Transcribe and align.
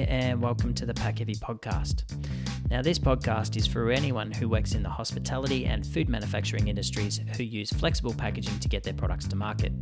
here, 0.00 0.06
and 0.08 0.40
welcome 0.40 0.72
to 0.74 0.86
the 0.86 0.94
Pack 0.94 1.18
Heavy 1.18 1.34
podcast. 1.34 2.04
Now, 2.70 2.80
this 2.80 2.98
podcast 2.98 3.56
is 3.56 3.66
for 3.66 3.90
anyone 3.90 4.30
who 4.30 4.48
works 4.48 4.74
in 4.74 4.82
the 4.82 4.88
hospitality 4.88 5.66
and 5.66 5.84
food 5.86 6.08
manufacturing 6.08 6.68
industries 6.68 7.20
who 7.36 7.42
use 7.42 7.70
flexible 7.70 8.14
packaging 8.14 8.58
to 8.60 8.68
get 8.68 8.82
their 8.82 8.94
products 8.94 9.26
to 9.28 9.36
market. 9.36 9.72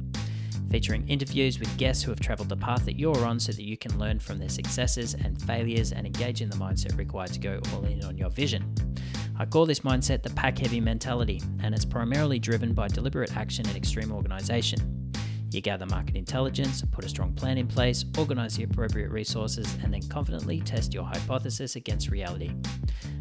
Featuring 0.71 1.07
interviews 1.09 1.59
with 1.59 1.75
guests 1.77 2.03
who 2.03 2.11
have 2.11 2.21
traveled 2.21 2.49
the 2.49 2.57
path 2.57 2.85
that 2.85 2.99
you're 2.99 3.25
on 3.25 3.39
so 3.39 3.53
that 3.53 3.63
you 3.63 3.77
can 3.77 3.99
learn 3.99 4.19
from 4.19 4.39
their 4.39 4.49
successes 4.49 5.15
and 5.15 5.41
failures 5.43 5.93
and 5.93 6.07
engage 6.07 6.43
in 6.43 6.51
the 6.51 6.57
mindset 6.57 6.97
required 6.99 7.33
to 7.33 7.41
go 7.41 7.61
all 7.73 7.85
in 7.85 8.03
on 8.05 8.19
your 8.19 8.31
vision. 8.31 8.75
I 9.39 9.47
call 9.47 9.67
this 9.67 9.81
mindset 9.81 10.23
the 10.23 10.31
pack 10.31 10.59
heavy 10.59 10.81
mentality, 10.81 11.43
and 11.63 11.75
it's 11.75 11.85
primarily 11.85 12.39
driven 12.39 12.75
by 12.75 12.89
deliberate 12.89 13.37
action 13.37 13.67
and 13.69 13.77
extreme 13.77 14.11
organization. 14.11 15.13
You 15.51 15.61
gather 15.63 15.87
market 15.87 16.17
intelligence, 16.17 16.83
put 16.91 17.05
a 17.05 17.09
strong 17.09 17.33
plan 17.33 17.57
in 17.57 17.67
place, 17.67 18.05
organize 18.19 18.57
the 18.57 18.65
appropriate 18.65 19.11
resources, 19.11 19.73
and 19.83 19.93
then 19.93 20.03
confidently 20.09 20.61
test 20.61 20.93
your 20.93 21.05
hypothesis 21.05 21.77
against 21.77 22.11
reality. 22.11 22.53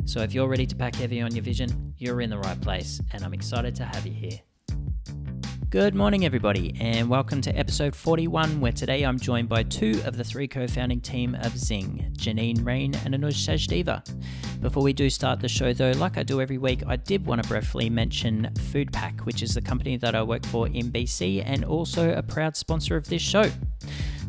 So, 0.05 0.21
if 0.21 0.33
you're 0.33 0.47
ready 0.47 0.65
to 0.65 0.75
pack 0.75 0.95
heavy 0.95 1.21
on 1.21 1.33
your 1.33 1.43
vision, 1.43 1.93
you're 1.97 2.21
in 2.21 2.29
the 2.29 2.39
right 2.39 2.59
place, 2.59 3.01
and 3.13 3.23
I'm 3.23 3.33
excited 3.33 3.75
to 3.75 3.85
have 3.85 4.05
you 4.05 4.13
here. 4.13 4.39
Good 5.69 5.95
morning, 5.95 6.23
everybody, 6.23 6.77
and 6.79 7.09
welcome 7.09 7.41
to 7.41 7.51
episode 7.51 7.93
41, 7.93 8.61
where 8.61 8.71
today 8.71 9.03
I'm 9.03 9.19
joined 9.19 9.49
by 9.49 9.63
two 9.63 10.01
of 10.05 10.15
the 10.15 10.23
three 10.23 10.47
co 10.47 10.65
founding 10.65 11.01
team 11.01 11.35
of 11.41 11.57
Zing, 11.57 12.13
Jannine 12.15 12.63
Rane 12.63 12.95
and 13.03 13.13
Anush 13.13 13.45
Sachdeva. 13.45 14.01
Before 14.61 14.81
we 14.81 14.93
do 14.93 15.09
start 15.09 15.41
the 15.41 15.49
show, 15.49 15.73
though, 15.73 15.91
like 15.91 16.17
I 16.17 16.23
do 16.23 16.39
every 16.39 16.57
week, 16.57 16.83
I 16.87 16.95
did 16.95 17.25
want 17.25 17.43
to 17.43 17.49
briefly 17.49 17.89
mention 17.89 18.49
FoodPak, 18.53 19.25
which 19.25 19.43
is 19.43 19.55
the 19.55 19.61
company 19.61 19.97
that 19.97 20.15
I 20.15 20.23
work 20.23 20.45
for 20.45 20.67
in 20.67 20.89
BC 20.89 21.43
and 21.45 21.65
also 21.65 22.13
a 22.13 22.23
proud 22.23 22.55
sponsor 22.55 22.95
of 22.95 23.09
this 23.09 23.21
show. 23.21 23.51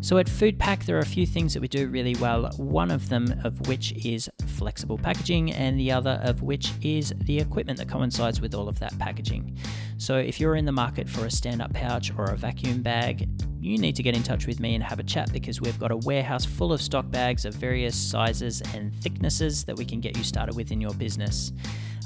So 0.01 0.17
at 0.19 0.27
FoodPak, 0.27 0.85
there 0.87 0.97
are 0.97 1.01
a 1.01 1.07
few 1.07 1.27
things 1.27 1.53
that 1.55 1.61
we 1.61 1.69
do 1.69 1.89
really 1.89 2.15
well. 2.17 2.49
One 2.57 2.91
of 2.91 3.09
them 3.09 3.41
of 3.45 3.67
which 3.67 3.93
is 4.07 4.31
flexible 4.47 4.97
packaging, 4.97 5.53
and 5.53 5.79
the 5.79 5.91
other 5.91 6.21
of 6.23 6.43
which 6.43 6.73
is 6.83 7.13
the 7.25 7.39
equipment 7.39 7.79
that 7.79 7.89
coincides 7.89 8.41
with 8.41 8.55
all 8.55 8.69
of 8.69 8.79
that 8.79 8.97
packaging. 8.99 9.59
So 9.97 10.17
if 10.17 10.41
you're 10.41 10.55
in 10.55 10.65
the 10.65 10.73
market 10.73 11.09
for 11.09 11.27
a 11.27 11.31
stand-up 11.31 11.73
pouch 11.75 12.13
or 12.17 12.27
a 12.27 12.37
vacuum 12.37 12.81
bag, 12.81 13.29
you 13.61 13.77
need 13.77 13.97
to 13.97 14.03
get 14.05 14.17
in 14.17 14.23
touch 14.23 14.47
with 14.47 14.61
me 14.61 14.77
and 14.77 14.85
have 14.85 15.01
a 15.01 15.03
chat 15.03 15.33
because 15.33 15.61
we've 15.61 15.79
got 15.81 15.91
a 15.91 15.97
warehouse 15.97 16.45
full 16.45 16.73
of 16.73 16.81
stock 16.81 17.11
bags 17.11 17.45
of 17.45 17.55
various 17.55 17.97
sizes 17.97 18.63
and 18.75 18.95
thicknesses 19.03 19.65
that 19.65 19.77
we 19.77 19.85
can 19.85 20.01
get 20.01 20.17
you 20.17 20.23
started 20.23 20.55
with 20.55 20.71
in 20.71 20.81
your 20.81 20.95
business. 20.95 21.53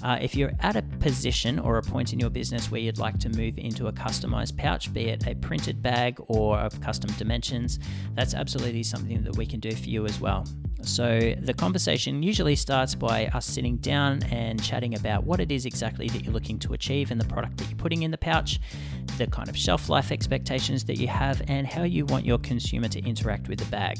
Uh, 0.03 0.19
if 0.21 0.35
you're 0.35 0.53
at 0.61 0.77
a 0.77 0.83
position 1.01 1.59
or 1.59 1.79
a 1.79 1.83
point 1.83 2.13
in 2.13 2.19
your 2.19 2.31
business 2.31 2.71
where 2.71 2.81
you'd 2.81 2.99
like 2.99 3.19
to 3.21 3.29
move 3.31 3.59
into 3.59 3.87
a 3.87 3.93
customized 3.93 4.57
pouch, 4.57 4.93
be 4.93 5.05
it 5.09 5.27
a 5.27 5.35
printed 5.37 5.83
bag 5.83 6.17
or 6.27 6.59
of 6.59 6.81
custom 6.81 7.11
dimensions, 7.13 7.79
that's 8.15 8.35
absolutely 8.35 8.83
something 8.83 9.23
that 9.23 9.37
we 9.37 9.47
can 9.47 9.61
do 9.61 9.71
for 9.71 9.89
you 9.89 10.05
as 10.05 10.21
well. 10.21 10.45
So, 10.85 11.35
the 11.41 11.55
conversation 11.55 12.25
usually 12.25 12.57
starts 12.57 12.97
by 12.97 13.27
us 13.29 13.47
sitting 13.47 13.77
down 13.77 14.25
and 14.25 14.61
chatting 14.61 14.97
about 14.97 15.23
what 15.23 15.39
it 15.39 15.53
is 15.53 15.65
exactly 15.65 16.09
that 16.09 16.25
you're 16.25 16.33
looking 16.33 16.59
to 16.59 16.73
achieve 16.73 17.13
in 17.13 17.19
the 17.19 17.25
product 17.25 17.59
that 17.59 17.69
you're 17.69 17.79
putting 17.79 18.03
in 18.03 18.11
the 18.11 18.19
pouch, 18.19 18.59
the 19.17 19.29
kind 19.29 19.49
of 19.49 19.57
shelf 19.57 19.89
life 19.89 20.11
expectations 20.11 20.85
that 20.85 20.99
you 20.99 21.07
have, 21.07 21.41
and 21.47 21.69
how 21.69 21.85
you 21.85 22.05
want 22.07 22.27
your 22.27 22.39
consumer 22.39 22.89
to 22.89 22.99
interact 23.07 23.47
with 23.49 23.61
the 23.61 23.65
bag. 23.67 23.99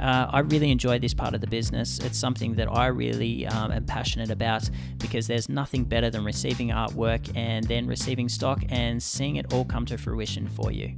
Uh, 0.00 0.26
I 0.30 0.38
really 0.40 0.70
enjoy 0.70 0.98
this 0.98 1.12
part 1.12 1.34
of 1.34 1.42
the 1.42 1.46
business. 1.46 1.98
It's 1.98 2.18
something 2.18 2.54
that 2.54 2.72
I 2.72 2.86
really 2.86 3.46
um, 3.46 3.70
am 3.70 3.84
passionate 3.84 4.30
about 4.30 4.68
because 4.98 5.26
there's 5.34 5.48
nothing 5.48 5.82
better 5.82 6.10
than 6.10 6.24
receiving 6.24 6.68
artwork 6.68 7.28
and 7.36 7.66
then 7.66 7.88
receiving 7.88 8.28
stock 8.28 8.62
and 8.68 9.02
seeing 9.02 9.34
it 9.34 9.52
all 9.52 9.64
come 9.64 9.84
to 9.84 9.98
fruition 9.98 10.46
for 10.46 10.70
you. 10.70 10.94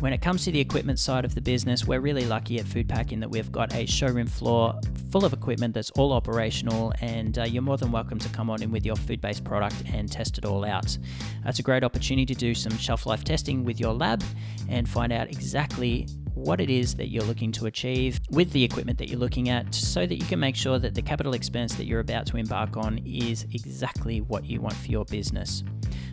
When 0.00 0.12
it 0.12 0.20
comes 0.20 0.42
to 0.46 0.50
the 0.50 0.58
equipment 0.58 0.98
side 0.98 1.24
of 1.24 1.36
the 1.36 1.40
business, 1.40 1.86
we're 1.86 2.00
really 2.00 2.24
lucky 2.24 2.58
at 2.58 2.66
FoodPak 2.66 3.12
in 3.12 3.20
that 3.20 3.30
we've 3.30 3.52
got 3.52 3.72
a 3.72 3.86
showroom 3.86 4.26
floor 4.26 4.74
full 5.12 5.24
of 5.24 5.32
equipment 5.32 5.72
that's 5.72 5.92
all 5.92 6.12
operational, 6.12 6.92
and 7.00 7.38
uh, 7.38 7.44
you're 7.44 7.62
more 7.62 7.76
than 7.76 7.92
welcome 7.92 8.18
to 8.18 8.28
come 8.30 8.50
on 8.50 8.60
in 8.60 8.72
with 8.72 8.84
your 8.84 8.96
food 8.96 9.20
based 9.20 9.44
product 9.44 9.76
and 9.92 10.10
test 10.10 10.36
it 10.36 10.44
all 10.44 10.64
out. 10.64 10.98
That's 11.44 11.60
a 11.60 11.62
great 11.62 11.84
opportunity 11.84 12.26
to 12.26 12.34
do 12.34 12.56
some 12.56 12.76
shelf 12.76 13.06
life 13.06 13.22
testing 13.22 13.62
with 13.62 13.78
your 13.78 13.94
lab 13.94 14.24
and 14.68 14.88
find 14.88 15.12
out 15.12 15.28
exactly 15.30 16.08
what 16.34 16.60
it 16.60 16.70
is 16.70 16.94
that 16.94 17.08
you're 17.08 17.24
looking 17.24 17.52
to 17.52 17.66
achieve 17.66 18.20
with 18.30 18.52
the 18.52 18.62
equipment 18.62 18.98
that 18.98 19.08
you're 19.08 19.18
looking 19.18 19.48
at 19.48 19.74
so 19.74 20.06
that 20.06 20.16
you 20.16 20.26
can 20.26 20.40
make 20.40 20.56
sure 20.56 20.78
that 20.78 20.94
the 20.94 21.02
capital 21.02 21.34
expense 21.34 21.74
that 21.74 21.86
you're 21.86 22.00
about 22.00 22.26
to 22.26 22.36
embark 22.36 22.76
on 22.76 22.98
is 23.06 23.46
exactly 23.52 24.20
what 24.20 24.44
you 24.44 24.60
want 24.60 24.74
for 24.74 24.88
your 24.88 25.04
business. 25.04 25.62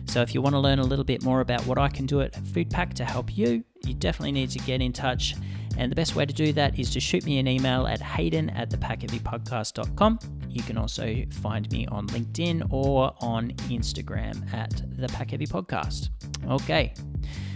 So, 0.06 0.20
if 0.20 0.34
you 0.34 0.42
want 0.42 0.54
to 0.54 0.58
learn 0.58 0.78
a 0.78 0.84
little 0.84 1.04
bit 1.04 1.22
more 1.22 1.40
about 1.40 1.64
what 1.66 1.78
I 1.78 1.88
can 1.88 2.06
do 2.06 2.20
at 2.20 2.32
FoodPak 2.32 2.94
to 2.94 3.04
help 3.04 3.36
you, 3.36 3.64
you 3.84 3.94
definitely 3.94 4.32
need 4.32 4.50
to 4.50 4.58
get 4.60 4.80
in 4.80 4.92
touch. 4.92 5.34
And 5.78 5.90
the 5.90 5.96
best 5.96 6.14
way 6.14 6.26
to 6.26 6.34
do 6.34 6.52
that 6.52 6.78
is 6.78 6.90
to 6.90 7.00
shoot 7.00 7.24
me 7.24 7.38
an 7.38 7.48
email 7.48 7.86
at 7.86 8.00
hayden 8.00 8.50
at 8.50 8.70
thepackheavypodcast.com. 8.70 10.18
You 10.48 10.62
can 10.62 10.76
also 10.76 11.24
find 11.40 11.70
me 11.72 11.86
on 11.86 12.06
LinkedIn 12.08 12.70
or 12.70 13.14
on 13.20 13.52
Instagram 13.70 14.52
at 14.52 14.82
the 14.98 15.08
Pack 15.08 15.30
Heavy 15.30 15.46
Podcast. 15.46 16.10
Okay. 16.46 16.92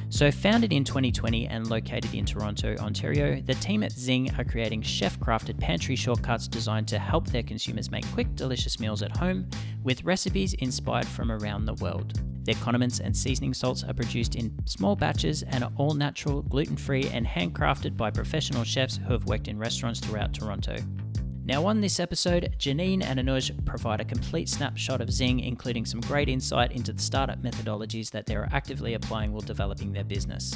So, 0.09 0.31
founded 0.31 0.73
in 0.73 0.85
2020 0.85 1.49
and 1.49 1.69
located 1.69 2.15
in 2.15 2.25
Toronto, 2.25 2.77
Ontario, 2.79 3.41
the 3.41 3.55
team 3.55 3.83
at 3.83 3.93
Zing 3.93 4.33
are 4.39 4.45
creating 4.45 4.83
chef 4.83 5.19
crafted 5.19 5.59
pantry 5.59 5.97
shortcuts 5.97 6.47
designed 6.47 6.87
to 6.89 6.99
help 6.99 7.27
their 7.27 7.43
consumers 7.43 7.91
make 7.91 8.07
quick, 8.13 8.35
delicious 8.37 8.79
meals 8.79 9.03
at 9.03 9.17
home 9.17 9.49
with 9.83 10.05
recipes 10.05 10.55
inspired 10.55 11.07
from 11.07 11.33
around 11.33 11.65
the 11.65 11.75
world. 11.75 12.21
Their 12.45 12.55
condiments 12.55 13.01
and 13.01 13.15
seasoning 13.17 13.53
salts 13.53 13.83
are 13.83 13.93
produced 13.93 14.37
in 14.37 14.55
small 14.65 14.95
batches 14.95 15.43
and 15.43 15.65
are 15.65 15.73
all 15.77 15.95
natural, 15.95 16.43
gluten 16.43 16.77
free, 16.77 17.09
and 17.09 17.27
handcrafted 17.27 17.97
by 17.97 18.11
professional 18.11 18.63
chefs 18.63 18.99
who 18.99 19.13
have 19.13 19.25
worked 19.25 19.49
in 19.49 19.59
restaurants 19.59 19.99
throughout 19.99 20.33
Toronto. 20.33 20.77
Now, 21.47 21.65
on 21.67 21.81
this 21.81 22.01
episode, 22.01 22.57
Jannine 22.59 23.03
and 23.03 23.21
Anush 23.21 23.65
provide 23.65 24.01
a 24.01 24.05
complete 24.05 24.49
snapshot 24.49 25.01
of 25.01 25.13
Zing, 25.13 25.39
including 25.39 25.87
some 25.87 26.01
great 26.01 26.29
insight 26.29 26.73
into 26.73 26.93
the 26.93 27.01
startup 27.01 27.41
methodologies 27.41 28.11
that 28.11 28.27
they 28.27 28.35
are 28.35 28.49
actively 28.51 28.95
applying 28.95 29.31
while 29.31 29.43
developing 29.43 29.93
their 29.93 30.03
business. 30.03 30.53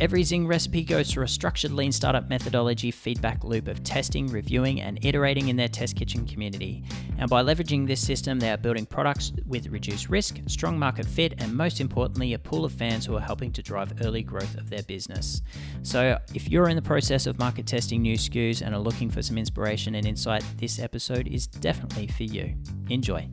Every 0.00 0.24
Zing 0.24 0.48
recipe 0.48 0.82
goes 0.82 1.08
through 1.08 1.22
a 1.22 1.28
structured 1.28 1.70
lean 1.70 1.92
startup 1.92 2.28
methodology 2.28 2.90
feedback 2.90 3.44
loop 3.44 3.68
of 3.68 3.84
testing, 3.84 4.26
reviewing, 4.26 4.80
and 4.80 4.98
iterating 5.04 5.50
in 5.50 5.54
their 5.54 5.68
test 5.68 5.94
kitchen 5.94 6.26
community. 6.26 6.82
And 7.16 7.30
by 7.30 7.44
leveraging 7.44 7.86
this 7.86 8.04
system, 8.04 8.40
they 8.40 8.50
are 8.50 8.56
building 8.56 8.86
products 8.86 9.32
with 9.46 9.68
reduced 9.68 10.08
risk, 10.08 10.40
strong 10.48 10.76
market 10.76 11.06
fit, 11.06 11.34
and 11.38 11.54
most 11.54 11.80
importantly, 11.80 12.34
a 12.34 12.40
pool 12.40 12.64
of 12.64 12.72
fans 12.72 13.06
who 13.06 13.14
are 13.14 13.20
helping 13.20 13.52
to 13.52 13.62
drive 13.62 13.92
early 14.04 14.24
growth 14.24 14.56
of 14.56 14.68
their 14.68 14.82
business. 14.82 15.42
So, 15.84 16.18
if 16.34 16.48
you're 16.48 16.68
in 16.68 16.74
the 16.74 16.82
process 16.82 17.28
of 17.28 17.38
market 17.38 17.68
testing 17.68 18.02
new 18.02 18.16
SKUs 18.16 18.62
and 18.62 18.74
are 18.74 18.80
looking 18.80 19.10
for 19.10 19.22
some 19.22 19.38
inspiration 19.38 19.94
and 19.94 20.04
insight, 20.04 20.23
this 20.56 20.78
episode 20.78 21.28
is 21.28 21.46
definitely 21.46 22.06
for 22.06 22.22
you. 22.24 22.54
Enjoy. 22.88 23.28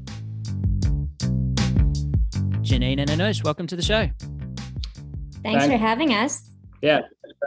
Jannine 2.61 2.99
and 2.99 3.09
Anush, 3.09 3.43
welcome 3.43 3.65
to 3.67 3.75
the 3.75 3.81
show. 3.81 4.09
Thanks, 5.41 5.65
Thanks. 5.65 5.65
for 5.67 5.77
having 5.77 6.13
us. 6.13 6.50
Yeah, 6.81 7.01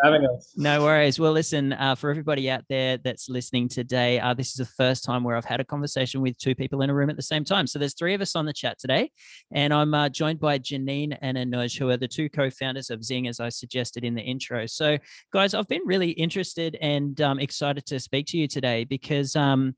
having 0.04 0.24
us. 0.26 0.52
No 0.56 0.82
worries. 0.82 1.18
Well, 1.18 1.32
listen, 1.32 1.72
uh, 1.72 1.96
for 1.96 2.08
everybody 2.08 2.48
out 2.48 2.64
there 2.68 2.98
that's 2.98 3.28
listening 3.28 3.68
today, 3.68 4.20
uh, 4.20 4.32
this 4.32 4.50
is 4.50 4.54
the 4.54 4.64
first 4.64 5.02
time 5.02 5.24
where 5.24 5.36
I've 5.36 5.44
had 5.44 5.58
a 5.58 5.64
conversation 5.64 6.20
with 6.20 6.38
two 6.38 6.54
people 6.54 6.82
in 6.82 6.90
a 6.90 6.94
room 6.94 7.10
at 7.10 7.16
the 7.16 7.22
same 7.22 7.44
time. 7.44 7.66
So 7.66 7.80
there's 7.80 7.94
three 7.94 8.14
of 8.14 8.20
us 8.20 8.36
on 8.36 8.46
the 8.46 8.52
chat 8.52 8.78
today, 8.78 9.10
and 9.52 9.74
I'm 9.74 9.92
uh, 9.92 10.08
joined 10.08 10.38
by 10.38 10.58
Jannine 10.58 11.14
and 11.14 11.36
Anush, 11.36 11.76
who 11.76 11.90
are 11.90 11.96
the 11.96 12.06
two 12.06 12.28
co-founders 12.28 12.90
of 12.90 13.02
Zing, 13.02 13.26
as 13.26 13.40
I 13.40 13.48
suggested 13.48 14.04
in 14.04 14.14
the 14.14 14.22
intro. 14.22 14.66
So, 14.66 14.98
guys, 15.32 15.52
I've 15.52 15.68
been 15.68 15.82
really 15.84 16.10
interested 16.10 16.78
and 16.80 17.20
um, 17.20 17.40
excited 17.40 17.86
to 17.86 17.98
speak 17.98 18.26
to 18.26 18.38
you 18.38 18.46
today 18.46 18.84
because 18.84 19.34
um, 19.34 19.74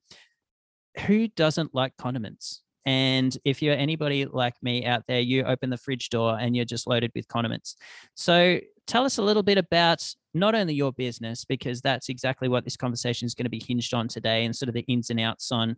who 1.06 1.28
doesn't 1.28 1.75
like 1.75 1.97
condiments? 1.97 2.62
And 2.87 3.37
if 3.45 3.61
you're 3.61 3.75
anybody 3.75 4.25
like 4.27 4.55
me 4.63 4.87
out 4.87 5.03
there, 5.09 5.21
you 5.21 5.43
open 5.43 5.71
the 5.71 5.77
fridge 5.77 6.09
door 6.09 6.39
and 6.41 6.55
you're 6.55 6.65
just 6.65 6.87
loaded 6.87 7.11
with 7.15 7.27
condiments. 7.27 7.77
So 8.15 8.61
tell 8.87 9.05
us 9.05 9.19
a 9.19 9.23
little 9.23 9.43
bit 9.43 9.59
about 9.59 10.09
not 10.33 10.55
only 10.55 10.75
your 10.75 10.93
business 10.93 11.44
because 11.44 11.81
that's 11.81 12.09
exactly 12.09 12.49
what 12.49 12.62
this 12.62 12.77
conversation 12.77 13.27
is 13.27 13.35
going 13.35 13.44
to 13.44 13.50
be 13.50 13.62
hinged 13.67 13.93
on 13.93 14.06
today 14.06 14.44
and 14.44 14.55
sort 14.55 14.69
of 14.69 14.75
the 14.75 14.83
ins 14.83 15.11
and 15.11 15.19
outs 15.19 15.50
on 15.50 15.75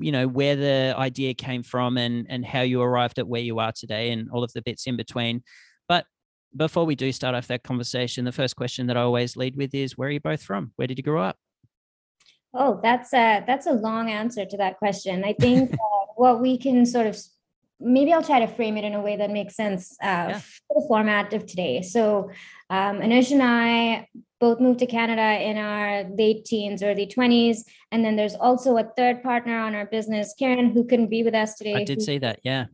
you 0.00 0.12
know 0.12 0.26
where 0.26 0.56
the 0.56 0.94
idea 0.98 1.32
came 1.32 1.62
from 1.62 1.96
and 1.96 2.26
and 2.28 2.44
how 2.44 2.60
you 2.60 2.82
arrived 2.82 3.18
at 3.18 3.26
where 3.26 3.40
you 3.40 3.58
are 3.58 3.72
today 3.72 4.10
and 4.10 4.28
all 4.30 4.44
of 4.44 4.52
the 4.52 4.62
bits 4.62 4.86
in 4.86 4.96
between. 4.96 5.42
But 5.88 6.04
before 6.54 6.84
we 6.84 6.94
do 6.94 7.12
start 7.12 7.34
off 7.34 7.46
that 7.46 7.62
conversation 7.62 8.26
the 8.26 8.32
first 8.32 8.56
question 8.56 8.86
that 8.86 8.96
i 8.98 9.00
always 9.00 9.38
lead 9.38 9.56
with 9.56 9.74
is 9.74 9.96
where 9.96 10.08
are 10.08 10.12
you 10.12 10.20
both 10.20 10.42
from? 10.42 10.72
Where 10.76 10.86
did 10.86 10.98
you 10.98 11.04
grow 11.04 11.22
up? 11.22 11.38
Oh 12.52 12.78
that's 12.82 13.14
a 13.14 13.42
that's 13.46 13.66
a 13.66 13.72
long 13.72 14.10
answer 14.10 14.44
to 14.44 14.56
that 14.58 14.78
question. 14.78 15.24
I 15.24 15.32
think 15.32 15.72
uh, 15.72 15.76
what 16.16 16.40
we 16.40 16.58
can 16.58 16.86
sort 16.86 17.06
of 17.06 17.16
maybe 17.84 18.12
I'll 18.12 18.22
try 18.22 18.40
to 18.40 18.46
frame 18.46 18.76
it 18.76 18.84
in 18.84 18.94
a 18.94 19.00
way 19.00 19.16
that 19.16 19.30
makes 19.30 19.56
sense 19.56 19.96
uh, 20.02 20.06
yeah. 20.06 20.38
for 20.38 20.80
the 20.80 20.86
format 20.86 21.32
of 21.32 21.46
today. 21.46 21.82
So, 21.82 22.30
um, 22.70 23.00
Anush 23.00 23.32
and 23.32 23.42
I 23.42 24.08
both 24.40 24.60
moved 24.60 24.78
to 24.80 24.86
Canada 24.86 25.40
in 25.42 25.56
our 25.56 26.04
late 26.04 26.44
teens, 26.44 26.82
early 26.82 27.06
20s. 27.06 27.64
And 27.90 28.04
then 28.04 28.16
there's 28.16 28.34
also 28.34 28.76
a 28.76 28.84
third 28.96 29.22
partner 29.22 29.58
on 29.58 29.74
our 29.74 29.86
business, 29.86 30.34
Kiran, 30.40 30.72
who 30.72 30.84
couldn't 30.84 31.08
be 31.08 31.22
with 31.22 31.34
us 31.34 31.54
today. 31.54 31.74
I 31.74 31.84
did 31.84 31.98
who, 31.98 32.04
say 32.04 32.18
that, 32.18 32.40
yeah. 32.42 32.66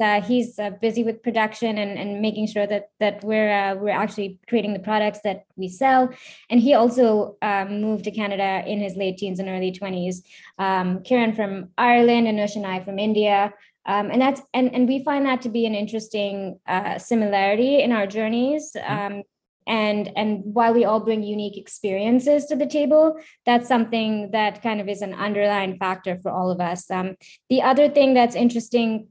Uh, 0.00 0.20
he's 0.20 0.58
uh, 0.58 0.70
busy 0.80 1.02
with 1.02 1.22
production 1.22 1.78
and, 1.78 1.98
and 1.98 2.20
making 2.20 2.46
sure 2.46 2.66
that 2.66 2.90
that 3.00 3.22
we're 3.24 3.50
uh, 3.50 3.74
we're 3.74 3.88
actually 3.88 4.38
creating 4.48 4.72
the 4.72 4.78
products 4.78 5.20
that 5.24 5.46
we 5.56 5.68
sell. 5.68 6.10
And 6.50 6.60
he 6.60 6.74
also 6.74 7.36
um, 7.42 7.80
moved 7.80 8.04
to 8.04 8.10
Canada 8.10 8.62
in 8.66 8.80
his 8.80 8.96
late 8.96 9.18
teens 9.18 9.38
and 9.38 9.48
early 9.48 9.72
twenties. 9.72 10.22
Um, 10.58 11.00
Kiran 11.00 11.34
from 11.34 11.70
Ireland 11.78 12.28
and 12.28 12.38
Nush 12.38 12.56
and 12.56 12.66
I 12.66 12.80
from 12.80 12.98
India. 12.98 13.52
Um, 13.86 14.10
and 14.10 14.20
that's 14.20 14.42
and 14.52 14.74
and 14.74 14.88
we 14.88 15.04
find 15.04 15.26
that 15.26 15.42
to 15.42 15.48
be 15.48 15.64
an 15.66 15.74
interesting 15.74 16.60
uh, 16.66 16.98
similarity 16.98 17.80
in 17.80 17.92
our 17.92 18.06
journeys. 18.06 18.72
Mm-hmm. 18.76 19.14
Um, 19.14 19.22
and 19.66 20.12
and 20.16 20.42
while 20.44 20.72
we 20.72 20.84
all 20.84 21.00
bring 21.00 21.22
unique 21.22 21.56
experiences 21.56 22.46
to 22.46 22.56
the 22.56 22.66
table 22.66 23.16
that's 23.44 23.66
something 23.66 24.30
that 24.30 24.62
kind 24.62 24.80
of 24.80 24.88
is 24.88 25.02
an 25.02 25.14
underlying 25.14 25.76
factor 25.76 26.18
for 26.22 26.30
all 26.30 26.50
of 26.50 26.60
us 26.60 26.90
um, 26.90 27.16
the 27.50 27.62
other 27.62 27.88
thing 27.88 28.14
that's 28.14 28.36
interesting 28.36 29.08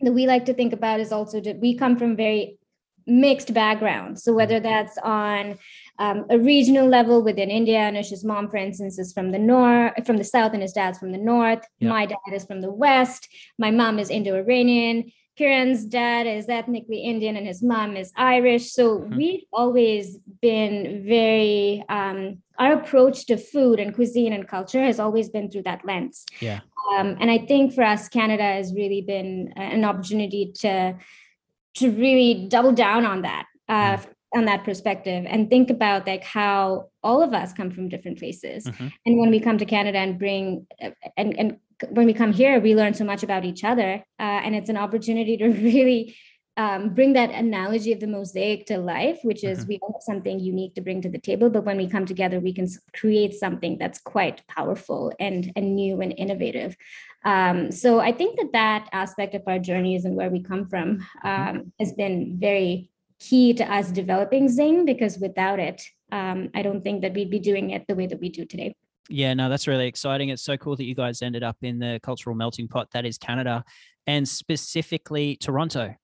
that 0.00 0.12
we 0.12 0.26
like 0.26 0.44
to 0.46 0.54
think 0.54 0.72
about 0.72 1.00
is 1.00 1.12
also 1.12 1.40
that 1.40 1.60
we 1.60 1.76
come 1.76 1.96
from 1.96 2.16
very 2.16 2.58
mixed 3.06 3.52
backgrounds. 3.52 4.22
So 4.22 4.32
whether 4.32 4.56
mm-hmm. 4.56 4.64
that's 4.64 4.98
on 4.98 5.58
um, 5.98 6.24
a 6.30 6.38
regional 6.38 6.88
level 6.88 7.22
within 7.22 7.50
India, 7.50 7.78
Anush's 7.78 8.24
mom, 8.24 8.48
for 8.48 8.56
instance, 8.56 8.98
is 8.98 9.12
from 9.12 9.30
the 9.30 9.38
north, 9.38 10.06
from 10.06 10.16
the 10.16 10.24
south, 10.24 10.52
and 10.52 10.62
his 10.62 10.72
dad's 10.72 10.98
from 10.98 11.12
the 11.12 11.18
north. 11.18 11.64
My 11.80 12.06
dad 12.06 12.16
is 12.32 12.44
from 12.44 12.60
the 12.60 12.72
west. 12.72 13.28
My 13.58 13.70
mom 13.70 13.98
is 13.98 14.10
Indo-Iranian. 14.10 15.12
Kiran's 15.36 15.84
dad 15.84 16.28
is 16.28 16.48
ethnically 16.48 17.00
Indian 17.00 17.36
and 17.36 17.46
his 17.46 17.60
mom 17.60 17.96
is 17.96 18.12
Irish. 18.16 18.70
So 18.70 19.00
mm-hmm. 19.00 19.16
we've 19.16 19.44
always 19.52 20.16
been 20.40 21.04
very, 21.06 21.84
um, 21.88 22.38
our 22.56 22.74
approach 22.74 23.26
to 23.26 23.36
food 23.36 23.80
and 23.80 23.92
cuisine 23.92 24.32
and 24.32 24.46
culture 24.46 24.82
has 24.84 25.00
always 25.00 25.28
been 25.28 25.50
through 25.50 25.64
that 25.64 25.84
lens. 25.84 26.24
Yeah. 26.40 26.60
Um, 26.92 27.16
and 27.20 27.30
I 27.30 27.38
think 27.38 27.74
for 27.74 27.82
us, 27.82 28.08
Canada 28.08 28.42
has 28.42 28.74
really 28.74 29.00
been 29.00 29.52
an 29.56 29.84
opportunity 29.84 30.52
to, 30.60 30.94
to 31.76 31.90
really 31.90 32.46
double 32.48 32.72
down 32.72 33.04
on 33.06 33.22
that. 33.22 33.46
Uh, 33.68 33.96
mm 33.96 34.06
on 34.36 34.46
that 34.46 34.64
perspective 34.64 35.24
and 35.28 35.48
think 35.48 35.70
about 35.70 36.08
like 36.08 36.24
how 36.24 36.88
all 37.04 37.22
of 37.22 37.32
us 37.32 37.52
come 37.52 37.70
from 37.70 37.88
different 37.88 38.18
places 38.18 38.64
mm-hmm. 38.64 38.88
and 39.06 39.16
when 39.16 39.30
we 39.30 39.38
come 39.38 39.56
to 39.56 39.64
canada 39.64 39.96
and 39.96 40.18
bring 40.18 40.66
and, 41.16 41.38
and 41.38 41.56
when 41.90 42.06
we 42.06 42.14
come 42.14 42.32
here, 42.32 42.60
we 42.60 42.74
learn 42.74 42.94
so 42.94 43.04
much 43.04 43.22
about 43.22 43.44
each 43.44 43.64
other. 43.64 44.04
Uh, 44.18 44.22
and 44.22 44.54
it's 44.54 44.70
an 44.70 44.76
opportunity 44.76 45.36
to 45.36 45.48
really 45.48 46.16
um, 46.56 46.94
bring 46.94 47.14
that 47.14 47.30
analogy 47.30 47.92
of 47.92 48.00
the 48.00 48.06
mosaic 48.06 48.66
to 48.66 48.78
life, 48.78 49.18
which 49.22 49.42
is 49.42 49.60
mm-hmm. 49.60 49.68
we 49.68 49.78
all 49.82 49.92
have 49.94 50.02
something 50.02 50.38
unique 50.38 50.74
to 50.74 50.80
bring 50.80 51.02
to 51.02 51.08
the 51.08 51.18
table. 51.18 51.50
But 51.50 51.64
when 51.64 51.76
we 51.76 51.88
come 51.88 52.06
together, 52.06 52.38
we 52.38 52.52
can 52.52 52.68
create 52.94 53.34
something 53.34 53.76
that's 53.78 54.00
quite 54.00 54.46
powerful 54.46 55.12
and, 55.18 55.52
and 55.56 55.74
new 55.74 56.00
and 56.00 56.14
innovative. 56.16 56.76
Um, 57.24 57.72
so 57.72 57.98
I 58.00 58.12
think 58.12 58.38
that 58.38 58.52
that 58.52 58.88
aspect 58.92 59.34
of 59.34 59.42
our 59.46 59.58
journeys 59.58 60.04
and 60.04 60.14
where 60.14 60.30
we 60.30 60.42
come 60.42 60.68
from 60.68 60.98
mm-hmm. 61.24 61.28
um, 61.28 61.72
has 61.80 61.92
been 61.92 62.36
very 62.38 62.90
key 63.18 63.54
to 63.54 63.64
us 63.72 63.90
developing 63.90 64.48
Zing, 64.48 64.84
because 64.84 65.18
without 65.18 65.58
it, 65.58 65.82
um, 66.12 66.50
I 66.54 66.62
don't 66.62 66.82
think 66.82 67.02
that 67.02 67.14
we'd 67.14 67.30
be 67.30 67.38
doing 67.38 67.70
it 67.70 67.86
the 67.88 67.94
way 67.94 68.06
that 68.06 68.20
we 68.20 68.28
do 68.28 68.44
today. 68.44 68.76
Yeah, 69.08 69.34
no, 69.34 69.48
that's 69.48 69.66
really 69.66 69.86
exciting. 69.86 70.28
It's 70.28 70.42
so 70.42 70.56
cool 70.56 70.76
that 70.76 70.84
you 70.84 70.94
guys 70.94 71.20
ended 71.20 71.42
up 71.42 71.56
in 71.62 71.78
the 71.78 72.00
cultural 72.02 72.36
melting 72.36 72.68
pot 72.68 72.90
that 72.92 73.04
is 73.04 73.18
Canada 73.18 73.64
and 74.06 74.26
specifically 74.26 75.36
Toronto. 75.36 75.94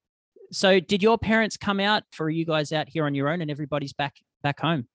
So, 0.53 0.81
did 0.81 1.03
your 1.03 1.19
parents 1.19 1.57
come 1.57 1.81
out 1.81 2.05
for 2.13 2.29
you 2.29 2.45
guys 2.45 2.73
out 2.73 2.89
here 2.89 3.05
on 3.05 3.15
your 3.15 3.29
own 3.29 3.41
and 3.41 3.51
everybody's 3.51 3.93
back 3.93 4.17
back 4.43 4.61
home? 4.61 4.87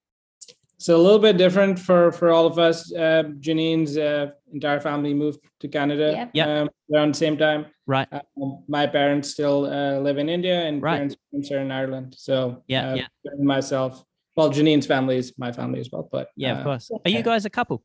So 0.77 0.97
a 0.97 1.01
little 1.01 1.19
bit 1.19 1.37
different 1.37 1.79
for 1.79 2.11
for 2.11 2.31
all 2.31 2.45
of 2.45 2.59
us. 2.59 2.93
Uh, 2.93 3.23
Jannine's 3.39 3.97
uh, 3.97 4.31
entire 4.51 4.79
family 4.79 5.13
moved 5.13 5.39
to 5.61 5.67
Canada 5.67 6.29
yep. 6.33 6.47
Um, 6.47 6.69
around 6.93 7.15
the 7.15 7.17
same 7.17 7.37
time. 7.37 7.67
Right. 7.87 8.07
Um, 8.11 8.63
my 8.67 8.85
parents 8.85 9.29
still 9.29 9.65
uh, 9.65 9.99
live 9.99 10.17
in 10.17 10.27
India, 10.27 10.61
and 10.67 10.81
right. 10.81 11.15
parents 11.31 11.51
are 11.51 11.59
in 11.59 11.71
Ireland. 11.71 12.15
So 12.17 12.63
yeah, 12.67 12.91
uh, 12.91 12.95
yeah. 12.95 13.07
myself. 13.39 14.03
Well, 14.35 14.49
Jannine's 14.49 14.85
family 14.85 15.17
is 15.17 15.33
my 15.37 15.53
family 15.53 15.79
as 15.79 15.89
well. 15.91 16.09
But 16.11 16.27
yeah, 16.35 16.53
of 16.53 16.59
uh, 16.59 16.63
course. 16.63 16.91
Are 17.05 17.09
you 17.09 17.23
guys 17.23 17.45
a 17.45 17.49
couple? 17.49 17.81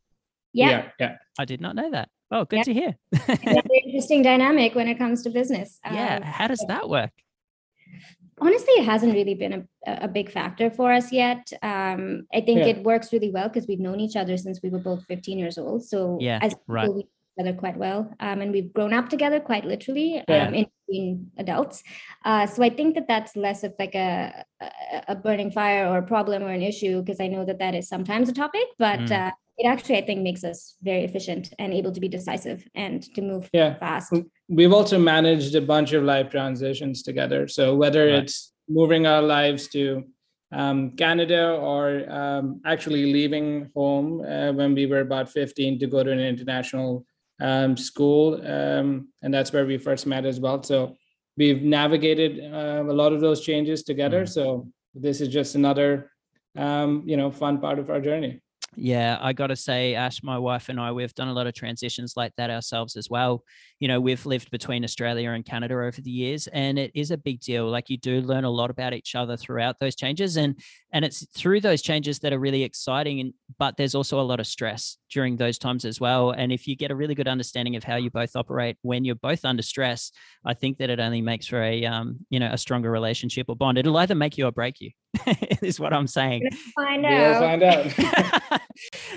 Yeah. 0.53 0.71
yeah. 0.71 0.89
yeah. 0.99 1.17
I 1.39 1.45
did 1.45 1.61
not 1.61 1.77
know 1.77 1.93
that. 1.93 2.09
Oh, 2.33 2.45
good 2.45 2.59
yeah. 2.59 2.63
to 2.65 2.75
hear. 2.75 2.97
interesting 3.85 4.23
dynamic 4.23 4.75
when 4.75 4.89
it 4.89 4.99
comes 4.99 5.23
to 5.23 5.31
business. 5.31 5.79
Yeah. 5.93 6.17
Um, 6.17 6.23
How 6.23 6.49
does 6.49 6.65
that 6.69 6.89
work? 6.89 7.11
Honestly, 8.41 8.75
it 8.75 8.85
hasn't 8.85 9.13
really 9.13 9.35
been 9.35 9.67
a, 9.87 10.05
a 10.05 10.09
big 10.09 10.31
factor 10.31 10.71
for 10.71 10.93
us 10.93 11.13
yet. 11.13 11.53
Um, 11.63 12.27
I 12.33 12.41
think 12.41 12.61
yeah. 12.61 12.67
it 12.67 12.83
works 12.83 13.13
really 13.13 13.31
well 13.31 13.49
because 13.49 13.67
we've 13.67 13.81
known 13.81 14.01
each 14.01 14.17
other 14.17 14.37
since 14.37 14.61
we 14.63 14.71
were 14.71 14.79
both 14.79 15.05
15 15.07 15.39
years 15.39 15.59
old. 15.59 15.85
So 15.85 16.19
yeah, 16.21 16.39
as 16.43 16.55
right. 16.67 16.89
we 16.93 17.07
together 17.41 17.59
quite 17.59 17.77
well. 17.77 18.13
Um, 18.21 18.41
and 18.41 18.53
we've 18.53 18.73
grown 18.73 18.93
up 18.93 19.09
together 19.09 19.41
quite 19.41 19.65
literally 19.65 20.23
yeah. 20.29 20.49
um, 20.49 20.55
in 20.55 20.67
being 20.89 21.31
adults. 21.39 21.83
Uh, 22.25 22.47
so 22.47 22.63
I 22.63 22.71
think 22.71 22.95
that 22.95 23.07
that's 23.09 23.37
less 23.37 23.63
of 23.65 23.75
like 23.79 23.95
a, 23.95 24.45
a, 25.09 25.15
burning 25.15 25.51
fire 25.51 25.87
or 25.89 25.99
a 25.99 26.03
problem 26.03 26.43
or 26.43 26.51
an 26.51 26.63
issue 26.63 27.01
because 27.01 27.21
I 27.21 27.29
know 27.29 27.45
that 27.45 27.59
that 27.59 27.75
is 27.75 27.89
sometimes 27.89 28.29
a 28.29 28.33
topic, 28.33 28.67
but 28.79 29.01
mm. 29.01 29.13
uh, 29.13 29.31
it 29.61 29.67
actually 29.67 29.99
i 29.99 30.05
think 30.05 30.21
makes 30.23 30.43
us 30.43 30.77
very 30.83 31.05
efficient 31.05 31.53
and 31.59 31.73
able 31.73 31.93
to 31.93 32.01
be 32.01 32.09
decisive 32.09 32.67
and 32.75 33.03
to 33.15 33.21
move 33.21 33.49
yeah. 33.53 33.75
fast 33.79 34.13
we've 34.49 34.73
also 34.73 34.99
managed 34.99 35.55
a 35.55 35.61
bunch 35.61 35.93
of 35.93 36.03
life 36.03 36.31
transitions 36.31 37.03
together 37.03 37.47
so 37.47 37.75
whether 37.77 38.07
right. 38.07 38.25
it's 38.25 38.53
moving 38.69 39.07
our 39.07 39.23
lives 39.23 39.69
to 39.69 40.03
um, 40.53 40.91
canada 40.97 41.53
or 41.53 42.11
um, 42.11 42.61
actually 42.65 43.13
leaving 43.13 43.71
home 43.75 44.23
uh, 44.23 44.53
when 44.53 44.75
we 44.75 44.87
were 44.87 45.01
about 45.01 45.29
15 45.29 45.79
to 45.79 45.87
go 45.87 46.03
to 46.03 46.11
an 46.11 46.21
international 46.21 47.05
um, 47.41 47.77
school 47.77 48.35
um, 48.47 49.09
and 49.23 49.33
that's 49.33 49.53
where 49.53 49.67
we 49.67 49.79
first 49.79 50.07
met 50.07 50.25
as 50.25 50.41
well 50.41 50.63
so 50.63 50.97
we've 51.37 51.63
navigated 51.63 52.53
uh, 52.53 52.83
a 52.83 52.97
lot 53.03 53.13
of 53.13 53.21
those 53.21 53.43
changes 53.43 53.83
together 53.83 54.23
mm. 54.25 54.29
so 54.29 54.67
this 54.95 55.21
is 55.21 55.29
just 55.29 55.55
another 55.55 56.11
um, 56.57 57.05
you 57.07 57.17
know 57.17 57.31
fun 57.31 57.59
part 57.61 57.79
of 57.79 57.91
our 57.91 58.01
journey 58.01 58.41
yeah, 58.77 59.19
I 59.21 59.33
got 59.33 59.49
to 59.49 59.57
say, 59.57 59.95
Ash, 59.95 60.23
my 60.23 60.39
wife 60.39 60.69
and 60.69 60.79
I, 60.81 60.93
we've 60.93 61.15
done 61.15 61.29
a 61.29 61.33
lot 61.33 61.49
of 61.49 61.55
transitions 61.55 62.15
like 62.17 62.33
that 62.37 62.51
ourselves 62.51 62.97
as 62.97 63.11
well. 63.11 63.43
You 63.81 63.89
know, 63.89 64.01
we've 64.01 64.25
lived 64.25 64.51
between 64.51 64.85
Australia 64.85 65.31
and 65.31 65.45
Canada 65.45 65.75
over 65.75 66.01
the 66.01 66.11
years, 66.11 66.47
and 66.49 66.79
it 66.79 66.93
is 66.95 67.11
a 67.11 67.17
big 67.17 67.41
deal. 67.41 67.69
Like 67.69 67.91
you 67.91 67.99
do 67.99 68.21
learn 68.21 68.45
a 68.45 68.51
lot 68.51 68.71
about 68.71 68.95
each 68.95 69.17
other 69.17 69.37
throughout 69.37 69.81
those 69.81 69.97
changes, 69.97 70.37
and 70.37 70.57
and 70.93 71.05
it's 71.05 71.27
through 71.37 71.61
those 71.61 71.83
changes 71.83 72.19
that 72.21 72.33
are 72.33 72.39
really 72.39 72.63
exciting. 72.63 73.21
And 73.21 73.35
but 73.59 73.77
there's 73.77 73.95
also 73.95 74.21
a 74.21 74.23
lot 74.23 74.41
of 74.41 74.47
stress 74.47 74.97
during 75.11 75.37
those 75.37 75.59
times 75.59 75.85
as 75.85 76.01
well. 76.01 76.31
And 76.31 76.53
if 76.53 76.67
you 76.67 76.77
get 76.77 76.91
a 76.91 76.97
really 76.97 77.15
good 77.15 77.29
understanding 77.29 77.77
of 77.77 77.85
how 77.85 77.97
you 77.97 78.11
both 78.11 78.37
operate 78.37 78.77
when 78.83 79.05
you're 79.05 79.15
both 79.15 79.45
under 79.45 79.63
stress, 79.63 80.13
I 80.45 80.55
think 80.55 80.79
that 80.79 80.91
it 80.91 81.01
only 81.01 81.23
makes 81.23 81.47
for 81.47 81.63
a 81.63 81.85
um, 81.85 82.19
you 82.31 82.41
know 82.41 82.51
a 82.53 82.59
stronger 82.59 82.91
relationship 82.91 83.47
or 83.49 83.57
bond. 83.57 83.79
It'll 83.79 83.97
either 83.99 84.15
make 84.15 84.39
you 84.39 84.47
or 84.47 84.53
break 84.53 84.81
you. 84.81 84.91
is 85.63 85.81
what 85.81 85.93
I'm 85.93 86.07
saying. 86.07 86.49
Find 86.75 87.05
out. 87.05 87.41
We'll 87.41 87.41
find 87.41 87.63
out. 87.63 88.61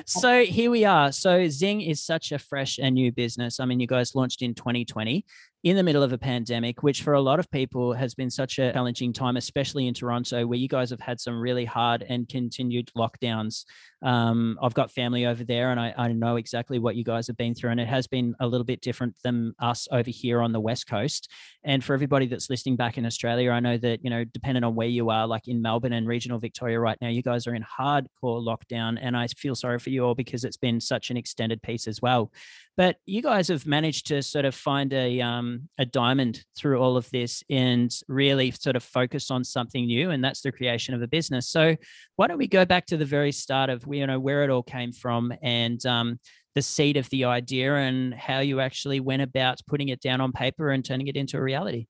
so 0.06 0.44
here 0.44 0.72
we 0.72 0.86
are. 0.86 1.12
So 1.12 1.48
Zing 1.50 1.82
is 1.82 2.04
such 2.04 2.32
a 2.32 2.40
fresh 2.40 2.80
and 2.80 2.96
new 2.96 3.12
business. 3.12 3.60
I 3.60 3.66
mean, 3.66 3.80
you 3.80 3.88
guys 3.88 4.16
launched 4.16 4.42
in 4.42 4.56
2020 4.56 5.26
in 5.64 5.78
the 5.78 5.84
middle 5.84 6.04
of 6.04 6.12
a 6.12 6.18
pandemic, 6.18 6.84
which 6.84 7.04
for 7.04 7.14
a 7.14 7.22
lot 7.22 7.40
of 7.40 7.50
people 7.50 7.94
has 7.94 8.14
been 8.14 8.30
such 8.30 8.60
a 8.60 8.74
challenging 8.74 9.14
time, 9.14 9.38
especially 9.38 9.88
in 9.88 9.94
Toronto, 9.94 10.46
where 10.46 10.60
you 10.60 10.68
guys 10.68 10.90
have 10.90 11.00
had 11.00 11.22
some 11.22 11.40
really 11.40 11.64
hard 11.64 12.04
and 12.10 12.28
continued 12.28 12.92
lockdowns. 12.98 13.64
Um, 14.02 14.60
I've 14.62 14.74
got 14.74 14.92
family 14.92 15.26
over 15.26 15.46
there 15.46 15.72
and 15.72 15.80
I, 15.80 15.94
I, 15.98 16.12
know 16.12 16.36
exactly 16.36 16.78
what 16.78 16.98
you 16.98 17.06
guys 17.06 17.26
have 17.28 17.38
been 17.38 17.56
through. 17.56 17.72
And 17.72 17.80
it 17.80 17.88
has 17.88 18.06
been 18.06 18.36
a 18.42 18.48
little 18.48 18.66
bit 18.66 18.82
different 18.82 19.16
than 19.24 19.54
us 19.60 19.88
over 19.94 20.10
here 20.10 20.42
on 20.42 20.52
the 20.52 20.60
West 20.60 20.88
Coast. 20.88 21.32
And 21.64 21.82
for 21.82 21.94
everybody 21.94 22.28
that's 22.28 22.50
listening 22.50 22.76
back 22.76 22.98
in 22.98 23.06
Australia, 23.06 23.52
I 23.52 23.62
know 23.62 23.78
that, 23.78 24.04
you 24.04 24.10
know, 24.10 24.26
depending 24.26 24.66
on 24.66 24.76
where 24.76 24.90
you 24.90 25.10
are, 25.10 25.26
like 25.26 25.48
in 25.48 25.62
Melbourne 25.62 25.94
and 25.94 26.06
regional 26.06 26.38
Victoria 26.38 26.82
right 26.82 26.98
now, 27.00 27.08
you 27.08 27.24
guys 27.24 27.48
are 27.48 27.56
in 27.56 27.64
hardcore 27.64 28.10
lockdown. 28.22 28.98
And 29.02 29.16
I 29.16 29.28
feel 29.28 29.56
sorry 29.56 29.80
for 29.80 29.90
you 29.90 30.04
all 30.04 30.16
because 30.16 30.44
it's 30.44 30.58
been 30.58 30.82
such 30.82 31.10
an 31.10 31.16
extended 31.16 31.62
piece 31.62 31.88
as 31.88 32.02
well. 32.02 32.30
But 32.76 32.98
you 33.06 33.22
guys 33.22 33.48
have 33.48 33.66
managed 33.66 34.08
to 34.08 34.22
sort 34.22 34.46
of 34.46 34.56
find 34.56 34.92
a 34.94 35.22
um, 35.22 35.53
a 35.78 35.86
diamond 35.86 36.44
through 36.58 36.80
all 36.80 36.98
of 36.98 37.10
this 37.12 37.44
and 37.50 37.92
really 38.08 38.52
sort 38.52 38.76
of 38.76 38.84
focus 38.84 39.32
on 39.32 39.44
something 39.44 39.86
new, 39.86 40.12
and 40.12 40.24
that's 40.24 40.42
the 40.42 40.52
creation 40.52 40.94
of 40.94 41.02
a 41.02 41.08
business. 41.08 41.50
So 41.50 41.76
why 42.16 42.28
don't 42.28 42.38
we 42.38 42.48
go 42.48 42.66
back 42.66 42.86
to 42.88 42.98
the 42.98 43.06
very 43.06 43.32
start 43.32 43.70
of 43.70 43.84
you 43.90 44.06
know 44.08 44.20
where 44.20 44.44
it 44.44 44.50
all 44.50 44.64
came 44.64 44.92
from 44.92 45.34
and 45.42 45.84
um, 45.86 46.20
the 46.56 46.62
seed 46.62 46.98
of 46.98 47.10
the 47.10 47.26
idea 47.26 47.76
and 47.76 48.14
how 48.14 48.40
you 48.40 48.60
actually 48.60 49.00
went 49.00 49.22
about 49.22 49.60
putting 49.68 49.90
it 49.90 50.02
down 50.02 50.22
on 50.22 50.32
paper 50.32 50.72
and 50.72 50.86
turning 50.86 51.08
it 51.08 51.16
into 51.16 51.38
a 51.38 51.42
reality. 51.42 51.88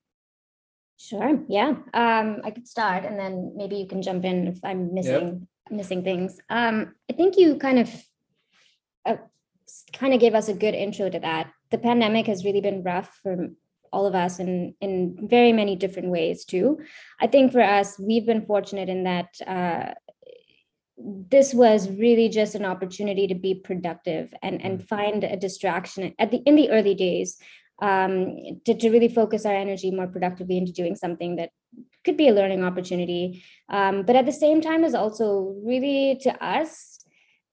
Sure. 0.96 1.38
Yeah. 1.48 1.74
Um, 1.92 2.40
I 2.44 2.50
could 2.50 2.68
start, 2.68 3.04
and 3.04 3.18
then 3.18 3.52
maybe 3.56 3.76
you 3.76 3.86
can 3.86 4.00
jump 4.00 4.24
in 4.24 4.46
if 4.46 4.58
I'm 4.64 4.94
missing 4.94 5.46
yep. 5.70 5.76
missing 5.76 6.04
things. 6.04 6.40
Um, 6.48 6.94
I 7.10 7.14
think 7.14 7.36
you 7.36 7.56
kind 7.56 7.80
of 7.80 7.90
uh, 9.04 9.16
kind 9.92 10.14
of 10.14 10.20
gave 10.20 10.34
us 10.34 10.48
a 10.48 10.54
good 10.54 10.74
intro 10.74 11.10
to 11.10 11.18
that. 11.18 11.52
The 11.74 11.78
pandemic 11.78 12.28
has 12.28 12.44
really 12.44 12.60
been 12.60 12.84
rough 12.84 13.18
for 13.20 13.48
all 13.92 14.06
of 14.06 14.14
us 14.14 14.38
in 14.38 14.76
in 14.80 14.92
very 15.28 15.52
many 15.52 15.74
different 15.74 16.10
ways 16.10 16.44
too. 16.44 16.78
I 17.20 17.26
think 17.26 17.50
for 17.50 17.62
us, 17.62 17.98
we've 17.98 18.24
been 18.24 18.46
fortunate 18.46 18.88
in 18.88 19.02
that 19.10 19.30
uh, 19.44 19.94
this 21.36 21.52
was 21.52 21.90
really 21.90 22.28
just 22.28 22.54
an 22.54 22.64
opportunity 22.64 23.26
to 23.26 23.34
be 23.34 23.56
productive 23.56 24.32
and 24.40 24.62
and 24.64 24.78
mm. 24.78 24.88
find 24.88 25.24
a 25.24 25.36
distraction 25.36 26.14
at 26.20 26.30
the 26.30 26.40
in 26.46 26.54
the 26.54 26.70
early 26.70 26.94
days 26.94 27.38
um, 27.82 28.36
to, 28.66 28.74
to 28.74 28.90
really 28.90 29.08
focus 29.08 29.44
our 29.44 29.56
energy 29.66 29.90
more 29.90 30.06
productively 30.06 30.56
into 30.58 30.72
doing 30.72 30.94
something 30.94 31.34
that 31.36 31.50
could 32.04 32.16
be 32.16 32.28
a 32.28 32.34
learning 32.34 32.62
opportunity. 32.62 33.42
Um, 33.68 34.04
but 34.04 34.14
at 34.14 34.26
the 34.26 34.40
same 34.44 34.60
time, 34.60 34.84
is 34.84 34.94
also 34.94 35.56
really 35.64 36.20
to 36.22 36.44
us 36.44 37.03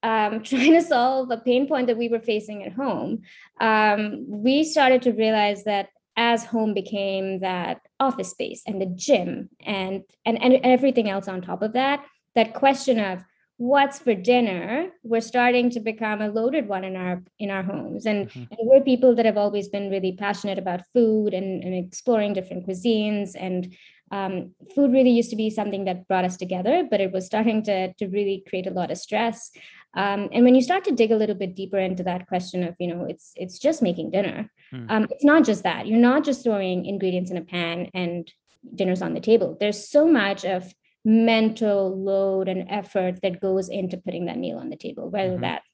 um, 0.04 0.44
trying 0.44 0.74
to 0.74 0.82
solve 0.82 1.32
a 1.32 1.38
pain 1.38 1.68
point 1.68 1.88
that 1.88 1.98
we 1.98 2.10
were 2.10 2.20
facing 2.20 2.64
at 2.64 2.74
home. 2.74 3.22
Um, 3.60 4.26
we 4.28 4.64
started 4.64 5.02
to 5.04 5.12
realize 5.12 5.64
that 5.66 5.90
as 6.18 6.44
home 6.44 6.74
became 6.74 7.40
that 7.40 7.82
office 8.00 8.32
space 8.32 8.64
and 8.68 8.82
the 8.82 8.86
gym 8.86 9.50
and, 9.66 10.04
and 10.26 10.42
and 10.42 10.60
everything 10.64 11.10
else 11.10 11.28
on 11.28 11.42
top 11.42 11.62
of 11.62 11.74
that, 11.74 12.06
that 12.36 12.54
question 12.54 13.00
of 13.00 13.24
what's 13.62 14.00
for 14.00 14.16
dinner 14.16 14.90
we're 15.04 15.22
starting 15.22 15.70
to 15.70 15.80
become 15.80 16.20
a 16.20 16.30
loaded 16.30 16.68
one 16.68 16.84
in 16.84 16.96
our 16.96 17.22
in 17.38 17.52
our 17.52 17.62
homes 17.62 18.08
and, 18.08 18.28
mm-hmm. 18.28 18.40
and, 18.40 18.60
we're 18.64 18.82
people 18.82 19.14
that 19.14 19.24
have 19.24 19.38
always 19.38 19.70
been 19.70 19.92
really 19.92 20.14
passionate 20.14 20.58
about 20.58 20.82
food 20.94 21.32
and, 21.32 21.64
and 21.64 21.76
exploring 21.76 22.34
different 22.34 22.68
cuisines 22.68 23.36
and 23.40 23.72
um, 24.12 24.52
food 24.76 24.92
really 24.92 25.10
used 25.10 25.30
to 25.30 25.36
be 25.36 25.50
something 25.50 25.86
that 25.86 26.08
brought 26.08 26.26
us 26.26 26.38
together 26.38 26.86
but 26.90 27.02
it 27.02 27.12
was 27.12 27.26
starting 27.26 27.64
to, 27.64 27.94
to 27.94 28.08
really 28.08 28.44
create 28.48 28.68
a 28.68 28.72
lot 28.72 28.92
of 28.92 28.98
stress 28.98 29.52
um, 29.94 30.30
and 30.32 30.46
when 30.46 30.56
you 30.56 30.62
start 30.62 30.86
to 30.86 30.96
dig 30.96 31.12
a 31.12 31.16
little 31.18 31.36
bit 31.36 31.56
deeper 31.56 31.78
into 31.78 32.04
that 32.04 32.28
question 32.28 32.64
of 32.64 32.76
you 32.80 32.88
know 32.88 33.06
it's 33.06 33.32
it's 33.36 33.60
just 33.60 33.82
making 33.82 34.12
dinner 34.12 34.50
mm. 34.74 34.86
um, 34.90 35.08
it's 35.10 35.26
not 35.26 35.44
just 35.44 35.64
that 35.64 35.88
you're 35.88 36.00
not 36.00 36.24
just 36.24 36.44
throwing 36.44 36.86
ingredients 36.86 37.32
in 37.32 37.38
a 37.38 37.42
pan 37.42 37.90
and 37.94 38.32
dinner's 38.76 39.02
on 39.02 39.14
the 39.14 39.20
table 39.20 39.58
there's 39.60 39.90
so 39.90 40.08
much 40.08 40.46
of 40.46 40.74
mental 41.04 41.98
load 42.00 42.48
and 42.48 42.70
effort 42.70 43.22
that 43.22 43.42
goes 43.42 43.70
into 43.70 43.98
putting 43.98 44.26
that 44.26 44.38
meal 44.38 44.58
on 44.58 44.70
the 44.70 44.76
table, 44.76 45.10
whether 45.10 45.34
mm-hmm. 45.34 45.42
that's 45.42 45.66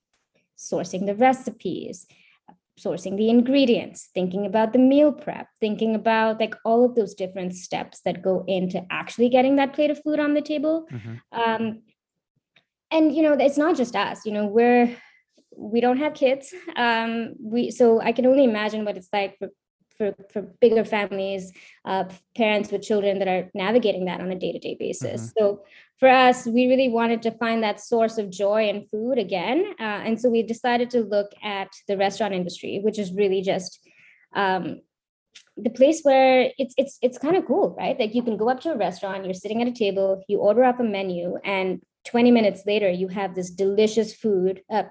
sourcing 0.58 1.06
the 1.06 1.16
recipes, 1.16 2.08
sourcing 2.80 3.18
the 3.18 3.30
ingredients, 3.30 4.10
thinking 4.14 4.46
about 4.46 4.72
the 4.72 4.80
meal 4.80 5.12
prep, 5.12 5.48
thinking 5.60 5.96
about 5.96 6.40
like 6.40 6.56
all 6.64 6.86
of 6.86 6.96
those 6.96 7.16
different 7.16 7.56
steps 7.56 8.02
that 8.06 8.22
go 8.22 8.44
into 8.48 8.86
actually 8.90 9.30
getting 9.30 9.56
that 9.56 9.74
plate 9.74 9.90
of 9.90 10.02
food 10.04 10.20
on 10.20 10.34
the 10.34 10.42
table. 10.42 10.88
Mm-hmm. 10.92 11.40
Um, 11.40 11.82
and 12.92 13.16
you 13.16 13.24
know, 13.24 13.34
it's 13.34 13.58
not 13.58 13.76
just 13.76 13.96
us. 13.96 14.26
You 14.26 14.32
know, 14.32 14.46
we're 14.46 14.96
we 15.56 15.82
don't 15.82 15.98
have 15.98 16.14
kids. 16.14 16.54
Um, 16.76 17.34
we 17.40 17.72
so 17.72 18.00
I 18.00 18.12
can 18.12 18.26
only 18.26 18.44
imagine 18.44 18.86
what 18.86 18.98
it's 18.98 19.10
like 19.12 19.38
for 19.40 19.50
for, 19.98 20.14
for 20.32 20.42
bigger 20.62 20.86
families, 20.86 21.52
uh, 21.84 22.06
parents 22.36 22.72
with 22.72 22.84
children 22.84 23.20
that 23.20 23.28
are 23.28 23.50
navigating 23.56 24.06
that 24.06 24.22
on 24.22 24.32
a 24.32 24.36
day 24.36 24.52
to 24.52 24.60
day 24.60 24.76
basis. 24.80 25.22
Mm-hmm. 25.22 25.40
So 25.40 25.64
for 26.00 26.10
us, 26.10 26.46
we 26.46 26.68
really 26.68 26.90
wanted 26.90 27.24
to 27.24 27.32
find 27.32 27.64
that 27.64 27.80
source 27.80 28.18
of 28.18 28.30
joy 28.30 28.70
in 28.70 28.86
food 28.92 29.18
again. 29.18 29.74
Uh, 29.80 30.02
and 30.06 30.20
so 30.20 30.30
we 30.30 30.44
decided 30.44 30.92
to 30.92 31.02
look 31.02 31.32
at 31.44 31.70
the 31.88 31.98
restaurant 31.98 32.36
industry, 32.36 32.80
which 32.84 33.00
is 33.00 33.12
really 33.14 33.42
just 33.42 33.80
um, 34.36 34.82
the 35.56 35.72
place 35.72 36.02
where 36.04 36.52
it's 36.60 36.76
it's 36.78 37.00
it's 37.02 37.18
kind 37.18 37.36
of 37.36 37.48
cool, 37.48 37.76
right? 37.80 38.00
Like 38.00 38.14
you 38.14 38.22
can 38.22 38.38
go 38.38 38.48
up 38.50 38.60
to 38.62 38.74
a 38.74 38.78
restaurant, 38.78 39.26
you're 39.26 39.34
sitting 39.34 39.62
at 39.62 39.68
a 39.68 39.72
table, 39.72 40.24
you 40.28 40.38
order 40.40 40.64
up 40.64 40.80
a 40.80 40.84
menu, 40.84 41.38
and 41.44 41.82
20 42.06 42.32
minutes 42.32 42.62
later 42.66 42.90
you 42.90 43.08
have 43.08 43.34
this 43.34 43.50
delicious 43.50 44.14
food 44.14 44.62
uh, 44.72 44.84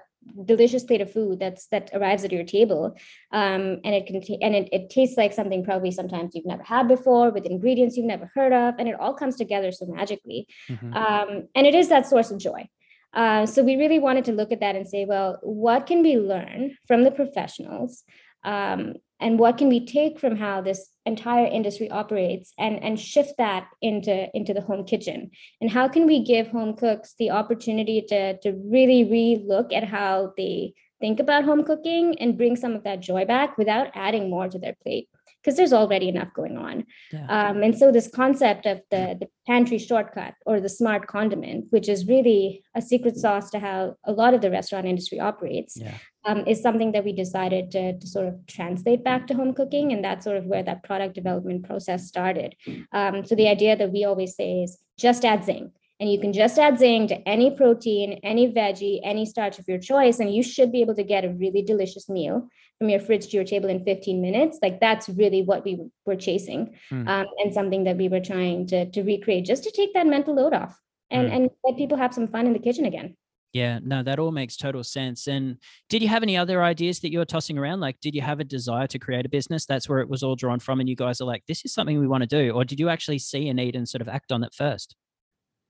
delicious 0.45 0.83
plate 0.83 1.01
of 1.01 1.11
food 1.11 1.39
that's 1.39 1.67
that 1.67 1.89
arrives 1.93 2.23
at 2.23 2.31
your 2.31 2.43
table. 2.43 2.95
Um, 3.31 3.79
and 3.83 3.93
it 3.95 4.05
can 4.07 4.21
t- 4.21 4.39
and 4.41 4.55
it, 4.55 4.69
it 4.71 4.89
tastes 4.89 5.17
like 5.17 5.33
something 5.33 5.63
probably 5.63 5.91
sometimes 5.91 6.35
you've 6.35 6.45
never 6.45 6.63
had 6.63 6.87
before 6.87 7.31
with 7.31 7.45
ingredients 7.45 7.97
you've 7.97 8.05
never 8.05 8.31
heard 8.33 8.53
of 8.53 8.75
and 8.77 8.87
it 8.87 8.99
all 8.99 9.13
comes 9.13 9.35
together 9.35 9.71
so 9.71 9.85
magically. 9.85 10.47
Mm-hmm. 10.69 10.93
um, 10.93 11.47
and 11.55 11.67
it 11.67 11.75
is 11.75 11.89
that 11.89 12.07
source 12.07 12.31
of 12.31 12.39
joy. 12.39 12.67
Uh, 13.13 13.45
so 13.45 13.63
we 13.63 13.77
really 13.77 13.99
wanted 13.99 14.25
to 14.25 14.33
look 14.33 14.51
at 14.51 14.59
that 14.59 14.75
and 14.75 14.87
say 14.87 15.05
well 15.05 15.39
what 15.41 15.85
can 15.85 16.01
we 16.03 16.17
learn 16.17 16.77
from 16.87 17.03
the 17.03 17.11
professionals 17.11 18.03
um, 18.43 18.93
and 19.19 19.39
what 19.39 19.57
can 19.57 19.67
we 19.67 19.85
take 19.85 20.19
from 20.19 20.35
how 20.35 20.61
this 20.61 20.89
entire 21.05 21.47
industry 21.47 21.89
operates 21.89 22.53
and, 22.57 22.83
and 22.83 22.99
shift 22.99 23.33
that 23.37 23.67
into, 23.81 24.27
into 24.35 24.53
the 24.53 24.61
home 24.61 24.85
kitchen? 24.85 25.31
And 25.59 25.71
how 25.71 25.87
can 25.87 26.05
we 26.05 26.23
give 26.23 26.47
home 26.47 26.75
cooks 26.75 27.15
the 27.17 27.31
opportunity 27.31 28.03
to, 28.09 28.37
to 28.39 28.51
really 28.51 29.03
re-look 29.03 29.73
at 29.73 29.83
how 29.83 30.33
they 30.37 30.73
think 30.99 31.19
about 31.19 31.45
home 31.45 31.63
cooking 31.63 32.19
and 32.19 32.37
bring 32.37 32.55
some 32.55 32.75
of 32.75 32.83
that 32.83 32.99
joy 32.99 33.25
back 33.25 33.57
without 33.57 33.87
adding 33.95 34.29
more 34.29 34.47
to 34.49 34.59
their 34.59 34.75
plate 34.83 35.09
because 35.47 35.55
there's 35.55 35.71
already 35.71 36.09
enough 36.09 36.33
going 36.33 36.57
on. 36.57 36.85
Yeah. 37.09 37.25
Um, 37.29 37.63
and 37.63 37.77
so 37.77 37.89
this 37.89 38.09
concept 38.13 38.65
of 38.65 38.81
the, 38.91 39.15
the 39.17 39.29
pantry 39.47 39.77
shortcut 39.77 40.33
or 40.45 40.59
the 40.59 40.67
smart 40.67 41.07
condiment, 41.07 41.67
which 41.69 41.87
is 41.87 42.05
really 42.05 42.61
a 42.75 42.81
secret 42.81 43.15
sauce 43.15 43.49
to 43.51 43.59
how 43.59 43.95
a 44.03 44.11
lot 44.11 44.33
of 44.33 44.41
the 44.41 44.51
restaurant 44.51 44.87
industry 44.87 45.21
operates, 45.21 45.77
yeah. 45.77 45.93
um, 46.25 46.45
is 46.45 46.61
something 46.61 46.91
that 46.91 47.05
we 47.05 47.13
decided 47.13 47.71
to, 47.71 47.97
to, 47.97 48.07
sort 48.07 48.27
of 48.27 48.45
translate 48.47 49.05
back 49.05 49.25
to 49.27 49.35
home 49.35 49.53
cooking. 49.53 49.93
And 49.93 50.03
that's 50.03 50.25
sort 50.25 50.35
of 50.35 50.43
where 50.47 50.63
that 50.63 50.83
product 50.83 51.15
development 51.15 51.65
process 51.65 52.05
started. 52.05 52.53
Um, 52.91 53.23
so 53.23 53.33
the 53.33 53.47
idea 53.47 53.77
that 53.77 53.93
we 53.93 54.03
always 54.03 54.35
say 54.35 54.63
is 54.63 54.77
just 54.99 55.23
add 55.23 55.45
zing. 55.45 55.71
And 56.01 56.11
you 56.11 56.19
can 56.19 56.33
just 56.33 56.59
add 56.59 56.77
zing 56.77 57.07
to 57.07 57.25
any 57.25 57.51
protein, 57.51 58.19
any 58.21 58.51
veggie, 58.51 58.99
any 59.01 59.25
starch 59.25 59.59
of 59.59 59.67
your 59.69 59.79
choice, 59.79 60.19
and 60.19 60.31
you 60.31 60.43
should 60.43 60.73
be 60.73 60.81
able 60.81 60.95
to 60.95 61.03
get 61.03 61.23
a 61.23 61.29
really 61.29 61.61
delicious 61.61 62.09
meal 62.09 62.49
from 62.79 62.89
your 62.89 62.99
fridge 62.99 63.27
to 63.27 63.37
your 63.37 63.45
table 63.45 63.69
in 63.69 63.83
15 63.83 64.21
minutes 64.21 64.59
like 64.61 64.79
that's 64.79 65.09
really 65.09 65.41
what 65.41 65.63
we 65.65 65.89
were 66.05 66.15
chasing 66.15 66.75
mm. 66.91 67.07
um, 67.07 67.25
and 67.37 67.53
something 67.53 67.83
that 67.85 67.97
we 67.97 68.07
were 68.07 68.19
trying 68.19 68.67
to, 68.67 68.89
to 68.91 69.03
recreate 69.03 69.45
just 69.45 69.63
to 69.63 69.71
take 69.71 69.93
that 69.93 70.07
mental 70.07 70.35
load 70.35 70.53
off 70.53 70.79
and, 71.09 71.29
mm. 71.29 71.35
and 71.35 71.49
let 71.63 71.77
people 71.77 71.97
have 71.97 72.13
some 72.13 72.27
fun 72.27 72.45
in 72.45 72.53
the 72.53 72.59
kitchen 72.59 72.85
again 72.85 73.15
yeah, 73.53 73.79
no, 73.81 74.03
that 74.03 74.19
all 74.19 74.31
makes 74.31 74.55
total 74.55 74.83
sense. 74.83 75.25
And 75.25 75.57
did 75.89 76.01
you 76.03 76.07
have 76.09 76.21
any 76.21 76.37
other 76.37 76.61
ideas 76.63 76.99
that 76.99 77.11
you 77.11 77.17
were 77.17 77.25
tossing 77.25 77.57
around? 77.57 77.79
Like, 77.79 77.99
did 78.01 78.13
you 78.13 78.21
have 78.21 78.39
a 78.39 78.43
desire 78.43 78.85
to 78.87 78.99
create 78.99 79.25
a 79.25 79.29
business? 79.29 79.65
That's 79.65 79.89
where 79.89 79.99
it 79.99 80.09
was 80.09 80.21
all 80.21 80.35
drawn 80.35 80.59
from. 80.59 80.79
And 80.79 80.87
you 80.87 80.95
guys 80.95 81.21
are 81.21 81.25
like, 81.25 81.43
this 81.47 81.65
is 81.65 81.73
something 81.73 81.99
we 81.99 82.07
want 82.07 82.21
to 82.21 82.27
do. 82.27 82.51
Or 82.51 82.63
did 82.63 82.79
you 82.79 82.89
actually 82.89 83.19
see 83.19 83.47
a 83.49 83.53
need 83.53 83.75
and 83.75 83.89
sort 83.89 84.01
of 84.01 84.09
act 84.09 84.31
on 84.31 84.43
it 84.43 84.53
first? 84.53 84.95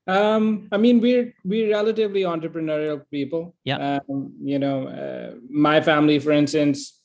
Um, 0.08 0.70
I 0.72 0.78
mean, 0.78 1.02
we're 1.02 1.34
we're 1.44 1.70
relatively 1.70 2.22
entrepreneurial 2.22 3.04
people. 3.12 3.56
Yeah. 3.66 4.00
Um, 4.10 4.34
you 4.42 4.58
know, 4.58 4.88
uh, 4.88 5.36
my 5.50 5.82
family, 5.82 6.18
for 6.20 6.32
instance, 6.32 6.97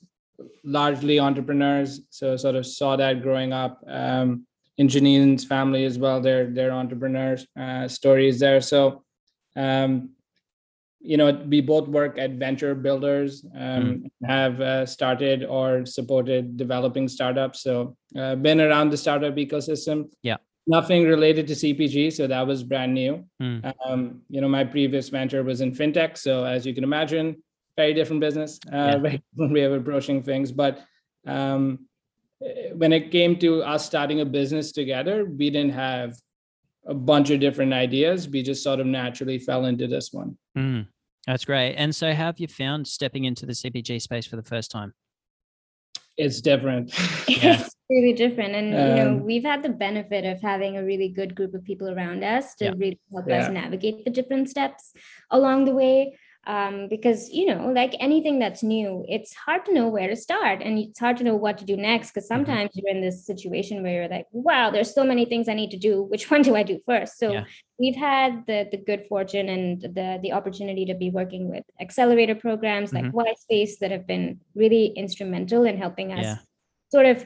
largely 0.64 1.18
entrepreneurs. 1.18 2.00
So 2.10 2.36
sort 2.36 2.54
of 2.54 2.66
saw 2.66 2.96
that 2.96 3.22
growing 3.22 3.52
up. 3.52 3.82
Um, 3.86 4.46
in 4.78 4.88
Jannine's 4.88 5.44
family 5.44 5.84
as 5.84 5.98
well, 5.98 6.20
they're 6.20 6.46
they're 6.46 6.72
entrepreneurs. 6.72 7.46
Uh, 7.58 7.88
stories 7.88 8.40
there. 8.40 8.60
So, 8.60 9.04
um, 9.54 10.10
you 11.00 11.16
know, 11.16 11.30
we 11.46 11.60
both 11.60 11.88
work 11.88 12.16
at 12.18 12.32
venture 12.32 12.74
builders. 12.74 13.44
Um, 13.54 13.84
mm. 13.84 14.10
Have 14.26 14.60
uh, 14.60 14.86
started 14.86 15.44
or 15.44 15.84
supported 15.84 16.56
developing 16.56 17.08
startups. 17.08 17.62
So, 17.62 17.96
uh, 18.16 18.36
been 18.36 18.60
around 18.60 18.90
the 18.90 18.96
startup 18.96 19.34
ecosystem. 19.36 20.10
Yeah 20.22 20.38
nothing 20.66 21.04
related 21.04 21.46
to 21.48 21.54
CPG, 21.54 22.12
so 22.12 22.26
that 22.26 22.46
was 22.46 22.62
brand 22.62 22.94
new. 22.94 23.24
Mm. 23.40 23.74
Um, 23.84 24.22
you 24.28 24.40
know, 24.40 24.48
my 24.48 24.64
previous 24.64 25.08
venture 25.08 25.42
was 25.42 25.60
in 25.60 25.72
fintech, 25.72 26.16
so 26.16 26.44
as 26.44 26.64
you 26.66 26.74
can 26.74 26.84
imagine, 26.84 27.42
very 27.76 27.94
different 27.94 28.20
business, 28.20 28.58
uh, 28.72 28.76
yeah. 28.76 28.98
very 28.98 29.22
different 29.32 29.52
way 29.52 29.62
of 29.62 29.72
approaching 29.72 30.22
things. 30.22 30.52
But 30.52 30.80
um, 31.26 31.86
when 32.74 32.92
it 32.92 33.10
came 33.10 33.38
to 33.38 33.62
us 33.62 33.86
starting 33.86 34.20
a 34.20 34.24
business 34.24 34.72
together, 34.72 35.24
we 35.24 35.50
didn't 35.50 35.72
have 35.72 36.14
a 36.86 36.94
bunch 36.94 37.30
of 37.30 37.40
different 37.40 37.72
ideas. 37.72 38.28
We 38.28 38.42
just 38.42 38.62
sort 38.62 38.80
of 38.80 38.86
naturally 38.86 39.38
fell 39.38 39.66
into 39.66 39.86
this 39.86 40.10
one. 40.12 40.36
Mm. 40.56 40.86
That's 41.26 41.44
great. 41.44 41.74
And 41.76 41.94
so, 41.94 42.12
how 42.12 42.26
have 42.26 42.40
you 42.40 42.48
found 42.48 42.88
stepping 42.88 43.24
into 43.24 43.46
the 43.46 43.52
CPG 43.52 44.02
space 44.02 44.26
for 44.26 44.36
the 44.36 44.42
first 44.42 44.70
time? 44.70 44.92
It's 46.16 46.40
different. 46.40 46.92
Yeah 47.28 47.66
really 47.92 48.12
different 48.12 48.54
and 48.54 48.74
um, 48.74 48.88
you 48.88 49.04
know 49.04 49.10
um, 49.10 49.22
we've 49.24 49.44
had 49.44 49.62
the 49.62 49.68
benefit 49.68 50.24
of 50.24 50.40
having 50.40 50.76
a 50.76 50.84
really 50.84 51.08
good 51.08 51.34
group 51.34 51.54
of 51.54 51.64
people 51.64 51.88
around 51.90 52.22
us 52.24 52.54
to 52.54 52.66
yeah. 52.66 52.72
really 52.76 53.00
help 53.12 53.28
yeah. 53.28 53.42
us 53.42 53.50
navigate 53.50 54.04
the 54.04 54.10
different 54.10 54.48
steps 54.48 54.92
along 55.30 55.64
the 55.64 55.74
way 55.74 56.16
um, 56.46 56.88
because 56.88 57.30
you 57.30 57.46
know 57.46 57.70
like 57.70 57.94
anything 58.00 58.38
that's 58.38 58.62
new 58.62 59.04
it's 59.08 59.32
hard 59.34 59.64
to 59.64 59.72
know 59.72 59.88
where 59.88 60.08
to 60.08 60.16
start 60.16 60.60
and 60.60 60.78
it's 60.78 60.98
hard 60.98 61.16
to 61.16 61.24
know 61.24 61.36
what 61.36 61.56
to 61.58 61.64
do 61.64 61.76
next 61.76 62.10
because 62.10 62.24
mm-hmm. 62.24 62.44
sometimes 62.44 62.70
mm-hmm. 62.70 62.80
you're 62.82 62.96
in 62.96 63.00
this 63.00 63.24
situation 63.24 63.82
where 63.82 63.94
you're 63.94 64.08
like 64.08 64.26
wow 64.32 64.70
there's 64.70 64.92
so 64.92 65.04
many 65.04 65.24
things 65.24 65.48
i 65.48 65.54
need 65.54 65.70
to 65.70 65.76
do 65.76 66.02
which 66.02 66.30
one 66.30 66.42
do 66.42 66.56
i 66.56 66.62
do 66.62 66.80
first 66.84 67.18
so 67.18 67.32
yeah. 67.32 67.44
we've 67.78 67.96
had 67.96 68.44
the 68.46 68.66
the 68.70 68.76
good 68.76 69.04
fortune 69.08 69.48
and 69.48 69.82
the 69.82 70.18
the 70.22 70.32
opportunity 70.32 70.84
to 70.84 70.94
be 70.94 71.10
working 71.10 71.48
with 71.48 71.64
accelerator 71.80 72.34
programs 72.34 72.90
mm-hmm. 72.92 73.16
like 73.16 73.38
Space 73.38 73.78
that 73.78 73.90
have 73.90 74.06
been 74.06 74.40
really 74.54 74.86
instrumental 74.86 75.64
in 75.64 75.76
helping 75.78 76.12
us 76.12 76.24
yeah. 76.24 76.36
sort 76.90 77.06
of 77.06 77.24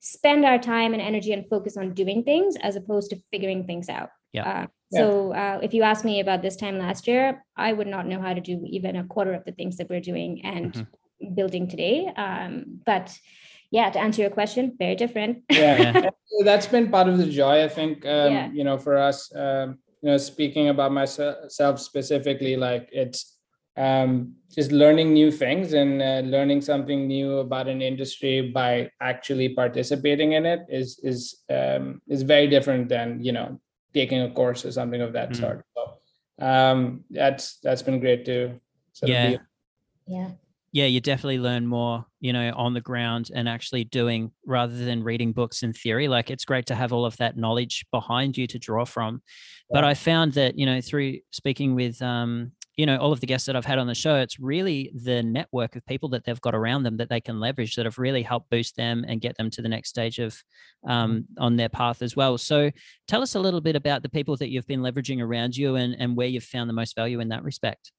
spend 0.00 0.44
our 0.44 0.58
time 0.58 0.92
and 0.92 1.02
energy 1.02 1.32
and 1.32 1.48
focus 1.48 1.76
on 1.76 1.94
doing 1.94 2.22
things 2.22 2.56
as 2.62 2.76
opposed 2.76 3.10
to 3.10 3.20
figuring 3.30 3.66
things 3.66 3.88
out. 3.88 4.10
Yeah. 4.32 4.48
Uh, 4.48 4.66
so 4.90 5.34
uh, 5.34 5.60
if 5.62 5.74
you 5.74 5.82
ask 5.82 6.04
me 6.04 6.20
about 6.20 6.40
this 6.40 6.56
time 6.56 6.78
last 6.78 7.06
year, 7.06 7.44
I 7.56 7.72
would 7.72 7.86
not 7.86 8.06
know 8.06 8.20
how 8.20 8.32
to 8.32 8.40
do 8.40 8.62
even 8.66 8.96
a 8.96 9.04
quarter 9.04 9.34
of 9.34 9.44
the 9.44 9.52
things 9.52 9.76
that 9.76 9.90
we're 9.90 10.00
doing 10.00 10.44
and 10.44 10.72
mm-hmm. 10.72 11.34
building 11.34 11.68
today. 11.68 12.10
Um, 12.16 12.80
but 12.86 13.16
yeah, 13.70 13.90
to 13.90 13.98
answer 13.98 14.22
your 14.22 14.30
question, 14.30 14.76
very 14.78 14.94
different. 14.94 15.42
yeah, 15.50 16.10
that's 16.42 16.66
been 16.66 16.90
part 16.90 17.08
of 17.08 17.18
the 17.18 17.26
joy, 17.26 17.64
I 17.64 17.68
think. 17.68 18.06
Um, 18.06 18.32
yeah. 18.32 18.50
You 18.50 18.64
know, 18.64 18.78
for 18.78 18.96
us, 18.96 19.30
um, 19.34 19.78
you 20.00 20.10
know, 20.10 20.16
speaking 20.16 20.68
about 20.68 20.92
myself 20.92 21.80
specifically, 21.80 22.56
like 22.56 22.88
it's 22.92 23.36
um, 23.76 24.34
just 24.50 24.72
learning 24.72 25.12
new 25.12 25.30
things 25.30 25.74
and 25.74 26.02
uh, 26.02 26.20
learning 26.24 26.62
something 26.62 27.06
new 27.06 27.38
about 27.38 27.68
an 27.68 27.82
industry 27.82 28.50
by 28.50 28.90
actually 29.00 29.50
participating 29.50 30.32
in 30.32 30.46
it 30.46 30.60
is 30.68 30.98
is 31.02 31.42
um, 31.50 32.00
is 32.08 32.22
very 32.22 32.48
different 32.48 32.88
than 32.88 33.22
you 33.22 33.32
know 33.32 33.60
taking 33.94 34.22
a 34.22 34.30
course 34.30 34.64
or 34.64 34.72
something 34.72 35.00
of 35.00 35.12
that 35.14 35.30
mm. 35.30 35.36
sort. 35.36 35.64
So 35.76 36.46
um, 36.46 37.04
that's 37.10 37.58
that's 37.62 37.82
been 37.82 38.00
great 38.00 38.24
to 38.26 38.60
yeah. 39.02 39.30
Be- 39.30 39.38
yeah 40.06 40.30
yeah, 40.72 40.84
you 40.84 41.00
definitely 41.00 41.38
learn 41.38 41.66
more, 41.66 42.04
you 42.20 42.32
know, 42.32 42.52
on 42.54 42.74
the 42.74 42.80
ground 42.80 43.30
and 43.34 43.48
actually 43.48 43.84
doing 43.84 44.32
rather 44.44 44.76
than 44.76 45.02
reading 45.02 45.32
books 45.32 45.62
in 45.62 45.72
theory. 45.72 46.08
Like 46.08 46.30
it's 46.30 46.44
great 46.44 46.66
to 46.66 46.74
have 46.74 46.92
all 46.92 47.06
of 47.06 47.16
that 47.16 47.36
knowledge 47.36 47.86
behind 47.90 48.36
you 48.36 48.46
to 48.48 48.58
draw 48.58 48.84
from. 48.84 49.22
But 49.70 49.84
I 49.84 49.94
found 49.94 50.34
that, 50.34 50.58
you 50.58 50.66
know, 50.66 50.80
through 50.80 51.18
speaking 51.30 51.74
with, 51.74 52.00
um, 52.02 52.52
you 52.78 52.86
know, 52.86 52.96
all 52.96 53.12
of 53.12 53.18
the 53.18 53.26
guests 53.26 53.46
that 53.46 53.56
I've 53.56 53.64
had 53.64 53.80
on 53.80 53.88
the 53.88 53.94
show, 53.94 54.14
it's 54.14 54.38
really 54.38 54.92
the 54.94 55.20
network 55.20 55.74
of 55.74 55.84
people 55.84 56.08
that 56.10 56.24
they've 56.24 56.40
got 56.40 56.54
around 56.54 56.84
them 56.84 56.96
that 56.98 57.08
they 57.08 57.20
can 57.20 57.40
leverage 57.40 57.74
that 57.74 57.86
have 57.86 57.98
really 57.98 58.22
helped 58.22 58.50
boost 58.50 58.76
them 58.76 59.04
and 59.08 59.20
get 59.20 59.36
them 59.36 59.50
to 59.50 59.60
the 59.60 59.68
next 59.68 59.88
stage 59.88 60.20
of 60.20 60.40
um, 60.86 61.10
mm-hmm. 61.10 61.42
on 61.42 61.56
their 61.56 61.68
path 61.68 62.02
as 62.02 62.14
well. 62.14 62.38
So 62.38 62.70
tell 63.08 63.20
us 63.20 63.34
a 63.34 63.40
little 63.40 63.60
bit 63.60 63.74
about 63.74 64.02
the 64.02 64.08
people 64.08 64.36
that 64.36 64.50
you've 64.50 64.68
been 64.68 64.80
leveraging 64.80 65.20
around 65.20 65.56
you 65.56 65.74
and, 65.74 65.96
and 65.98 66.16
where 66.16 66.28
you've 66.28 66.44
found 66.44 66.70
the 66.70 66.74
most 66.74 66.94
value 66.94 67.18
in 67.18 67.30
that 67.30 67.42
respect. 67.42 67.90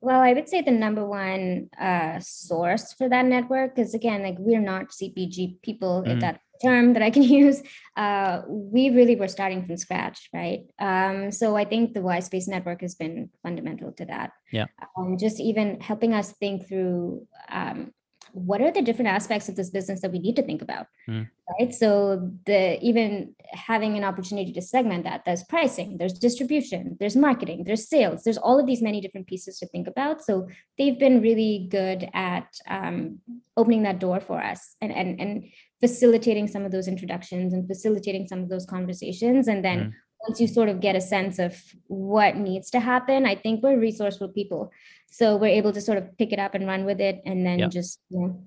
Well, 0.00 0.20
I 0.20 0.32
would 0.32 0.48
say 0.48 0.60
the 0.60 0.72
number 0.72 1.06
one 1.06 1.68
uh, 1.80 2.18
source 2.18 2.94
for 2.94 3.08
that 3.08 3.26
network, 3.26 3.78
is 3.78 3.94
again, 3.94 4.24
like 4.24 4.36
we're 4.38 4.60
not 4.60 4.90
CPG 4.90 5.62
people, 5.62 6.02
mm. 6.04 6.14
if 6.14 6.20
that 6.20 6.40
term 6.62 6.92
that 6.94 7.02
I 7.02 7.10
can 7.10 7.22
use, 7.42 7.62
uh, 7.96 8.42
we 8.48 8.90
really 8.90 9.16
were 9.16 9.28
starting 9.28 9.64
from 9.64 9.76
scratch, 9.76 10.28
right? 10.32 10.60
Um, 10.78 11.30
so 11.30 11.56
I 11.56 11.64
think 11.64 11.94
the 11.94 12.00
YSpace 12.00 12.48
network 12.48 12.80
has 12.82 12.94
been 12.94 13.30
fundamental 13.42 13.92
to 13.92 14.04
that. 14.06 14.32
Yeah. 14.52 14.66
Um, 14.96 15.16
just 15.18 15.40
even 15.40 15.80
helping 15.80 16.12
us 16.12 16.32
think 16.32 16.68
through 16.68 17.26
um, 17.48 17.92
what 18.36 18.60
are 18.60 18.70
the 18.70 18.82
different 18.82 19.08
aspects 19.08 19.48
of 19.48 19.56
this 19.56 19.70
business 19.70 20.02
that 20.02 20.12
we 20.12 20.18
need 20.18 20.36
to 20.36 20.42
think 20.42 20.60
about 20.60 20.86
mm. 21.08 21.26
right 21.58 21.74
so 21.74 22.30
the 22.44 22.78
even 22.84 23.34
having 23.52 23.96
an 23.96 24.04
opportunity 24.04 24.52
to 24.52 24.60
segment 24.60 25.04
that 25.04 25.22
there's 25.24 25.42
pricing 25.44 25.96
there's 25.96 26.12
distribution 26.12 26.98
there's 27.00 27.16
marketing 27.16 27.64
there's 27.64 27.88
sales 27.88 28.24
there's 28.24 28.36
all 28.36 28.60
of 28.60 28.66
these 28.66 28.82
many 28.82 29.00
different 29.00 29.26
pieces 29.26 29.58
to 29.58 29.66
think 29.68 29.86
about 29.86 30.22
so 30.22 30.46
they've 30.76 30.98
been 30.98 31.22
really 31.22 31.66
good 31.70 32.10
at 32.12 32.46
um, 32.68 33.18
opening 33.56 33.84
that 33.84 33.98
door 33.98 34.20
for 34.20 34.38
us 34.38 34.76
and 34.82 34.92
and 34.92 35.18
and 35.18 35.44
facilitating 35.80 36.48
some 36.48 36.64
of 36.64 36.72
those 36.72 36.88
introductions 36.88 37.52
and 37.52 37.66
facilitating 37.66 38.26
some 38.26 38.42
of 38.42 38.48
those 38.48 38.66
conversations 38.66 39.48
and 39.48 39.64
then 39.64 39.78
mm 39.78 39.92
once 40.26 40.40
you 40.40 40.46
sort 40.46 40.68
of 40.68 40.80
get 40.80 40.96
a 40.96 41.00
sense 41.00 41.38
of 41.38 41.60
what 41.86 42.36
needs 42.36 42.70
to 42.70 42.80
happen, 42.80 43.26
I 43.26 43.34
think 43.34 43.62
we're 43.62 43.78
resourceful 43.78 44.28
people. 44.28 44.72
So 45.10 45.36
we're 45.36 45.56
able 45.58 45.72
to 45.72 45.80
sort 45.80 45.98
of 45.98 46.16
pick 46.18 46.32
it 46.32 46.38
up 46.38 46.54
and 46.54 46.66
run 46.66 46.84
with 46.84 47.00
it 47.00 47.22
and 47.24 47.46
then 47.46 47.70
just 47.70 48.00
you 48.10 48.20
know, 48.20 48.44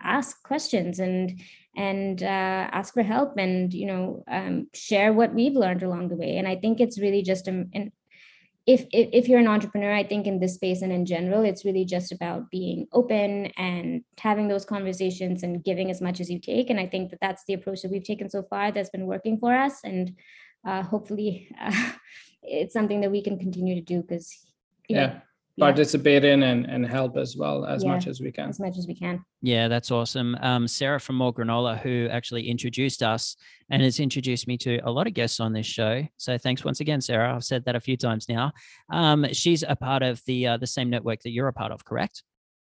ask 0.00 0.42
questions 0.42 0.98
and 0.98 1.40
and 1.74 2.22
uh, 2.22 2.26
ask 2.70 2.92
for 2.92 3.02
help 3.02 3.38
and 3.38 3.72
you 3.72 3.86
know 3.86 4.24
um, 4.28 4.68
share 4.74 5.12
what 5.12 5.34
we've 5.34 5.54
learned 5.54 5.82
along 5.82 6.08
the 6.08 6.16
way. 6.16 6.36
And 6.36 6.46
I 6.46 6.56
think 6.56 6.80
it's 6.80 7.00
really 7.00 7.22
just 7.22 7.48
a, 7.48 7.66
an 7.72 7.92
if, 8.66 8.86
if 8.92 9.08
if 9.12 9.28
you're 9.28 9.40
an 9.40 9.48
entrepreneur, 9.48 9.92
I 9.92 10.04
think 10.04 10.26
in 10.26 10.38
this 10.38 10.54
space 10.54 10.82
and 10.82 10.92
in 10.92 11.04
general, 11.04 11.42
it's 11.42 11.64
really 11.64 11.84
just 11.84 12.12
about 12.12 12.50
being 12.50 12.86
open 12.92 13.46
and 13.56 14.04
having 14.18 14.48
those 14.48 14.64
conversations 14.64 15.42
and 15.42 15.64
giving 15.64 15.90
as 15.90 16.00
much 16.00 16.20
as 16.20 16.30
you 16.30 16.38
take. 16.38 16.70
And 16.70 16.78
I 16.78 16.86
think 16.86 17.10
that 17.10 17.20
that's 17.20 17.44
the 17.46 17.54
approach 17.54 17.82
that 17.82 17.90
we've 17.90 18.04
taken 18.04 18.30
so 18.30 18.42
far 18.42 18.70
that's 18.70 18.90
been 18.90 19.06
working 19.06 19.38
for 19.38 19.52
us. 19.52 19.80
And 19.82 20.16
uh, 20.64 20.82
hopefully 20.82 21.48
uh, 21.60 21.92
it's 22.42 22.72
something 22.72 23.00
that 23.00 23.10
we 23.10 23.22
can 23.22 23.38
continue 23.38 23.74
to 23.74 23.80
do 23.80 24.02
because 24.02 24.46
yeah 24.88 25.20
participate 25.58 26.24
in 26.24 26.42
and, 26.42 26.64
and 26.66 26.86
help 26.86 27.16
as 27.16 27.36
well 27.36 27.66
as 27.66 27.84
yeah, 27.84 27.90
much 27.90 28.06
as 28.06 28.20
we 28.20 28.32
can. 28.32 28.48
as 28.48 28.58
much 28.58 28.78
as 28.78 28.86
we 28.86 28.94
can. 28.94 29.22
Yeah 29.42 29.68
that's 29.68 29.90
awesome. 29.90 30.36
Um, 30.40 30.66
sarah 30.66 31.00
from 31.00 31.16
more 31.16 31.32
granola 31.32 31.78
who 31.78 32.08
actually 32.10 32.48
introduced 32.48 33.02
us 33.02 33.36
and 33.70 33.82
has 33.82 34.00
introduced 34.00 34.48
me 34.48 34.56
to 34.58 34.78
a 34.84 34.90
lot 34.90 35.06
of 35.06 35.14
guests 35.14 35.40
on 35.40 35.52
this 35.52 35.66
show. 35.66 36.06
So 36.16 36.38
thanks 36.38 36.64
once 36.64 36.80
again 36.80 37.00
sarah. 37.00 37.34
I've 37.34 37.44
said 37.44 37.64
that 37.66 37.76
a 37.76 37.80
few 37.80 37.96
times 37.96 38.28
now. 38.28 38.52
Um, 38.90 39.26
she's 39.32 39.62
a 39.62 39.76
part 39.76 40.02
of 40.02 40.22
the 40.26 40.46
uh, 40.46 40.56
the 40.56 40.66
same 40.66 40.88
network 40.88 41.20
that 41.22 41.30
you're 41.30 41.48
a 41.48 41.52
part 41.52 41.72
of 41.72 41.84
correct? 41.84 42.22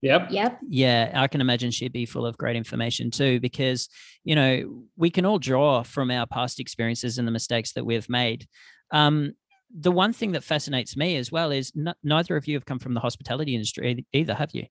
Yep. 0.02 0.28
Yep. 0.30 0.60
Yeah, 0.68 1.10
I 1.14 1.26
can 1.26 1.40
imagine 1.40 1.72
she'd 1.72 1.92
be 1.92 2.06
full 2.06 2.24
of 2.24 2.38
great 2.38 2.54
information 2.54 3.10
too, 3.10 3.40
because 3.40 3.88
you 4.22 4.36
know 4.36 4.84
we 4.96 5.10
can 5.10 5.24
all 5.24 5.38
draw 5.38 5.82
from 5.82 6.10
our 6.10 6.26
past 6.26 6.60
experiences 6.60 7.18
and 7.18 7.26
the 7.26 7.32
mistakes 7.32 7.72
that 7.72 7.84
we've 7.84 8.08
made. 8.08 8.46
Um, 8.92 9.32
the 9.74 9.92
one 9.92 10.12
thing 10.12 10.32
that 10.32 10.44
fascinates 10.44 10.96
me 10.96 11.16
as 11.16 11.30
well 11.30 11.50
is 11.50 11.72
n- 11.76 11.94
neither 12.02 12.36
of 12.36 12.46
you 12.46 12.54
have 12.54 12.66
come 12.66 12.78
from 12.78 12.94
the 12.94 13.00
hospitality 13.00 13.54
industry 13.54 14.06
either, 14.12 14.34
have 14.34 14.50
you? 14.52 14.66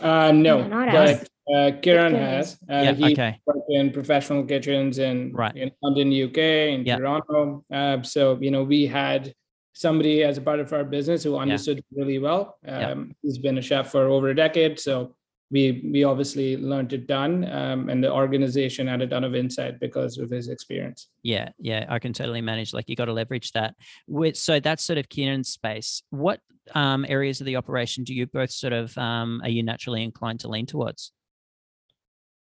Uh, 0.00 0.32
no, 0.32 0.66
no 0.66 0.86
but 0.86 1.28
uh, 1.52 1.72
Kiran 1.80 2.16
has. 2.16 2.58
Uh, 2.70 2.74
yeah, 2.74 2.92
he 2.92 3.12
okay. 3.12 3.40
worked 3.46 3.70
in 3.70 3.90
professional 3.92 4.44
kitchens 4.44 4.98
in, 4.98 5.32
right. 5.32 5.56
in 5.56 5.70
London, 5.82 6.08
UK, 6.08 6.38
in 6.38 6.84
yeah. 6.84 6.98
Toronto. 6.98 7.64
Uh, 7.72 8.02
so, 8.02 8.38
you 8.40 8.50
know, 8.50 8.62
we 8.62 8.86
had 8.86 9.34
somebody 9.72 10.24
as 10.24 10.38
a 10.38 10.40
part 10.40 10.60
of 10.60 10.72
our 10.72 10.84
business 10.84 11.22
who 11.22 11.36
understood 11.36 11.82
yeah. 11.90 12.00
really 12.00 12.18
well. 12.18 12.58
Um, 12.66 12.80
yeah. 12.80 13.14
He's 13.22 13.38
been 13.38 13.58
a 13.58 13.62
chef 13.62 13.90
for 13.90 14.06
over 14.06 14.28
a 14.28 14.34
decade, 14.34 14.78
so 14.78 15.14
we 15.50 15.88
we 15.92 16.04
obviously 16.04 16.56
learned 16.56 16.92
it 16.92 17.06
done, 17.06 17.50
um, 17.50 17.88
and 17.88 18.02
the 18.04 18.12
organization 18.12 18.86
had 18.86 19.00
a 19.02 19.06
ton 19.06 19.24
of 19.24 19.34
insight 19.34 19.80
because 19.80 20.18
of 20.18 20.30
his 20.30 20.48
experience. 20.48 21.08
Yeah, 21.22 21.50
yeah, 21.58 21.86
I 21.88 21.98
can 21.98 22.12
totally 22.12 22.40
manage. 22.40 22.74
Like 22.74 22.88
you 22.88 22.96
got 22.96 23.06
to 23.06 23.12
leverage 23.12 23.52
that. 23.52 23.74
With 24.06 24.36
so 24.36 24.60
that's 24.60 24.84
sort 24.84 24.98
of 24.98 25.08
Kieran's 25.08 25.48
space. 25.48 26.02
What 26.10 26.40
um, 26.74 27.06
areas 27.08 27.40
of 27.40 27.46
the 27.46 27.56
operation 27.56 28.04
do 28.04 28.14
you 28.14 28.26
both 28.26 28.50
sort 28.50 28.72
of 28.72 28.96
um, 28.98 29.40
are 29.42 29.48
you 29.48 29.62
naturally 29.62 30.02
inclined 30.02 30.40
to 30.40 30.48
lean 30.48 30.66
towards? 30.66 31.12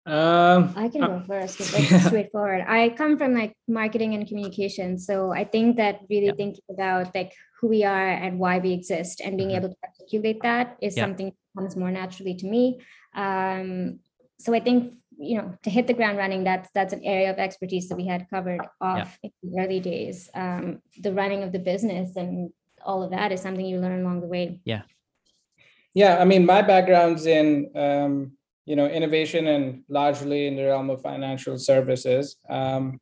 Um, 0.06 0.74
I 0.76 0.88
can 0.88 1.02
uh, 1.02 1.08
go 1.08 1.22
first 1.26 1.56
because 1.56 1.74
it's 1.74 1.90
yeah. 1.90 2.00
straightforward. 2.00 2.64
I 2.68 2.90
come 2.90 3.16
from 3.16 3.34
like 3.34 3.56
marketing 3.66 4.14
and 4.14 4.28
communication, 4.28 4.98
so 4.98 5.32
I 5.32 5.44
think 5.44 5.76
that 5.76 6.00
really 6.10 6.26
yeah. 6.26 6.32
thinking 6.36 6.64
about 6.70 7.14
like 7.14 7.32
who 7.60 7.68
we 7.68 7.84
are 7.84 8.08
and 8.08 8.38
why 8.38 8.58
we 8.58 8.72
exist 8.72 9.20
and 9.22 9.36
being 9.36 9.50
mm-hmm. 9.50 9.64
able 9.64 9.68
to 9.70 9.76
articulate 9.82 10.42
that 10.42 10.76
is 10.82 10.96
yeah. 10.96 11.04
something 11.04 11.26
that 11.26 11.60
comes 11.60 11.76
more 11.76 11.90
naturally 11.90 12.34
to 12.34 12.46
me. 12.46 12.80
Um, 13.14 14.00
so 14.38 14.52
I 14.52 14.60
think 14.60 14.94
you 15.16 15.38
know 15.38 15.56
to 15.62 15.70
hit 15.70 15.86
the 15.86 15.94
ground 15.94 16.18
running, 16.18 16.44
that's 16.44 16.68
that's 16.74 16.92
an 16.92 17.02
area 17.02 17.30
of 17.30 17.38
expertise 17.38 17.88
that 17.88 17.96
we 17.96 18.06
had 18.06 18.28
covered 18.28 18.60
off 18.82 19.18
in 19.22 19.30
the 19.42 19.62
early 19.62 19.80
days. 19.80 20.28
Um, 20.34 20.82
the 21.00 21.14
running 21.14 21.44
of 21.44 21.52
the 21.52 21.58
business 21.58 22.16
and 22.16 22.50
all 22.84 23.02
of 23.02 23.10
that 23.12 23.32
is 23.32 23.40
something 23.40 23.64
you 23.64 23.78
learn 23.78 24.02
along 24.02 24.20
the 24.20 24.26
way. 24.26 24.60
Yeah. 24.64 24.82
Yeah, 25.94 26.18
I 26.18 26.24
mean, 26.24 26.44
my 26.44 26.60
background's 26.60 27.24
in 27.24 27.70
um, 27.76 28.32
you 28.66 28.76
know 28.76 28.86
innovation 28.86 29.46
and 29.48 29.82
largely 29.88 30.46
in 30.46 30.56
the 30.56 30.64
realm 30.64 30.90
of 30.90 31.02
financial 31.02 31.58
services. 31.58 32.36
Um, 32.48 33.00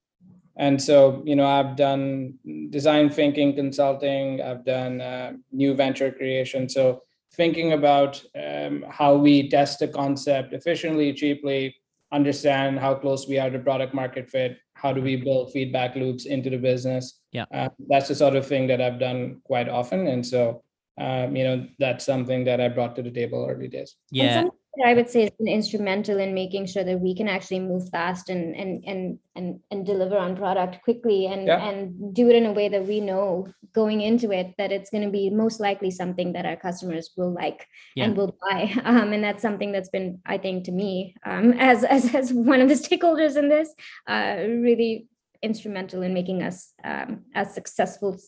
and 0.57 0.81
so 0.81 1.23
you 1.25 1.35
know 1.35 1.47
i've 1.47 1.77
done 1.77 2.35
design 2.69 3.09
thinking 3.09 3.55
consulting 3.55 4.43
i've 4.43 4.65
done 4.65 5.01
uh, 5.01 5.33
new 5.51 5.75
venture 5.75 6.11
creation. 6.11 6.69
So 6.69 7.03
thinking 7.35 7.73
about 7.73 8.23
um, 8.37 8.85
how 8.91 9.17
we 9.17 9.49
test 9.49 9.81
a 9.83 9.89
concept 9.89 10.53
efficiently 10.53 11.15
cheaply 11.15 11.75
understand 12.13 12.79
how 12.79 12.95
close 12.95 13.27
we 13.27 13.39
are 13.39 13.49
to 13.49 13.59
product 13.59 13.95
market 13.95 14.29
fit 14.29 14.59
how 14.75 14.93
do 14.93 15.01
we 15.01 15.17
build 15.17 15.53
feedback 15.53 15.95
loops 15.95 16.27
into 16.27 16.51
the 16.51 16.57
business. 16.57 17.21
Yeah. 17.31 17.45
Uh, 17.55 17.69
that's 17.89 18.09
the 18.09 18.15
sort 18.17 18.35
of 18.37 18.47
thing 18.47 18.67
that 18.67 18.81
i've 18.81 18.99
done 18.99 19.41
quite 19.45 19.69
often. 19.69 20.09
And 20.09 20.27
so 20.27 20.63
um, 20.99 21.35
you 21.35 21.45
know 21.45 21.67
that's 21.79 22.05
something 22.05 22.45
that 22.45 22.61
i 22.61 22.69
brought 22.69 22.95
to 22.97 23.03
the 23.03 23.11
table 23.11 23.47
early 23.49 23.69
days. 23.69 23.97
Yeah 24.11 24.49
I 24.85 24.95
would 24.95 25.11
say 25.11 25.23
has 25.23 25.31
been 25.31 25.49
instrumental 25.49 26.19
in 26.19 26.33
making 26.33 26.67
sure 26.67 26.83
that 26.83 27.01
we 27.01 27.15
can 27.15 27.29
actually 27.29 27.61
move 27.61 27.91
fast 27.91 28.31
and 28.31 28.57
and 28.57 28.83
and 28.87 29.19
and, 29.37 29.61
and 29.71 29.85
deliver 29.85 30.17
on 30.17 30.37
product 30.37 30.83
quickly 30.83 31.27
and 31.27 31.47
yeah. 31.47 31.63
and 31.63 32.15
do 32.15 32.31
it 32.31 32.37
in 32.37 32.47
a 32.47 32.53
way 32.53 32.69
that 32.69 32.87
we 32.87 33.01
know 33.01 33.49
going 33.75 34.01
into 34.01 34.31
it 34.31 34.55
that 34.59 34.73
it's 34.73 34.91
going 34.91 35.05
to 35.05 35.11
be 35.11 35.31
most 35.31 35.61
likely 35.61 35.91
something 35.91 36.33
that 36.33 36.47
our 36.47 36.57
customers 36.57 37.11
will 37.17 37.33
like 37.33 37.67
yeah. 37.95 38.05
and 38.05 38.17
will 38.17 38.37
buy. 38.51 38.73
Um, 38.93 39.13
and 39.13 39.25
that's 39.25 39.43
something 39.43 39.73
that's 39.73 39.89
been, 39.89 40.21
I 40.27 40.39
think, 40.39 40.65
to 40.65 40.73
me 40.73 41.15
um, 41.25 41.53
as, 41.59 41.85
as 41.85 42.15
as 42.15 42.33
one 42.33 42.61
of 42.61 42.69
the 42.69 42.75
stakeholders 42.75 43.37
in 43.37 43.49
this, 43.49 43.73
uh, 44.07 44.37
really 44.39 45.07
instrumental 45.43 46.03
in 46.03 46.13
making 46.15 46.43
us 46.43 46.73
um, 46.85 47.23
as 47.35 47.55
successful 47.55 48.19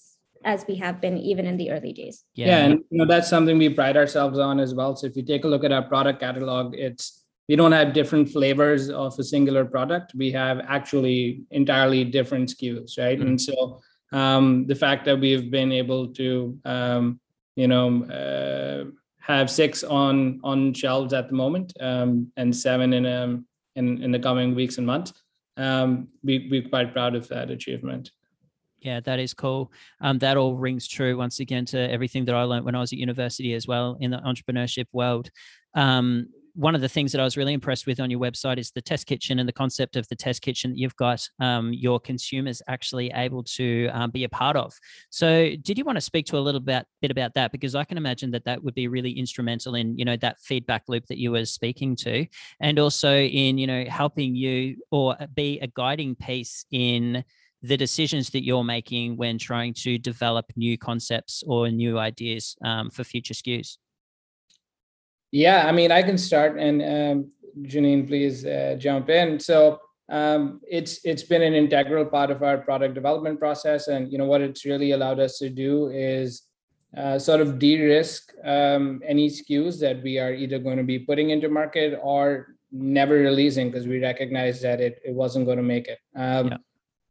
as 0.45 0.65
we 0.69 0.77
have 0.77 1.01
been 1.01 1.19
even 1.19 1.47
in 1.47 1.57
the 1.57 1.71
early 1.71 1.93
days. 1.93 2.25
Yeah. 2.35 2.47
yeah, 2.47 2.59
and 2.67 2.73
you 2.91 2.99
know 2.99 3.07
that's 3.07 3.29
something 3.29 3.59
we 3.59 3.69
pride 3.69 3.97
ourselves 3.97 4.39
on 4.39 4.61
as 4.61 4.75
well. 4.75 4.97
So 4.97 5.07
if 5.07 5.17
you 5.17 5.23
take 5.23 5.45
a 5.45 5.49
look 5.49 5.65
at 5.65 5.73
our 5.73 5.83
product 5.83 6.21
catalog, 6.21 6.75
it's 6.75 7.25
we 7.49 7.57
don't 7.57 7.73
have 7.73 7.93
different 7.93 8.31
flavors 8.31 8.89
of 8.89 9.19
a 9.19 9.25
singular 9.25 9.65
product. 9.65 10.13
We 10.15 10.31
have 10.33 10.61
actually 10.67 11.43
entirely 11.51 12.05
different 12.05 12.49
SKUs, 12.49 12.99
right? 12.99 13.19
Mm-hmm. 13.19 13.29
And 13.29 13.41
so 13.41 13.81
um, 14.13 14.67
the 14.67 14.75
fact 14.75 15.05
that 15.05 15.19
we've 15.19 15.51
been 15.51 15.73
able 15.73 16.09
to, 16.15 16.59
um, 16.65 17.21
you 17.57 17.69
know, 17.69 18.05
uh, 18.05 18.91
have 19.21 19.51
six 19.51 19.83
on 19.83 20.41
on 20.45 20.73
shelves 20.75 21.13
at 21.13 21.29
the 21.29 21.35
moment 21.35 21.73
um, 21.81 22.31
and 22.37 22.55
seven 22.55 22.93
in 22.93 23.07
um 23.07 23.47
in 23.77 24.03
in 24.03 24.13
the 24.13 24.19
coming 24.19 24.55
weeks 24.55 24.79
and 24.79 24.87
months, 24.87 25.13
um, 25.57 26.09
we 26.23 26.49
we're 26.51 26.69
quite 26.69 26.93
proud 26.93 27.15
of 27.15 27.29
that 27.29 27.51
achievement. 27.51 28.11
Yeah, 28.85 29.01
that 29.01 29.19
is 29.19 29.33
cool. 29.33 29.73
Um, 30.03 30.19
that 30.19 30.37
all 30.37 30.57
rings 30.57 30.87
true 30.87 31.17
once 31.17 31.41
again 31.41 31.65
to 31.67 31.79
everything 31.91 32.27
that 32.27 32.35
I 32.35 32.43
learned 32.43 32.67
when 32.67 32.75
I 32.75 32.81
was 32.81 32.93
at 32.93 32.99
university 32.99 33.55
as 33.55 33.67
well 33.67 33.97
in 33.99 34.11
the 34.11 34.19
entrepreneurship 34.19 34.87
world. 34.93 35.31
Um, 35.75 36.27
one 36.55 36.77
of 36.77 36.83
the 36.83 36.89
things 36.89 37.11
that 37.11 37.21
I 37.21 37.25
was 37.25 37.37
really 37.37 37.53
impressed 37.55 37.85
with 37.87 37.99
on 37.99 38.11
your 38.11 38.21
website 38.21 38.59
is 38.59 38.71
the 38.71 38.83
test 38.83 39.07
kitchen 39.07 39.41
and 39.41 39.49
the 39.49 39.53
concept 39.53 39.97
of 39.97 40.07
the 40.09 40.15
test 40.15 40.41
kitchen 40.43 40.71
that 40.71 40.79
you've 40.79 40.95
got 40.97 41.27
um, 41.41 41.73
your 41.73 41.99
consumers 41.99 42.63
actually 42.69 43.11
able 43.13 43.43
to 43.43 43.89
um, 43.93 44.11
be 44.13 44.23
a 44.23 44.29
part 44.29 44.57
of. 44.57 44.73
So, 45.11 45.51
did 45.63 45.79
you 45.79 45.85
want 45.85 45.97
to 45.97 46.01
speak 46.03 46.27
to 46.27 46.39
a 46.39 46.41
little 46.41 46.61
bit, 46.61 46.87
bit 47.03 47.11
about 47.11 47.35
that? 47.35 47.51
Because 47.53 47.75
I 47.75 47.83
can 47.85 47.97
imagine 47.99 48.31
that 48.33 48.45
that 48.45 48.63
would 48.63 48.75
be 48.75 48.87
really 48.87 49.11
instrumental 49.13 49.75
in 49.75 49.99
you 49.99 50.05
know 50.05 50.17
that 50.19 50.39
feedback 50.43 50.85
loop 50.89 51.07
that 51.07 51.19
you 51.19 51.33
were 51.33 51.45
speaking 51.47 51.97
to, 51.97 52.27
and 52.61 52.79
also 52.79 53.17
in 53.17 53.59
you 53.59 53.67
know 53.67 53.85
helping 53.89 54.37
you 54.37 54.77
or 54.93 55.17
be 55.35 55.59
a 55.61 55.67
guiding 55.67 56.15
piece 56.15 56.67
in 56.71 57.25
the 57.65 57.79
decisions 57.79 58.29
that 58.29 58.45
you're 58.45 58.63
making 58.63 59.17
when 59.17 59.39
trying 59.39 59.73
to 59.73 59.97
develop 59.97 60.45
new 60.55 60.77
concepts 60.77 61.43
or 61.47 61.71
new 61.71 61.99
ideas 61.99 62.57
um, 62.63 62.91
for 62.91 63.05
future 63.05 63.33
SKUs. 63.33 63.79
Yeah, 65.33 65.67
I 65.67 65.73
mean, 65.73 65.91
I 65.91 66.03
can 66.03 66.19
start, 66.19 66.59
and 66.59 66.83
um, 66.83 67.33
Jannine, 67.63 68.07
please 68.07 68.45
uh, 68.45 68.77
jump 68.79 69.09
in. 69.09 69.41
So 69.41 69.81
um, 70.11 70.61
it's 70.69 71.01
it's 71.05 71.23
been 71.23 71.41
an 71.41 71.55
integral 71.55 72.05
part 72.05 72.31
of 72.31 72.43
our 72.43 72.59
product 72.59 72.95
development 72.95 73.41
process, 73.41 73.89
and 73.89 74.13
you 74.13 74.19
know 74.19 74.27
what 74.27 74.43
it's 74.43 74.67
really 74.67 74.91
allowed 74.93 75.19
us 75.19 75.39
to 75.39 75.49
do 75.49 75.89
is 75.89 76.43
uh, 76.99 77.19
sort 77.19 77.41
of 77.41 77.59
de-risk 77.59 78.33
um, 78.45 79.01
any 79.07 79.29
SKUs 79.29 79.81
that 79.81 80.03
we 80.03 80.19
are 80.19 80.35
either 80.35 80.59
going 80.59 80.77
to 80.77 80.85
be 80.85 80.99
putting 80.99 81.31
into 81.31 81.49
market 81.49 81.99
or 82.03 82.55
never 82.71 83.15
releasing 83.15 83.71
because 83.71 83.87
we 83.87 84.03
recognize 84.03 84.61
that 84.61 84.81
it, 84.81 85.01
it 85.03 85.15
wasn't 85.15 85.47
going 85.47 85.57
to 85.57 85.63
make 85.63 85.89
it. 85.89 85.99
Um, 86.15 86.49
yeah. 86.49 86.57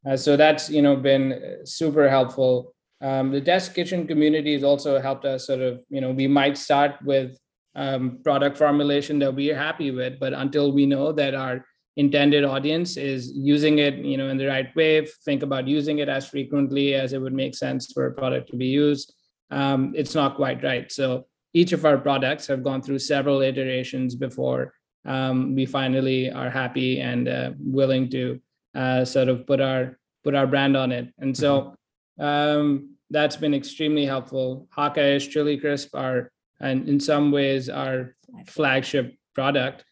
Uh, 0.06 0.18
so 0.18 0.36
that's 0.36 0.70
you 0.70 0.82
know 0.82 0.96
been 0.96 1.60
super 1.66 2.10
helpful. 2.10 2.74
Um, 3.02 3.32
the 3.32 3.42
test 3.42 3.74
kitchen 3.74 4.08
community 4.08 4.54
has 4.54 4.64
also 4.64 5.00
helped 5.00 5.26
us 5.26 5.48
sort 5.48 5.62
of 5.62 5.84
you 5.90 6.02
know 6.02 6.12
we 6.12 6.28
might 6.28 6.58
start 6.58 6.96
with 7.04 7.38
um, 7.76 8.20
product 8.24 8.58
formulation 8.58 9.20
that 9.20 9.34
we 9.34 9.52
are 9.52 9.58
happy 9.58 9.92
with 9.92 10.20
but 10.20 10.34
until 10.34 10.72
we 10.72 10.86
know 10.86 11.12
that 11.12 11.34
our 11.34 11.66
intended 11.96 12.44
audience 12.44 12.98
is 12.98 13.32
using 13.36 13.80
it 13.80 13.96
you 13.96 14.18
know 14.18 14.30
in 14.30 14.38
the 14.38 14.46
right 14.46 14.76
way 14.76 15.06
think 15.26 15.44
about 15.44 15.68
using 15.68 16.00
it 16.00 16.10
as 16.10 16.28
frequently 16.28 16.94
as 16.94 17.14
it 17.14 17.22
would 17.22 17.34
make 17.34 17.56
sense 17.56 17.92
for 17.92 18.08
a 18.08 18.14
product 18.14 18.50
to 18.50 18.56
be 18.56 18.68
used 18.68 19.14
um, 19.52 19.94
it's 19.96 20.16
not 20.16 20.36
quite 20.36 20.64
right 20.64 20.92
so 20.92 21.26
each 21.54 21.72
of 21.72 21.86
our 21.86 21.98
products 21.98 22.48
have 22.48 22.64
gone 22.64 22.82
through 22.82 23.00
several 23.00 23.42
iterations 23.42 24.16
before 24.16 24.74
um, 25.06 25.54
we 25.56 25.66
finally 25.66 26.32
are 26.32 26.50
happy 26.50 27.00
and 27.00 27.28
uh, 27.28 27.52
willing 27.60 28.10
to 28.10 28.40
uh, 28.76 29.06
sort 29.06 29.30
of 29.30 29.46
put 29.46 29.62
our 29.62 29.98
put 30.24 30.36
our 30.36 30.48
brand 30.48 30.76
on 30.78 30.92
it 30.92 31.14
and 31.20 31.36
so 31.36 31.76
mm-hmm. 32.20 32.24
um, 32.24 32.90
that's 33.10 33.36
been 33.36 33.54
extremely 33.54 34.06
helpful 34.06 34.68
Hakka-ish 34.76 35.30
chili 35.30 35.58
crisp 35.58 35.96
are 35.96 36.32
and 36.60 36.88
in 36.88 37.00
some 37.00 37.32
ways 37.32 37.70
our 37.70 38.16
flagship 38.48 39.16
product. 39.36 39.84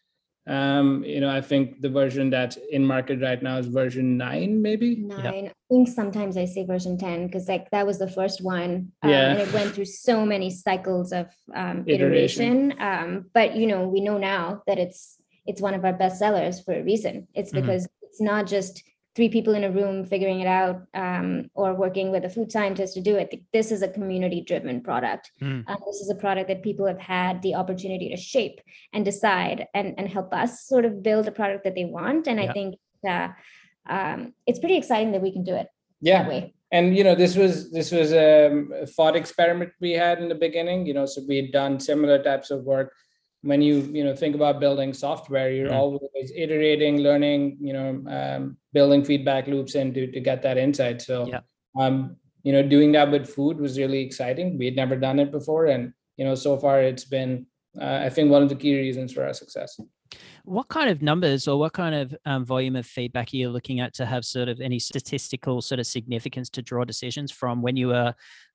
Um, 0.44 1.04
you 1.04 1.20
know, 1.20 1.30
I 1.30 1.40
think 1.40 1.80
the 1.80 1.88
version 1.88 2.28
that's 2.28 2.58
in 2.70 2.84
market 2.84 3.20
right 3.20 3.40
now 3.40 3.58
is 3.58 3.66
version 3.66 4.16
nine, 4.16 4.60
maybe. 4.60 4.96
Nine. 4.96 5.46
I 5.46 5.52
think 5.70 5.88
sometimes 5.88 6.36
I 6.36 6.46
say 6.46 6.64
version 6.64 6.98
ten 6.98 7.26
because 7.26 7.48
like 7.48 7.70
that 7.70 7.86
was 7.86 8.00
the 8.00 8.10
first 8.10 8.42
one, 8.42 8.90
um, 9.02 9.10
yeah. 9.10 9.30
and 9.30 9.40
it 9.40 9.52
went 9.52 9.72
through 9.72 9.84
so 9.84 10.26
many 10.26 10.50
cycles 10.50 11.12
of 11.12 11.28
um, 11.54 11.84
iteration. 11.86 12.72
iteration. 12.72 12.74
Um, 12.80 13.26
but 13.32 13.54
you 13.54 13.68
know, 13.68 13.86
we 13.86 14.00
know 14.00 14.18
now 14.18 14.62
that 14.66 14.78
it's 14.78 15.16
it's 15.46 15.60
one 15.60 15.74
of 15.74 15.84
our 15.84 15.92
best 15.92 16.18
sellers 16.18 16.60
for 16.60 16.74
a 16.74 16.82
reason. 16.82 17.28
It's 17.34 17.52
mm-hmm. 17.52 17.60
because 17.60 17.84
mm-hmm. 17.84 18.01
It's 18.12 18.20
not 18.20 18.46
just 18.46 18.82
three 19.16 19.30
people 19.30 19.54
in 19.54 19.64
a 19.64 19.70
room 19.70 20.04
figuring 20.04 20.40
it 20.40 20.46
out 20.46 20.82
um, 20.92 21.50
or 21.54 21.74
working 21.74 22.10
with 22.10 22.24
a 22.24 22.28
food 22.28 22.52
scientist 22.52 22.92
to 22.94 23.00
do 23.00 23.16
it. 23.16 23.42
This 23.52 23.72
is 23.72 23.80
a 23.80 23.88
community 23.88 24.42
driven 24.42 24.82
product. 24.82 25.32
Mm. 25.40 25.64
Um, 25.66 25.76
this 25.86 25.96
is 25.96 26.10
a 26.10 26.14
product 26.14 26.48
that 26.48 26.62
people 26.62 26.86
have 26.86 26.98
had 26.98 27.40
the 27.40 27.54
opportunity 27.54 28.10
to 28.10 28.16
shape 28.16 28.60
and 28.92 29.02
decide 29.02 29.66
and, 29.72 29.94
and 29.98 30.08
help 30.08 30.34
us 30.34 30.66
sort 30.66 30.84
of 30.84 31.02
build 31.02 31.26
a 31.26 31.32
product 31.32 31.64
that 31.64 31.74
they 31.74 31.86
want. 31.86 32.26
And 32.26 32.38
yeah. 32.38 32.50
I 32.50 32.52
think 32.52 32.74
uh, 33.08 33.28
um, 33.88 34.34
it's 34.46 34.58
pretty 34.58 34.76
exciting 34.76 35.12
that 35.12 35.22
we 35.22 35.32
can 35.32 35.44
do 35.44 35.54
it 35.54 35.68
yeah. 36.02 36.22
that 36.22 36.28
way. 36.28 36.54
And 36.70 36.96
you 36.96 37.04
know, 37.04 37.14
this 37.14 37.34
was 37.36 37.70
this 37.70 37.90
was 37.92 38.12
um, 38.12 38.72
a 38.74 38.86
thought 38.86 39.16
experiment 39.16 39.72
we 39.80 39.92
had 39.92 40.22
in 40.22 40.28
the 40.28 40.34
beginning. 40.34 40.86
You 40.86 40.94
know, 40.94 41.04
so 41.04 41.22
we 41.28 41.36
had 41.36 41.52
done 41.52 41.80
similar 41.80 42.22
types 42.22 42.50
of 42.50 42.64
work 42.64 42.92
when 43.42 43.60
you 43.60 43.80
you 43.92 44.04
know 44.04 44.14
think 44.14 44.34
about 44.34 44.60
building 44.60 44.94
software 44.94 45.50
you're 45.50 45.68
mm-hmm. 45.68 45.76
always 45.76 46.32
iterating 46.34 46.98
learning 46.98 47.56
you 47.60 47.72
know 47.72 48.02
um, 48.08 48.56
building 48.72 49.04
feedback 49.04 49.46
loops 49.46 49.74
in 49.74 49.92
to, 49.92 50.10
to 50.10 50.20
get 50.20 50.42
that 50.42 50.56
insight 50.56 51.02
so 51.02 51.26
yeah. 51.26 51.40
um 51.78 52.16
you 52.42 52.52
know 52.52 52.62
doing 52.62 52.92
that 52.92 53.10
with 53.10 53.28
food 53.28 53.58
was 53.58 53.78
really 53.78 54.00
exciting 54.00 54.58
we 54.58 54.64
had 54.64 54.76
never 54.76 54.96
done 54.96 55.18
it 55.18 55.30
before 55.30 55.66
and 55.66 55.92
you 56.16 56.24
know 56.24 56.34
so 56.34 56.56
far 56.56 56.82
it's 56.82 57.04
been 57.04 57.46
uh, 57.80 58.00
i 58.02 58.08
think 58.08 58.30
one 58.30 58.42
of 58.42 58.48
the 58.48 58.54
key 58.54 58.76
reasons 58.76 59.12
for 59.12 59.24
our 59.24 59.34
success 59.34 59.78
what 60.44 60.68
kind 60.68 60.90
of 60.90 61.02
numbers 61.02 61.46
or 61.46 61.58
what 61.58 61.72
kind 61.72 61.94
of 61.94 62.14
um, 62.26 62.44
volume 62.44 62.76
of 62.76 62.84
feedback 62.84 63.32
are 63.32 63.36
you 63.36 63.48
looking 63.48 63.80
at 63.80 63.94
to 63.94 64.04
have 64.04 64.24
sort 64.24 64.48
of 64.48 64.60
any 64.60 64.78
statistical 64.78 65.62
sort 65.62 65.78
of 65.78 65.86
significance 65.86 66.50
to 66.50 66.62
draw 66.62 66.84
decisions 66.84 67.30
from 67.30 67.62
when 67.62 67.76
you 67.76 67.92
are, 67.92 68.08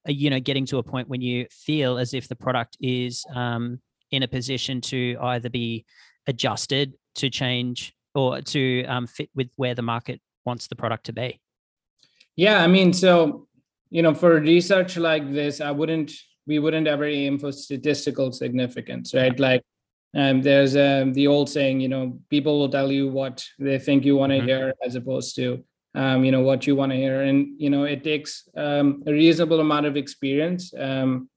uh, 0.08 0.12
you 0.12 0.30
know, 0.30 0.40
getting 0.40 0.66
to 0.66 0.78
a 0.78 0.84
point 0.84 1.08
when 1.08 1.22
you 1.22 1.48
feel 1.50 1.98
as 1.98 2.14
if 2.14 2.28
the 2.28 2.36
product 2.36 2.78
is 2.82 3.26
um, 3.34 3.80
in 4.12 4.24
a 4.24 4.28
position 4.28 4.82
to 4.82 5.18
either 5.22 5.50
be 5.50 5.86
adjusted 6.28 6.94
to 7.16 7.30
change 7.30 7.94
or 8.16 8.42
to 8.42 8.84
um, 8.86 9.08
fit 9.08 9.30
with 9.36 9.50
where 9.56 9.76
the 9.76 9.82
market 9.82 10.22
wants 10.46 10.68
the 10.68 10.76
product 10.76 11.06
to 11.06 11.14
be? 11.14 11.40
Yeah, 12.36 12.64
I 12.64 12.68
mean, 12.68 12.94
so 12.94 13.48
you 13.90 14.02
know, 14.02 14.14
for 14.14 14.40
research 14.40 14.98
like 14.98 15.32
this, 15.32 15.62
I 15.62 15.72
wouldn't, 15.72 16.12
we 16.46 16.60
wouldn't 16.60 16.88
ever 16.88 17.06
aim 17.06 17.40
for 17.40 17.52
statistical 17.52 18.32
significance, 18.32 19.14
right? 19.14 19.38
Like, 19.40 19.64
um, 20.16 20.42
there's 20.42 20.76
um, 20.76 21.14
the 21.14 21.28
old 21.28 21.50
saying, 21.50 21.80
you 21.80 21.90
know, 21.90 22.20
people 22.30 22.60
will 22.60 22.70
tell 22.70 22.92
you 22.92 23.10
what 23.10 23.46
they 23.60 23.78
think 23.78 24.06
you 24.06 24.16
want 24.16 24.32
to 24.32 24.40
mm-hmm. 24.40 24.48
hear, 24.48 24.74
as 24.86 24.96
opposed 24.96 25.36
to, 25.36 25.64
um, 25.96 26.24
you 26.24 26.32
know, 26.32 26.42
what 26.42 26.66
you 26.66 26.76
want 26.76 26.92
to 26.92 26.98
hear, 26.98 27.22
and 27.22 27.48
you 27.58 27.70
know, 27.70 27.84
it 27.84 28.04
takes 28.04 28.48
um, 28.56 29.04
a 29.06 29.12
reasonable 29.12 29.60
amount 29.60 29.86
of 29.86 29.98
experience 29.98 30.74
um, 30.78 31.30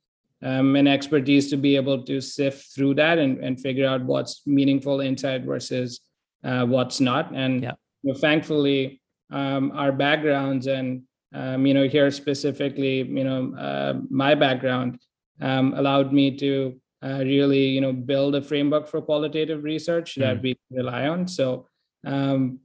um, 0.43 0.77
and 0.77 0.89
expertise 0.89 1.51
to 1.51 1.57
be 1.57 1.77
able 1.77 2.03
to 2.05 2.21
sift 2.21 2.75
through 2.75 2.95
that 2.95 3.19
and, 3.19 3.39
and 3.39 3.61
figure 3.61 3.87
out 3.87 4.05
what's 4.05 4.47
meaningful 4.47 5.01
insight 5.01 5.43
versus 5.43 6.01
uh, 6.45 6.65
what's 6.65 7.01
not. 7.01 7.35
And 7.35 7.63
yeah. 7.63 7.73
you 8.03 8.13
know, 8.13 8.19
thankfully, 8.19 9.01
um, 9.31 9.73
our 9.75 9.93
backgrounds 9.93 10.67
and 10.67 11.03
um, 11.33 11.65
you 11.67 11.75
know 11.75 11.87
here 11.87 12.11
specifically, 12.11 13.03
you 13.03 13.25
know 13.25 13.55
uh, 13.57 14.01
my 14.09 14.35
background 14.35 14.99
um, 15.41 15.75
allowed 15.75 16.13
me 16.13 16.37
to 16.39 16.81
uh, 17.05 17.19
really 17.19 17.67
you 17.67 17.81
know 17.81 17.93
build 17.93 18.35
a 18.35 18.43
framework 18.43 18.89
for 18.89 19.01
qualitative 19.01 19.63
research 19.63 20.17
mm. 20.17 20.23
that 20.23 20.43
we 20.43 20.59
rely 20.71 21.07
on. 21.07 21.29
So 21.29 21.67
um, 22.05 22.61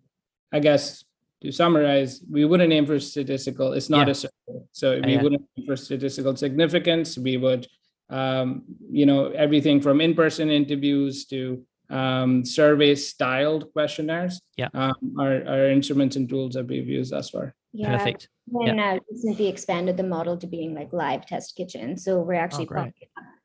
I 0.52 0.60
guess 0.60 1.04
to 1.46 1.52
summarize, 1.52 2.12
we 2.30 2.44
wouldn't 2.50 2.74
aim 2.74 2.86
for 2.86 3.00
statistical. 3.00 3.74
It's 3.78 3.90
not 3.90 4.08
yeah. 4.08 4.12
a 4.12 4.16
survey, 4.16 4.58
so 4.72 4.86
we 5.06 5.14
yeah. 5.14 5.22
wouldn't 5.24 5.46
aim 5.58 5.66
for 5.70 5.78
statistical 5.78 6.36
significance. 6.36 7.18
We 7.18 7.38
would, 7.38 7.68
um, 8.10 8.64
you 9.00 9.06
know, 9.06 9.22
everything 9.46 9.78
from 9.86 10.02
in-person 10.02 10.50
interviews 10.50 11.26
to 11.32 11.64
um, 11.90 12.44
survey-styled 12.44 13.72
questionnaires. 13.74 14.42
Yeah, 14.58 14.70
um, 14.74 15.16
are, 15.20 15.38
are 15.54 15.70
instruments 15.70 16.16
and 16.18 16.28
tools 16.28 16.54
that 16.56 16.68
we've 16.68 16.90
used 17.00 17.12
thus 17.12 17.30
far. 17.30 17.54
Yeah. 17.74 17.98
Perfect. 17.98 18.30
And 18.54 18.78
yeah. 18.78 18.94
uh, 18.94 19.00
recently 19.12 19.48
expanded 19.48 19.98
the 19.98 20.04
model 20.04 20.38
to 20.38 20.48
being 20.48 20.74
like 20.74 20.94
live 20.94 21.26
test 21.26 21.56
kitchen. 21.56 21.98
So 21.98 22.22
we're 22.22 22.44
actually 22.46 22.70
oh, 22.76 22.92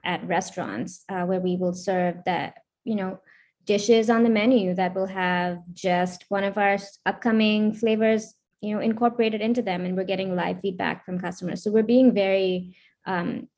at 0.04 0.26
restaurants 0.26 1.04
uh, 1.08 1.24
where 1.28 1.40
we 1.40 1.56
will 1.56 1.74
serve 1.74 2.16
that, 2.26 2.54
you 2.84 2.94
know, 2.94 3.18
dishes 3.66 4.10
on 4.10 4.22
the 4.22 4.30
menu 4.30 4.74
that 4.74 4.94
will 4.94 5.06
have 5.06 5.58
just 5.72 6.24
one 6.28 6.44
of 6.44 6.58
our 6.58 6.78
upcoming 7.06 7.72
flavors 7.74 8.34
you 8.60 8.74
know 8.74 8.80
incorporated 8.80 9.40
into 9.40 9.62
them 9.62 9.84
and 9.84 9.96
we're 9.96 10.04
getting 10.04 10.34
live 10.34 10.60
feedback 10.60 11.04
from 11.04 11.18
customers 11.18 11.62
so 11.62 11.70
we're 11.70 11.82
being 11.82 12.12
very 12.12 12.76
um, 13.06 13.48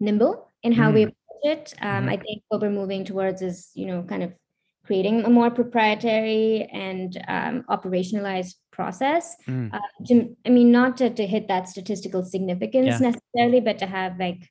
nimble 0.00 0.48
in 0.62 0.72
how 0.72 0.90
mm. 0.90 0.94
we 0.94 1.02
approach 1.02 1.16
it 1.42 1.74
um, 1.80 2.06
mm. 2.06 2.10
i 2.10 2.16
think 2.16 2.42
what 2.48 2.60
we're 2.60 2.70
moving 2.70 3.04
towards 3.04 3.42
is 3.42 3.70
you 3.74 3.86
know 3.86 4.02
kind 4.02 4.22
of 4.22 4.32
creating 4.84 5.24
a 5.24 5.30
more 5.30 5.50
proprietary 5.50 6.68
and 6.72 7.22
um, 7.28 7.64
operationalized 7.70 8.54
process 8.72 9.36
mm. 9.48 9.72
uh, 9.72 9.78
to, 10.06 10.36
i 10.46 10.48
mean 10.48 10.70
not 10.70 10.96
to, 10.96 11.10
to 11.10 11.26
hit 11.26 11.48
that 11.48 11.68
statistical 11.68 12.24
significance 12.24 13.00
yeah. 13.00 13.10
necessarily 13.10 13.60
but 13.60 13.78
to 13.78 13.86
have 13.86 14.18
like 14.18 14.50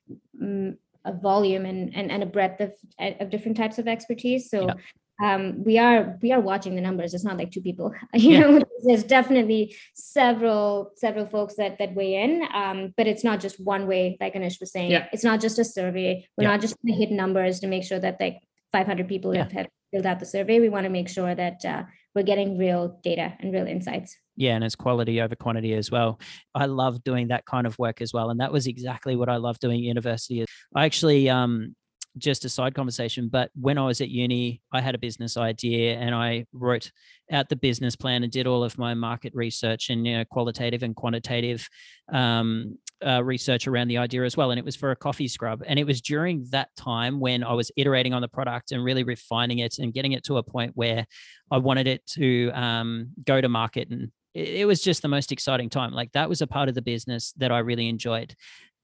a 1.04 1.12
volume 1.12 1.64
and, 1.64 1.94
and, 1.94 2.10
and 2.10 2.22
a 2.22 2.26
breadth 2.26 2.60
of, 2.60 2.72
of 2.98 3.30
different 3.30 3.56
types 3.56 3.78
of 3.78 3.88
expertise. 3.88 4.50
So 4.50 4.68
yeah. 4.68 5.34
um, 5.34 5.62
we 5.64 5.78
are 5.78 6.18
we 6.22 6.32
are 6.32 6.40
watching 6.40 6.74
the 6.74 6.80
numbers. 6.80 7.14
It's 7.14 7.24
not 7.24 7.36
like 7.36 7.50
two 7.50 7.60
people. 7.60 7.94
You 8.14 8.30
yeah. 8.30 8.40
know, 8.40 8.62
there's 8.84 9.04
definitely 9.04 9.76
several 9.94 10.92
several 10.96 11.26
folks 11.26 11.56
that 11.56 11.78
that 11.78 11.94
weigh 11.94 12.22
in. 12.22 12.42
Um, 12.54 12.94
but 12.96 13.06
it's 13.06 13.24
not 13.24 13.40
just 13.40 13.58
one 13.64 13.86
way, 13.86 14.16
like 14.20 14.34
Anish 14.34 14.60
was 14.60 14.72
saying. 14.72 14.90
Yeah. 14.90 15.06
It's 15.12 15.24
not 15.24 15.40
just 15.40 15.58
a 15.58 15.64
survey. 15.64 16.26
We're 16.36 16.48
not 16.48 16.60
just 16.60 16.76
going 16.82 16.94
to 16.94 16.98
hit 16.98 17.10
numbers 17.10 17.60
to 17.60 17.66
make 17.66 17.84
sure 17.84 17.98
that 17.98 18.20
like 18.20 18.38
500 18.72 19.08
people 19.08 19.32
have, 19.32 19.52
have 19.52 19.68
build 19.92 20.06
out 20.06 20.20
the 20.20 20.26
survey, 20.26 20.60
we 20.60 20.68
want 20.68 20.84
to 20.84 20.90
make 20.90 21.08
sure 21.08 21.34
that 21.34 21.64
uh, 21.64 21.82
we're 22.14 22.22
getting 22.22 22.58
real 22.58 22.98
data 23.02 23.34
and 23.40 23.52
real 23.52 23.66
insights. 23.66 24.16
Yeah, 24.36 24.54
and 24.54 24.64
it's 24.64 24.74
quality 24.74 25.20
over 25.20 25.36
quantity 25.36 25.74
as 25.74 25.90
well. 25.90 26.18
I 26.54 26.66
love 26.66 27.04
doing 27.04 27.28
that 27.28 27.44
kind 27.44 27.66
of 27.66 27.78
work 27.78 28.00
as 28.00 28.12
well, 28.12 28.30
and 28.30 28.40
that 28.40 28.52
was 28.52 28.66
exactly 28.66 29.14
what 29.14 29.28
I 29.28 29.36
love 29.36 29.58
doing 29.58 29.76
at 29.76 29.82
university. 29.82 30.44
I 30.74 30.86
actually 30.86 31.28
um, 31.28 31.76
just 32.18 32.44
a 32.44 32.48
side 32.48 32.74
conversation. 32.74 33.28
But 33.28 33.50
when 33.54 33.78
I 33.78 33.86
was 33.86 34.00
at 34.00 34.08
uni, 34.08 34.60
I 34.72 34.80
had 34.80 34.94
a 34.94 34.98
business 34.98 35.36
idea 35.36 35.96
and 35.96 36.14
I 36.14 36.46
wrote 36.52 36.90
out 37.30 37.48
the 37.48 37.56
business 37.56 37.96
plan 37.96 38.22
and 38.22 38.32
did 38.32 38.46
all 38.46 38.64
of 38.64 38.78
my 38.78 38.94
market 38.94 39.32
research 39.34 39.90
and 39.90 40.06
you 40.06 40.18
know 40.18 40.24
qualitative 40.24 40.82
and 40.82 40.94
quantitative 40.94 41.66
um, 42.12 42.78
uh, 43.06 43.22
research 43.22 43.66
around 43.66 43.88
the 43.88 43.98
idea 43.98 44.24
as 44.24 44.36
well. 44.36 44.50
And 44.50 44.58
it 44.58 44.64
was 44.64 44.76
for 44.76 44.90
a 44.90 44.96
coffee 44.96 45.28
scrub. 45.28 45.62
And 45.66 45.78
it 45.78 45.86
was 45.86 46.00
during 46.00 46.46
that 46.50 46.68
time 46.76 47.20
when 47.20 47.42
I 47.42 47.52
was 47.52 47.70
iterating 47.76 48.14
on 48.14 48.22
the 48.22 48.28
product 48.28 48.72
and 48.72 48.84
really 48.84 49.04
refining 49.04 49.58
it 49.58 49.78
and 49.78 49.92
getting 49.92 50.12
it 50.12 50.24
to 50.24 50.38
a 50.38 50.42
point 50.42 50.72
where 50.74 51.06
I 51.50 51.58
wanted 51.58 51.86
it 51.86 52.06
to 52.08 52.50
um, 52.54 53.10
go 53.24 53.40
to 53.40 53.48
market 53.48 53.88
and 53.90 54.10
it 54.34 54.66
was 54.66 54.80
just 54.80 55.02
the 55.02 55.08
most 55.08 55.30
exciting 55.30 55.68
time. 55.68 55.92
Like 55.92 56.10
that 56.12 56.26
was 56.26 56.40
a 56.40 56.46
part 56.46 56.70
of 56.70 56.74
the 56.74 56.80
business 56.80 57.34
that 57.36 57.52
I 57.52 57.58
really 57.58 57.88
enjoyed 57.88 58.34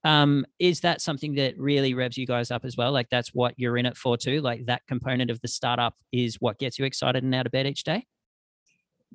um 0.05 0.45
is 0.59 0.79
that 0.79 1.01
something 1.01 1.35
that 1.35 1.57
really 1.57 1.93
revs 1.93 2.17
you 2.17 2.25
guys 2.25 2.51
up 2.51 2.63
as 2.63 2.77
well 2.77 2.91
like 2.91 3.09
that's 3.09 3.33
what 3.33 3.53
you're 3.57 3.77
in 3.77 3.85
it 3.85 3.97
for 3.97 4.15
too 4.15 4.39
like 4.39 4.65
that 4.65 4.81
component 4.87 5.29
of 5.29 5.41
the 5.41 5.47
startup 5.47 5.93
is 6.11 6.37
what 6.39 6.57
gets 6.57 6.79
you 6.79 6.85
excited 6.85 7.23
and 7.23 7.35
out 7.35 7.45
of 7.45 7.51
bed 7.51 7.67
each 7.67 7.83
day 7.83 8.05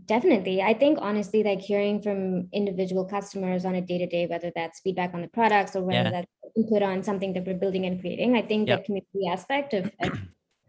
definitely 0.07 0.61
i 0.61 0.75
think 0.75 0.99
honestly 1.01 1.43
like 1.43 1.61
hearing 1.61 2.03
from 2.03 2.49
individual 2.53 3.05
customers 3.05 3.65
on 3.65 3.75
a 3.75 3.81
day-to-day 3.81 4.27
whether 4.27 4.51
that's 4.55 4.81
feedback 4.81 5.15
on 5.15 5.23
the 5.23 5.29
products 5.29 5.77
or 5.77 5.83
whether 5.83 6.11
yeah. 6.11 6.11
that's 6.11 6.57
input 6.57 6.83
on 6.83 7.03
something 7.03 7.33
that 7.33 7.47
we're 7.47 7.55
building 7.55 7.87
and 7.87 8.01
creating 8.01 8.37
i 8.37 8.43
think 8.43 8.69
yep. 8.69 8.81
the 8.81 8.85
community 8.85 9.29
aspect 9.29 9.73
of, 9.73 9.91
of 10.03 10.19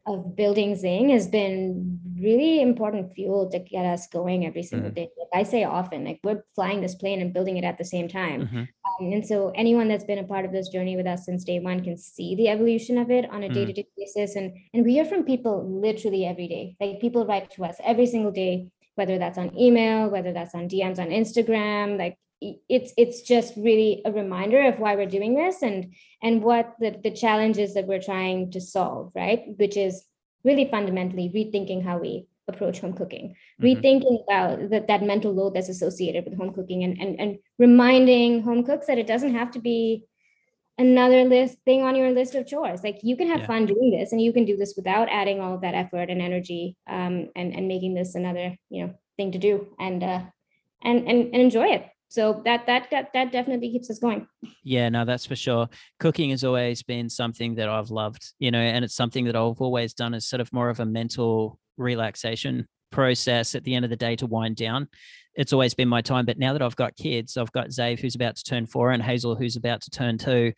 of 0.08 0.36
building 0.36 0.76
Zing 0.76 1.10
has 1.10 1.28
been 1.28 2.00
really 2.20 2.62
important 2.62 3.14
fuel 3.14 3.50
to 3.50 3.58
get 3.58 3.86
us 3.86 4.08
going 4.08 4.46
every 4.46 4.62
single 4.62 4.90
mm-hmm. 4.90 4.96
day. 4.96 5.10
Like 5.18 5.42
I 5.42 5.44
say 5.44 5.64
often, 5.64 6.06
like 6.06 6.20
we're 6.24 6.44
flying 6.54 6.82
this 6.82 6.94
plane 6.94 7.22
and 7.22 7.34
building 7.34 7.58
it 7.58 7.64
at 7.64 7.80
the 7.80 7.86
same 7.86 8.08
time. 8.08 8.42
Mm-hmm. 8.42 8.58
Um, 8.58 9.14
and 9.14 9.26
so 9.26 9.52
anyone 9.56 9.88
that's 9.88 10.04
been 10.04 10.20
a 10.20 10.24
part 10.24 10.46
of 10.46 10.52
this 10.52 10.70
journey 10.70 10.96
with 10.96 11.08
us 11.08 11.26
since 11.26 11.44
day 11.44 11.60
one 11.60 11.84
can 11.84 11.98
see 11.98 12.36
the 12.36 12.50
evolution 12.50 13.00
of 13.00 13.10
it 13.10 13.28
on 13.32 13.44
a 13.44 13.50
mm. 13.50 13.54
day-to-day 13.54 13.88
basis. 13.98 14.36
And 14.36 14.54
and 14.74 14.86
we 14.86 14.94
hear 14.94 15.06
from 15.06 15.24
people 15.24 15.68
literally 15.82 16.26
every 16.26 16.48
day. 16.48 16.76
Like 16.80 17.02
people 17.02 17.26
write 17.26 17.50
to 17.52 17.66
us 17.66 17.78
every 17.84 18.06
single 18.06 18.32
day, 18.32 18.68
whether 18.96 19.18
that's 19.18 19.38
on 19.38 19.58
email, 19.58 20.10
whether 20.10 20.34
that's 20.34 20.56
on 20.56 20.68
DMs 20.68 21.00
on 21.00 21.08
Instagram, 21.08 21.98
like 21.98 22.18
it's 22.42 22.94
it's 22.98 23.22
just 23.22 23.56
really 23.56 24.02
a 24.06 24.12
reminder 24.12 24.68
of 24.68 24.80
why 24.80 24.96
we're 24.96 25.06
doing 25.06 25.36
this 25.36 25.62
and 25.62 25.94
and 26.22 26.44
what 26.44 26.76
the, 26.80 27.00
the 27.04 27.12
challenges 27.12 27.74
that 27.74 27.88
we're 27.88 28.02
trying 28.02 28.52
to 28.52 28.60
solve 28.60 29.12
right 29.16 29.46
which 29.58 29.78
is 29.78 30.04
really 30.44 30.70
fundamentally 30.70 31.32
rethinking 31.34 31.84
how 31.84 31.98
we 31.98 32.28
approach 32.48 32.80
home 32.80 32.94
cooking 32.94 33.36
mm-hmm. 33.62 33.66
rethinking 33.66 34.24
about 34.28 34.70
that, 34.70 34.88
that 34.88 35.04
mental 35.04 35.34
load 35.34 35.54
that's 35.54 35.70
associated 35.70 36.26
with 36.26 36.38
home 36.38 36.54
cooking 36.54 36.84
and, 36.84 37.00
and 37.00 37.20
and 37.20 37.38
reminding 37.58 38.42
home 38.42 38.64
cooks 38.64 38.88
that 38.88 39.00
it 39.00 39.08
doesn't 39.08 39.34
have 39.34 39.52
to 39.52 39.60
be 39.60 40.04
another 40.78 41.24
list 41.24 41.58
thing 41.66 41.84
on 41.84 41.96
your 41.96 42.12
list 42.12 42.36
of 42.36 42.48
chores. 42.48 42.84
Like 42.84 43.00
you 43.04 43.16
can 43.16 43.28
have 43.28 43.42
yeah. 43.42 43.48
fun 43.48 43.66
doing 43.66 43.92
this 43.92 44.12
and 44.12 44.22
you 44.22 44.34
can 44.34 44.46
do 44.46 44.58
this 44.58 44.74
without 44.76 45.08
adding 45.10 45.40
all 45.40 45.56
of 45.56 45.62
that 45.62 45.76
effort 45.76 46.10
and 46.10 46.22
energy 46.22 46.78
um, 46.88 47.30
and 47.36 47.54
and 47.54 47.68
making 47.68 47.94
this 47.94 48.16
another 48.16 48.56
you 48.70 48.86
know 48.86 48.94
thing 49.18 49.32
to 49.32 49.38
do 49.38 49.68
and 49.80 50.04
uh 50.04 50.22
and 50.84 51.08
and, 51.08 51.34
and 51.34 51.42
enjoy 51.42 51.68
it. 51.68 51.88
So 52.08 52.42
that 52.46 52.68
that 52.68 52.88
that, 52.92 53.12
that 53.14 53.32
definitely 53.32 53.72
keeps 53.72 53.90
us 53.90 54.00
going. 54.00 54.28
Yeah 54.64 54.90
no 54.90 55.06
that's 55.06 55.26
for 55.26 55.36
sure. 55.36 55.70
Cooking 56.00 56.30
has 56.32 56.44
always 56.44 56.84
been 56.84 57.10
something 57.10 57.56
that 57.56 57.70
i've 57.70 57.90
loved 57.90 58.34
you 58.40 58.52
know 58.52 58.60
and 58.60 58.86
it's 58.86 58.96
something 58.96 59.26
that 59.26 59.36
i've 59.36 59.62
always 59.62 59.94
done 59.94 60.14
as 60.14 60.28
sort 60.28 60.42
of 60.42 60.52
more 60.54 60.70
of 60.70 60.80
a 60.80 60.86
mental 60.86 61.60
relaxation 61.78 62.68
process 62.92 63.56
at 63.56 63.64
the 63.64 63.76
end 63.76 63.84
of 63.84 63.90
the 63.90 63.98
day 63.98 64.16
to 64.16 64.26
wind 64.26 64.56
down 64.56 64.88
it's 65.36 65.54
always 65.54 65.74
been 65.74 65.88
my 65.88 66.02
time 66.02 66.26
but 66.26 66.38
now 66.38 66.54
that 66.54 66.62
i've 66.62 66.76
got 66.76 66.96
kids 66.96 67.38
i've 67.38 67.52
got 67.52 67.68
zave 67.68 68.00
who's 68.00 68.16
about 68.16 68.36
to 68.36 68.44
turn 68.44 68.66
four 68.66 68.92
and 68.92 69.04
hazel 69.04 69.36
who's 69.36 69.56
about 69.56 69.82
to 69.82 69.90
turn 69.90 70.18
two 70.18 70.52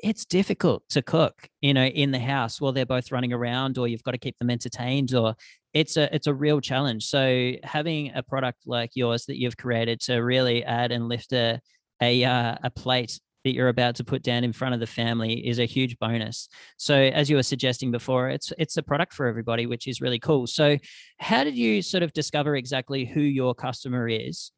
it's 0.00 0.24
difficult 0.24 0.82
to 0.88 1.02
cook 1.02 1.48
you 1.60 1.74
know 1.74 1.84
in 1.84 2.10
the 2.12 2.18
house 2.18 2.60
while 2.60 2.72
they're 2.72 2.86
both 2.86 3.10
running 3.10 3.32
around 3.32 3.78
or 3.78 3.88
you've 3.88 4.02
got 4.02 4.12
to 4.12 4.18
keep 4.18 4.38
them 4.38 4.50
entertained 4.50 5.14
or 5.14 5.34
it's 5.74 5.96
a 5.96 6.14
it's 6.14 6.26
a 6.26 6.34
real 6.34 6.60
challenge. 6.60 7.04
So 7.04 7.52
having 7.62 8.12
a 8.14 8.22
product 8.22 8.62
like 8.66 8.90
yours 8.94 9.26
that 9.26 9.38
you've 9.38 9.56
created 9.56 10.00
to 10.02 10.16
really 10.16 10.64
add 10.64 10.92
and 10.92 11.08
lift 11.08 11.32
a 11.32 11.60
a 12.02 12.24
uh, 12.24 12.56
a 12.62 12.70
plate 12.70 13.20
that 13.44 13.54
you're 13.54 13.68
about 13.68 13.96
to 13.96 14.04
put 14.04 14.22
down 14.22 14.44
in 14.44 14.52
front 14.52 14.74
of 14.74 14.80
the 14.80 14.86
family 14.86 15.46
is 15.46 15.58
a 15.58 15.64
huge 15.64 15.98
bonus. 15.98 16.48
So 16.76 16.94
as 16.94 17.30
you 17.30 17.36
were 17.36 17.42
suggesting 17.42 17.90
before, 17.90 18.28
it's 18.30 18.52
it's 18.58 18.76
a 18.76 18.82
product 18.82 19.14
for 19.14 19.26
everybody, 19.26 19.66
which 19.66 19.86
is 19.86 20.00
really 20.00 20.18
cool. 20.18 20.46
So 20.46 20.76
how 21.18 21.44
did 21.44 21.56
you 21.56 21.82
sort 21.82 22.02
of 22.02 22.12
discover 22.12 22.56
exactly 22.56 23.04
who 23.04 23.20
your 23.20 23.54
customer 23.54 24.08
is? 24.08 24.52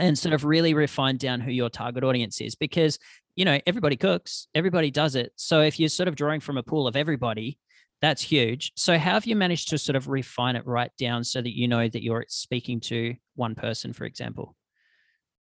And 0.00 0.16
sort 0.16 0.32
of 0.32 0.44
really 0.44 0.74
refine 0.74 1.16
down 1.16 1.40
who 1.40 1.50
your 1.50 1.70
target 1.70 2.04
audience 2.04 2.40
is 2.40 2.54
because 2.54 2.98
you 3.34 3.44
know 3.44 3.58
everybody 3.66 3.96
cooks 3.96 4.46
everybody 4.54 4.92
does 4.92 5.16
it 5.16 5.32
so 5.34 5.60
if 5.60 5.78
you're 5.78 5.88
sort 5.88 6.08
of 6.08 6.14
drawing 6.14 6.40
from 6.40 6.56
a 6.56 6.62
pool 6.62 6.86
of 6.86 6.94
everybody 6.94 7.58
that's 8.00 8.22
huge. 8.22 8.72
So, 8.76 8.96
how 8.96 9.14
have 9.14 9.26
you 9.26 9.34
managed 9.34 9.68
to 9.70 9.78
sort 9.78 9.96
of 9.96 10.08
refine 10.08 10.56
it 10.56 10.66
right 10.66 10.90
down 10.98 11.24
so 11.24 11.42
that 11.42 11.56
you 11.56 11.66
know 11.66 11.88
that 11.88 12.02
you're 12.02 12.24
speaking 12.28 12.80
to 12.82 13.14
one 13.34 13.54
person, 13.54 13.92
for 13.92 14.04
example? 14.04 14.54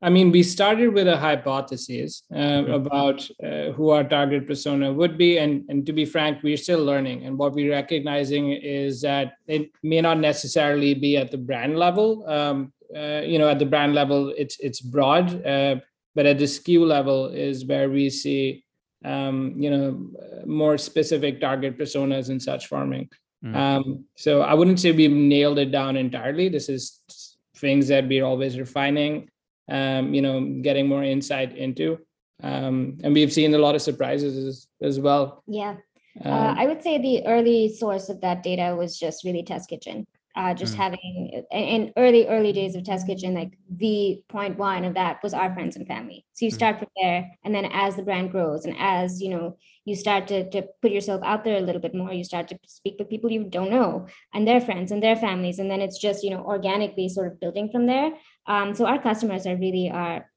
I 0.02 0.08
mean, 0.08 0.30
we 0.30 0.42
started 0.42 0.94
with 0.94 1.06
a 1.08 1.16
hypothesis 1.16 2.22
uh, 2.34 2.64
about 2.68 3.28
uh, 3.44 3.72
who 3.72 3.90
our 3.90 4.02
target 4.02 4.46
persona 4.46 4.92
would 4.92 5.18
be, 5.18 5.38
and 5.38 5.64
and 5.68 5.84
to 5.86 5.92
be 5.92 6.06
frank, 6.06 6.42
we're 6.42 6.56
still 6.56 6.82
learning. 6.84 7.24
And 7.26 7.36
what 7.36 7.52
we're 7.52 7.70
recognizing 7.70 8.52
is 8.52 9.02
that 9.02 9.34
it 9.46 9.70
may 9.82 10.00
not 10.00 10.18
necessarily 10.18 10.94
be 10.94 11.16
at 11.18 11.30
the 11.30 11.38
brand 11.38 11.78
level. 11.78 12.24
Um, 12.26 12.72
uh, 12.96 13.20
you 13.24 13.38
know, 13.38 13.48
at 13.48 13.58
the 13.58 13.66
brand 13.66 13.94
level, 13.94 14.32
it's 14.36 14.58
it's 14.60 14.80
broad, 14.80 15.44
uh, 15.46 15.76
but 16.14 16.24
at 16.26 16.38
the 16.38 16.46
SKU 16.46 16.86
level 16.86 17.28
is 17.28 17.66
where 17.66 17.90
we 17.90 18.08
see 18.08 18.64
um, 19.04 19.54
you 19.56 19.70
know 19.70 20.44
more 20.46 20.78
specific 20.78 21.40
target 21.40 21.78
personas 21.78 22.28
and 22.28 22.42
such 22.42 22.66
farming 22.66 23.08
mm. 23.44 23.54
um, 23.56 24.04
so 24.16 24.42
i 24.42 24.52
wouldn't 24.54 24.80
say 24.80 24.92
we've 24.92 25.10
nailed 25.10 25.58
it 25.58 25.70
down 25.70 25.96
entirely 25.96 26.48
this 26.48 26.68
is 26.68 27.00
things 27.56 27.88
that 27.88 28.06
we're 28.08 28.24
always 28.24 28.58
refining 28.58 29.28
um, 29.70 30.12
you 30.12 30.22
know 30.22 30.60
getting 30.62 30.86
more 30.86 31.02
insight 31.02 31.56
into. 31.56 31.98
Um, 32.42 32.98
and 33.02 33.12
we've 33.12 33.32
seen 33.32 33.54
a 33.54 33.58
lot 33.58 33.74
of 33.74 33.82
surprises 33.82 34.36
as, 34.36 34.66
as 34.80 34.98
well. 34.98 35.42
Yeah. 35.46 35.76
Uh, 36.24 36.28
um, 36.28 36.58
i 36.58 36.66
would 36.66 36.82
say 36.82 36.98
the 36.98 37.24
early 37.24 37.72
source 37.72 38.08
of 38.08 38.20
that 38.20 38.42
data 38.42 38.74
was 38.74 38.98
just 38.98 39.22
really 39.22 39.44
test 39.44 39.70
kitchen 39.70 40.04
uh, 40.36 40.54
just 40.54 40.74
mm. 40.74 40.78
having 40.78 41.44
in 41.50 41.92
early 41.96 42.26
early 42.28 42.52
days 42.52 42.76
of 42.76 42.84
test 42.84 43.06
kitchen 43.06 43.34
like 43.34 43.52
the 43.76 44.22
point 44.28 44.56
one 44.56 44.84
of 44.84 44.94
that 44.94 45.22
was 45.22 45.34
our 45.34 45.52
friends 45.52 45.76
and 45.76 45.86
family 45.86 46.24
so 46.34 46.44
you 46.44 46.52
mm. 46.52 46.54
start 46.54 46.78
from 46.78 46.88
there 46.96 47.30
and 47.44 47.54
then 47.54 47.64
as 47.72 47.96
the 47.96 48.02
brand 48.02 48.30
grows 48.30 48.64
and 48.64 48.76
as 48.78 49.20
you 49.20 49.28
know 49.28 49.56
you 49.84 49.96
start 49.96 50.28
to, 50.28 50.48
to 50.50 50.62
put 50.82 50.92
yourself 50.92 51.20
out 51.24 51.42
there 51.42 51.56
a 51.56 51.60
little 51.60 51.80
bit 51.80 51.94
more 51.94 52.12
you 52.12 52.22
start 52.22 52.46
to 52.46 52.58
speak 52.66 52.94
with 52.98 53.10
people 53.10 53.30
you 53.30 53.44
don't 53.44 53.70
know 53.70 54.06
and 54.32 54.46
their 54.46 54.60
friends 54.60 54.92
and 54.92 55.02
their 55.02 55.16
families 55.16 55.58
and 55.58 55.70
then 55.70 55.80
it's 55.80 55.98
just 55.98 56.22
you 56.22 56.30
know 56.30 56.44
organically 56.44 57.08
sort 57.08 57.26
of 57.26 57.40
building 57.40 57.68
from 57.68 57.86
there 57.86 58.12
um, 58.46 58.74
so 58.74 58.86
our 58.86 59.00
customers 59.00 59.46
are 59.46 59.56
really 59.56 59.90
our 59.90 60.29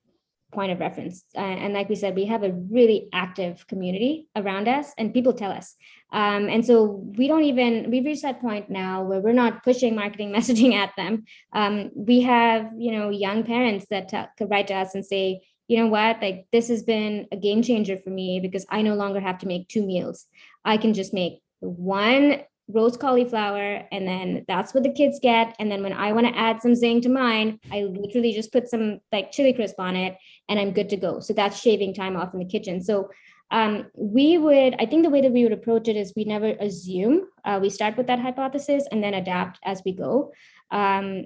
point 0.53 0.71
of 0.71 0.79
reference. 0.79 1.23
Uh, 1.35 1.39
and 1.39 1.73
like 1.73 1.89
we 1.89 1.95
said, 1.95 2.15
we 2.15 2.25
have 2.25 2.43
a 2.43 2.51
really 2.51 3.09
active 3.13 3.65
community 3.67 4.27
around 4.35 4.67
us, 4.67 4.91
and 4.97 5.13
people 5.13 5.33
tell 5.33 5.51
us. 5.51 5.75
Um, 6.11 6.47
and 6.49 6.65
so 6.65 6.83
we 7.17 7.27
don't 7.27 7.43
even 7.43 7.89
we've 7.89 8.05
reached 8.05 8.21
that 8.21 8.41
point 8.41 8.69
now 8.69 9.03
where 9.03 9.19
we're 9.19 9.33
not 9.33 9.63
pushing 9.63 9.95
marketing 9.95 10.31
messaging 10.37 10.73
at 10.73 10.91
them. 10.95 11.25
Um, 11.51 11.91
we 11.95 12.21
have 12.21 12.69
you 12.77 12.91
know 12.91 13.09
young 13.09 13.43
parents 13.43 13.85
that 13.89 14.09
t- 14.09 14.31
could 14.37 14.49
write 14.49 14.67
to 14.67 14.75
us 14.75 14.95
and 14.95 15.05
say, 15.05 15.41
you 15.67 15.77
know 15.77 15.87
what, 15.87 16.21
like 16.21 16.47
this 16.51 16.69
has 16.69 16.83
been 16.83 17.27
a 17.31 17.37
game 17.37 17.61
changer 17.61 17.97
for 17.97 18.09
me 18.09 18.39
because 18.39 18.65
I 18.69 18.81
no 18.81 18.95
longer 18.95 19.19
have 19.19 19.39
to 19.39 19.47
make 19.47 19.67
two 19.67 19.85
meals. 19.85 20.25
I 20.63 20.77
can 20.77 20.93
just 20.93 21.13
make 21.13 21.41
one 21.59 22.43
roast 22.69 22.99
cauliflower 22.99 23.83
and 23.91 24.07
then 24.07 24.45
that's 24.47 24.73
what 24.73 24.83
the 24.83 24.91
kids 24.91 25.19
get 25.21 25.53
and 25.59 25.69
then 25.69 25.83
when 25.83 25.91
i 25.91 26.13
want 26.13 26.25
to 26.25 26.37
add 26.37 26.61
some 26.61 26.73
zing 26.73 27.01
to 27.01 27.09
mine 27.09 27.59
i 27.73 27.81
literally 27.81 28.31
just 28.31 28.53
put 28.53 28.69
some 28.69 28.99
like 29.11 29.33
chili 29.33 29.51
crisp 29.51 29.77
on 29.79 29.97
it 29.97 30.15
and 30.49 30.59
i'm 30.59 30.71
good 30.71 30.89
to 30.89 30.97
go. 30.97 31.19
So 31.19 31.33
that's 31.33 31.59
shaving 31.59 31.93
time 31.93 32.15
off 32.15 32.33
in 32.33 32.39
the 32.39 32.45
kitchen. 32.45 32.81
So 32.81 33.09
um, 33.51 33.87
we 33.95 34.37
would 34.37 34.75
i 34.79 34.85
think 34.85 35.03
the 35.03 35.09
way 35.09 35.21
that 35.21 35.31
we 35.31 35.43
would 35.43 35.53
approach 35.53 35.87
it 35.87 35.95
is 35.95 36.13
we 36.15 36.25
never 36.25 36.51
assume 36.59 37.27
uh, 37.45 37.59
we 37.61 37.69
start 37.69 37.97
with 37.97 38.07
that 38.07 38.19
hypothesis 38.19 38.87
and 38.91 39.03
then 39.03 39.13
adapt 39.13 39.59
as 39.63 39.81
we 39.85 39.93
go. 39.93 40.33
Um, 40.71 41.25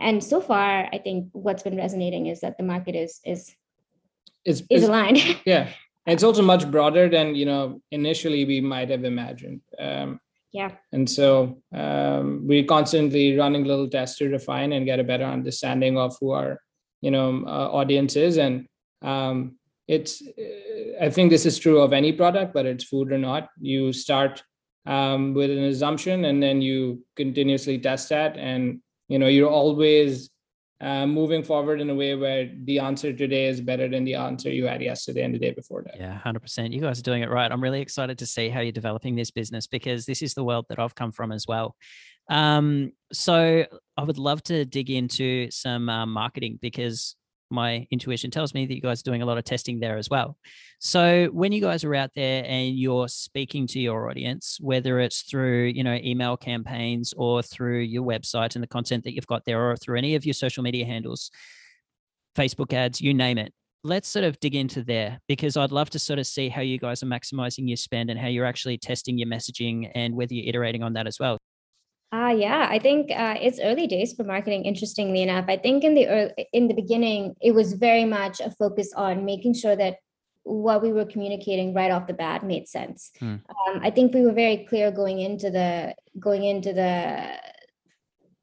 and 0.00 0.22
so 0.22 0.40
far 0.40 0.88
i 0.92 0.98
think 0.98 1.28
what's 1.32 1.62
been 1.62 1.76
resonating 1.76 2.26
is 2.26 2.40
that 2.40 2.58
the 2.58 2.64
market 2.64 2.94
is 2.94 3.20
is 3.24 3.54
is, 4.44 4.64
is 4.70 4.84
aligned. 4.84 5.18
Yeah. 5.46 5.68
And 6.06 6.12
it's 6.12 6.22
also 6.22 6.42
much 6.42 6.70
broader 6.70 7.08
than 7.08 7.34
you 7.34 7.46
know 7.46 7.80
initially 7.90 8.44
we 8.44 8.60
might 8.60 8.90
have 8.90 9.04
imagined. 9.04 9.62
Um, 9.78 10.20
yeah. 10.52 10.70
and 10.92 11.08
so 11.10 11.62
um, 11.74 12.46
we're 12.46 12.64
constantly 12.64 13.36
running 13.36 13.64
little 13.64 13.88
tests 13.88 14.18
to 14.18 14.28
refine 14.28 14.72
and 14.72 14.86
get 14.86 15.00
a 15.00 15.04
better 15.04 15.24
understanding 15.24 15.98
of 15.98 16.16
who 16.20 16.30
our 16.30 16.60
you 17.04 17.10
know 17.10 17.44
uh, 17.46 17.68
audience 17.80 18.16
is 18.16 18.38
and 18.38 18.66
um, 19.02 19.56
it's 19.86 20.22
i 21.06 21.10
think 21.10 21.30
this 21.30 21.46
is 21.50 21.58
true 21.58 21.80
of 21.80 21.92
any 21.92 22.12
product 22.12 22.54
whether 22.54 22.70
it's 22.70 22.90
food 22.92 23.12
or 23.12 23.18
not 23.18 23.50
you 23.60 23.92
start 23.92 24.42
um, 24.86 25.34
with 25.34 25.50
an 25.50 25.64
assumption 25.64 26.24
and 26.24 26.42
then 26.42 26.62
you 26.62 27.04
continuously 27.16 27.78
test 27.78 28.08
that 28.08 28.36
and 28.36 28.80
you 29.08 29.18
know 29.18 29.28
you're 29.28 29.56
always 29.62 30.30
uh, 30.80 31.06
moving 31.06 31.42
forward 31.42 31.80
in 31.80 31.88
a 31.88 31.94
way 31.94 32.14
where 32.14 32.50
the 32.64 32.78
answer 32.78 33.12
today 33.12 33.46
is 33.46 33.60
better 33.60 33.88
than 33.88 34.04
the 34.04 34.14
answer 34.14 34.50
you 34.50 34.66
had 34.66 34.82
yesterday 34.82 35.22
and 35.22 35.34
the 35.34 35.38
day 35.38 35.52
before 35.52 35.82
that. 35.82 35.96
Yeah, 35.98 36.20
100%. 36.22 36.72
You 36.72 36.80
guys 36.80 36.98
are 36.98 37.02
doing 37.02 37.22
it 37.22 37.30
right. 37.30 37.50
I'm 37.50 37.62
really 37.62 37.80
excited 37.80 38.18
to 38.18 38.26
see 38.26 38.48
how 38.50 38.60
you're 38.60 38.72
developing 38.72 39.14
this 39.14 39.30
business 39.30 39.66
because 39.66 40.04
this 40.04 40.20
is 40.20 40.34
the 40.34 40.44
world 40.44 40.66
that 40.68 40.78
I've 40.78 40.94
come 40.94 41.12
from 41.12 41.32
as 41.32 41.46
well. 41.46 41.76
Um, 42.28 42.92
so 43.12 43.64
I 43.96 44.02
would 44.02 44.18
love 44.18 44.42
to 44.44 44.64
dig 44.64 44.90
into 44.90 45.50
some 45.50 45.88
uh, 45.88 46.06
marketing 46.06 46.58
because 46.60 47.16
my 47.50 47.86
intuition 47.90 48.30
tells 48.30 48.54
me 48.54 48.66
that 48.66 48.74
you 48.74 48.80
guys 48.80 49.00
are 49.00 49.04
doing 49.04 49.22
a 49.22 49.26
lot 49.26 49.38
of 49.38 49.44
testing 49.44 49.78
there 49.78 49.96
as 49.96 50.10
well. 50.10 50.36
So 50.80 51.28
when 51.32 51.52
you 51.52 51.60
guys 51.60 51.84
are 51.84 51.94
out 51.94 52.10
there 52.14 52.44
and 52.46 52.76
you're 52.76 53.08
speaking 53.08 53.66
to 53.68 53.80
your 53.80 54.10
audience, 54.10 54.58
whether 54.60 54.98
it's 55.00 55.22
through, 55.22 55.66
you 55.66 55.84
know, 55.84 55.94
email 55.94 56.36
campaigns 56.36 57.14
or 57.16 57.42
through 57.42 57.80
your 57.80 58.02
website 58.02 58.54
and 58.54 58.62
the 58.62 58.68
content 58.68 59.04
that 59.04 59.14
you've 59.14 59.26
got 59.26 59.44
there 59.44 59.70
or 59.70 59.76
through 59.76 59.98
any 59.98 60.14
of 60.14 60.24
your 60.24 60.34
social 60.34 60.62
media 60.62 60.84
handles, 60.84 61.30
Facebook 62.36 62.72
ads, 62.72 63.00
you 63.00 63.14
name 63.14 63.38
it. 63.38 63.52
Let's 63.84 64.08
sort 64.08 64.24
of 64.24 64.40
dig 64.40 64.54
into 64.54 64.82
there 64.82 65.20
because 65.28 65.58
I'd 65.58 65.70
love 65.70 65.90
to 65.90 65.98
sort 65.98 66.18
of 66.18 66.26
see 66.26 66.48
how 66.48 66.62
you 66.62 66.78
guys 66.78 67.02
are 67.02 67.06
maximizing 67.06 67.68
your 67.68 67.76
spend 67.76 68.08
and 68.08 68.18
how 68.18 68.28
you're 68.28 68.46
actually 68.46 68.78
testing 68.78 69.18
your 69.18 69.28
messaging 69.28 69.90
and 69.94 70.14
whether 70.14 70.32
you're 70.32 70.48
iterating 70.48 70.82
on 70.82 70.94
that 70.94 71.06
as 71.06 71.20
well. 71.20 71.38
Uh, 72.14 72.28
yeah, 72.28 72.68
I 72.70 72.78
think 72.78 73.10
uh, 73.10 73.34
it's 73.40 73.58
early 73.58 73.88
days 73.88 74.12
for 74.12 74.22
marketing. 74.22 74.66
Interestingly 74.66 75.22
enough, 75.22 75.46
I 75.48 75.56
think 75.56 75.82
in 75.82 75.94
the 75.94 76.06
early, 76.06 76.48
in 76.52 76.68
the 76.68 76.74
beginning, 76.74 77.34
it 77.40 77.52
was 77.52 77.72
very 77.72 78.04
much 78.04 78.38
a 78.38 78.52
focus 78.52 78.92
on 78.94 79.24
making 79.24 79.54
sure 79.54 79.74
that 79.74 79.96
what 80.44 80.80
we 80.80 80.92
were 80.92 81.06
communicating 81.06 81.74
right 81.74 81.90
off 81.90 82.06
the 82.06 82.14
bat 82.14 82.44
made 82.44 82.68
sense. 82.68 83.10
Hmm. 83.18 83.36
Um, 83.48 83.80
I 83.82 83.90
think 83.90 84.14
we 84.14 84.22
were 84.22 84.32
very 84.32 84.64
clear 84.68 84.92
going 84.92 85.18
into 85.18 85.50
the 85.50 85.96
going 86.20 86.44
into 86.44 86.72
the 86.72 87.36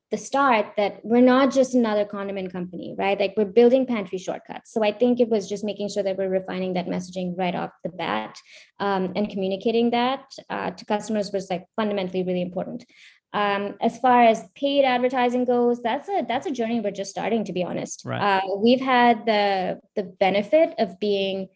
the 0.09 0.17
start 0.17 0.73
that 0.75 0.99
we're 1.05 1.21
not 1.21 1.53
just 1.53 1.73
another 1.73 2.03
condiment 2.03 2.51
company, 2.51 2.93
right? 2.97 3.17
Like 3.17 3.35
we're 3.37 3.45
building 3.45 3.85
pantry 3.85 4.17
shortcuts. 4.17 4.73
So 4.73 4.83
I 4.83 4.91
think 4.91 5.21
it 5.21 5.29
was 5.29 5.47
just 5.47 5.63
making 5.63 5.87
sure 5.87 6.03
that 6.03 6.17
we're 6.17 6.27
refining 6.27 6.73
that 6.73 6.87
messaging 6.87 7.37
right 7.37 7.55
off 7.55 7.71
the 7.85 7.91
bat 7.91 8.35
um, 8.81 9.13
and 9.15 9.29
communicating 9.29 9.91
that 9.91 10.25
uh, 10.49 10.71
to 10.71 10.83
customers 10.83 11.31
was 11.31 11.49
like 11.49 11.63
fundamentally 11.77 12.23
really 12.23 12.41
important. 12.41 12.83
Um, 13.33 13.75
as 13.79 13.97
far 13.97 14.23
as 14.23 14.45
paid 14.55 14.83
advertising 14.83 15.45
goes, 15.45 15.81
that's 15.81 16.09
a 16.09 16.25
that's 16.27 16.47
a 16.47 16.51
journey 16.51 16.81
we're 16.81 16.91
just 16.91 17.11
starting. 17.11 17.45
To 17.45 17.53
be 17.53 17.63
honest, 17.63 18.03
right. 18.05 18.21
uh, 18.21 18.55
we've 18.57 18.81
had 18.81 19.25
the 19.25 19.79
the 19.95 20.03
benefit 20.03 20.73
of 20.77 20.99
being 20.99 21.47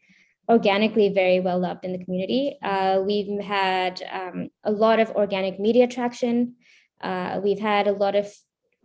organically 0.48 1.10
very 1.10 1.40
well 1.40 1.60
loved 1.60 1.84
in 1.84 1.92
the 1.92 2.04
community. 2.04 2.58
Uh, 2.64 3.02
we've 3.06 3.42
had 3.42 4.02
um, 4.12 4.50
a 4.64 4.72
lot 4.72 5.00
of 5.00 5.10
organic 5.12 5.60
media 5.60 5.88
traction. 5.88 6.56
Uh, 7.02 7.42
we've 7.44 7.60
had 7.60 7.88
a 7.88 7.92
lot 7.92 8.16
of 8.16 8.32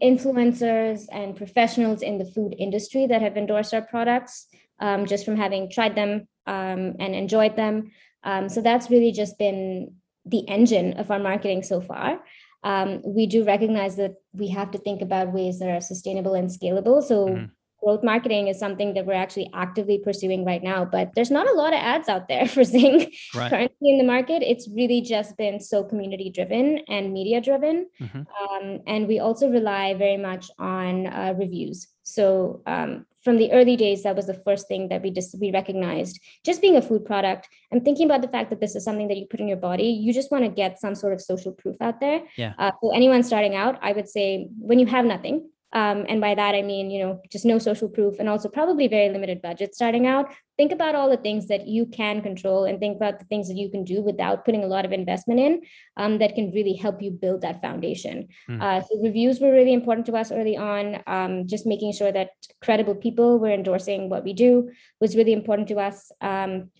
influencers 0.02 1.06
and 1.12 1.36
professionals 1.36 2.02
in 2.02 2.18
the 2.18 2.24
food 2.24 2.54
industry 2.58 3.06
that 3.06 3.20
have 3.20 3.36
endorsed 3.36 3.74
our 3.74 3.82
products 3.82 4.46
um, 4.80 5.06
just 5.06 5.24
from 5.24 5.36
having 5.36 5.70
tried 5.70 5.94
them 5.94 6.26
um, 6.46 6.96
and 6.98 7.14
enjoyed 7.14 7.54
them. 7.56 7.92
Um, 8.24 8.48
so 8.48 8.62
that's 8.62 8.90
really 8.90 9.12
just 9.12 9.38
been 9.38 9.94
the 10.26 10.46
engine 10.48 10.94
of 10.94 11.10
our 11.10 11.18
marketing 11.18 11.62
so 11.62 11.80
far 11.80 12.20
um, 12.62 13.00
we 13.04 13.26
do 13.26 13.44
recognize 13.44 13.96
that 13.96 14.14
we 14.32 14.48
have 14.48 14.70
to 14.72 14.78
think 14.78 15.00
about 15.00 15.32
ways 15.32 15.58
that 15.58 15.68
are 15.68 15.80
sustainable 15.80 16.34
and 16.34 16.48
scalable. 16.48 17.02
So 17.02 17.26
mm-hmm. 17.26 17.44
growth 17.82 18.04
marketing 18.04 18.48
is 18.48 18.58
something 18.58 18.94
that 18.94 19.06
we're 19.06 19.14
actually 19.14 19.50
actively 19.54 19.98
pursuing 19.98 20.44
right 20.44 20.62
now, 20.62 20.84
but 20.84 21.10
there's 21.14 21.30
not 21.30 21.48
a 21.48 21.52
lot 21.52 21.72
of 21.72 21.78
ads 21.80 22.08
out 22.08 22.28
there 22.28 22.46
for 22.54 22.64
Zing 22.64 23.10
right. 23.34 23.50
currently 23.50 23.90
in 23.90 23.98
the 23.98 24.04
market. 24.04 24.42
It's 24.42 24.68
really 24.68 25.00
just 25.00 25.36
been 25.36 25.58
so 25.58 25.82
community 25.82 26.30
driven 26.30 26.80
and 26.88 27.12
media 27.12 27.40
driven. 27.40 27.86
Mm-hmm. 28.00 28.18
Um, 28.20 28.80
and 28.86 29.08
we 29.08 29.18
also 29.20 29.48
rely 29.48 29.94
very 29.94 30.18
much 30.18 30.50
on 30.58 31.06
uh, 31.06 31.34
reviews. 31.38 31.88
So 32.02 32.62
um, 32.66 33.06
from 33.22 33.36
the 33.36 33.52
early 33.52 33.76
days, 33.76 34.02
that 34.02 34.16
was 34.16 34.26
the 34.26 34.40
first 34.46 34.68
thing 34.68 34.88
that 34.88 35.02
we 35.02 35.10
just 35.10 35.38
we 35.38 35.52
recognized. 35.52 36.20
Just 36.44 36.60
being 36.60 36.76
a 36.76 36.82
food 36.82 37.04
product, 37.04 37.48
I'm 37.72 37.82
thinking 37.82 38.06
about 38.06 38.22
the 38.22 38.28
fact 38.28 38.50
that 38.50 38.60
this 38.60 38.74
is 38.74 38.84
something 38.84 39.08
that 39.08 39.16
you 39.16 39.26
put 39.26 39.40
in 39.40 39.48
your 39.48 39.58
body. 39.58 39.84
You 39.84 40.12
just 40.12 40.30
want 40.30 40.44
to 40.44 40.50
get 40.50 40.80
some 40.80 40.94
sort 40.94 41.12
of 41.12 41.20
social 41.20 41.52
proof 41.52 41.76
out 41.80 42.00
there. 42.00 42.22
Yeah. 42.36 42.54
Uh, 42.58 42.72
so 42.82 42.92
anyone 42.92 43.22
starting 43.22 43.54
out, 43.54 43.78
I 43.82 43.92
would 43.92 44.08
say 44.08 44.48
when 44.58 44.78
you 44.78 44.86
have 44.86 45.04
nothing, 45.04 45.50
um, 45.72 46.04
and 46.08 46.20
by 46.20 46.34
that, 46.34 46.54
I 46.54 46.62
mean, 46.62 46.90
you 46.90 47.00
know, 47.02 47.20
just 47.30 47.44
no 47.44 47.58
social 47.58 47.88
proof 47.88 48.18
and 48.18 48.28
also 48.28 48.48
probably 48.48 48.88
very 48.88 49.08
limited 49.08 49.40
budget 49.40 49.74
starting 49.74 50.06
out. 50.06 50.32
Think 50.56 50.72
about 50.72 50.94
all 50.94 51.08
the 51.08 51.16
things 51.16 51.46
that 51.46 51.68
you 51.68 51.86
can 51.86 52.22
control 52.22 52.64
and 52.64 52.80
think 52.80 52.96
about 52.96 53.20
the 53.20 53.24
things 53.26 53.46
that 53.48 53.56
you 53.56 53.70
can 53.70 53.84
do 53.84 54.02
without 54.02 54.44
putting 54.44 54.64
a 54.64 54.66
lot 54.66 54.84
of 54.84 54.92
investment 54.92 55.38
in 55.38 55.62
um, 55.96 56.18
that 56.18 56.34
can 56.34 56.50
really 56.50 56.74
help 56.74 57.00
you 57.00 57.12
build 57.12 57.42
that 57.42 57.62
foundation. 57.62 58.28
Mm. 58.48 58.60
Uh, 58.60 58.82
so, 58.82 59.00
reviews 59.00 59.38
were 59.40 59.52
really 59.52 59.72
important 59.72 60.06
to 60.06 60.16
us 60.16 60.32
early 60.32 60.56
on. 60.56 61.02
Um, 61.06 61.46
just 61.46 61.66
making 61.66 61.92
sure 61.92 62.10
that 62.10 62.30
credible 62.60 62.96
people 62.96 63.38
were 63.38 63.52
endorsing 63.52 64.08
what 64.08 64.24
we 64.24 64.32
do 64.32 64.70
was 65.00 65.16
really 65.16 65.32
important 65.32 65.68
to 65.68 65.78
us. 65.78 66.10
Um, 66.20 66.70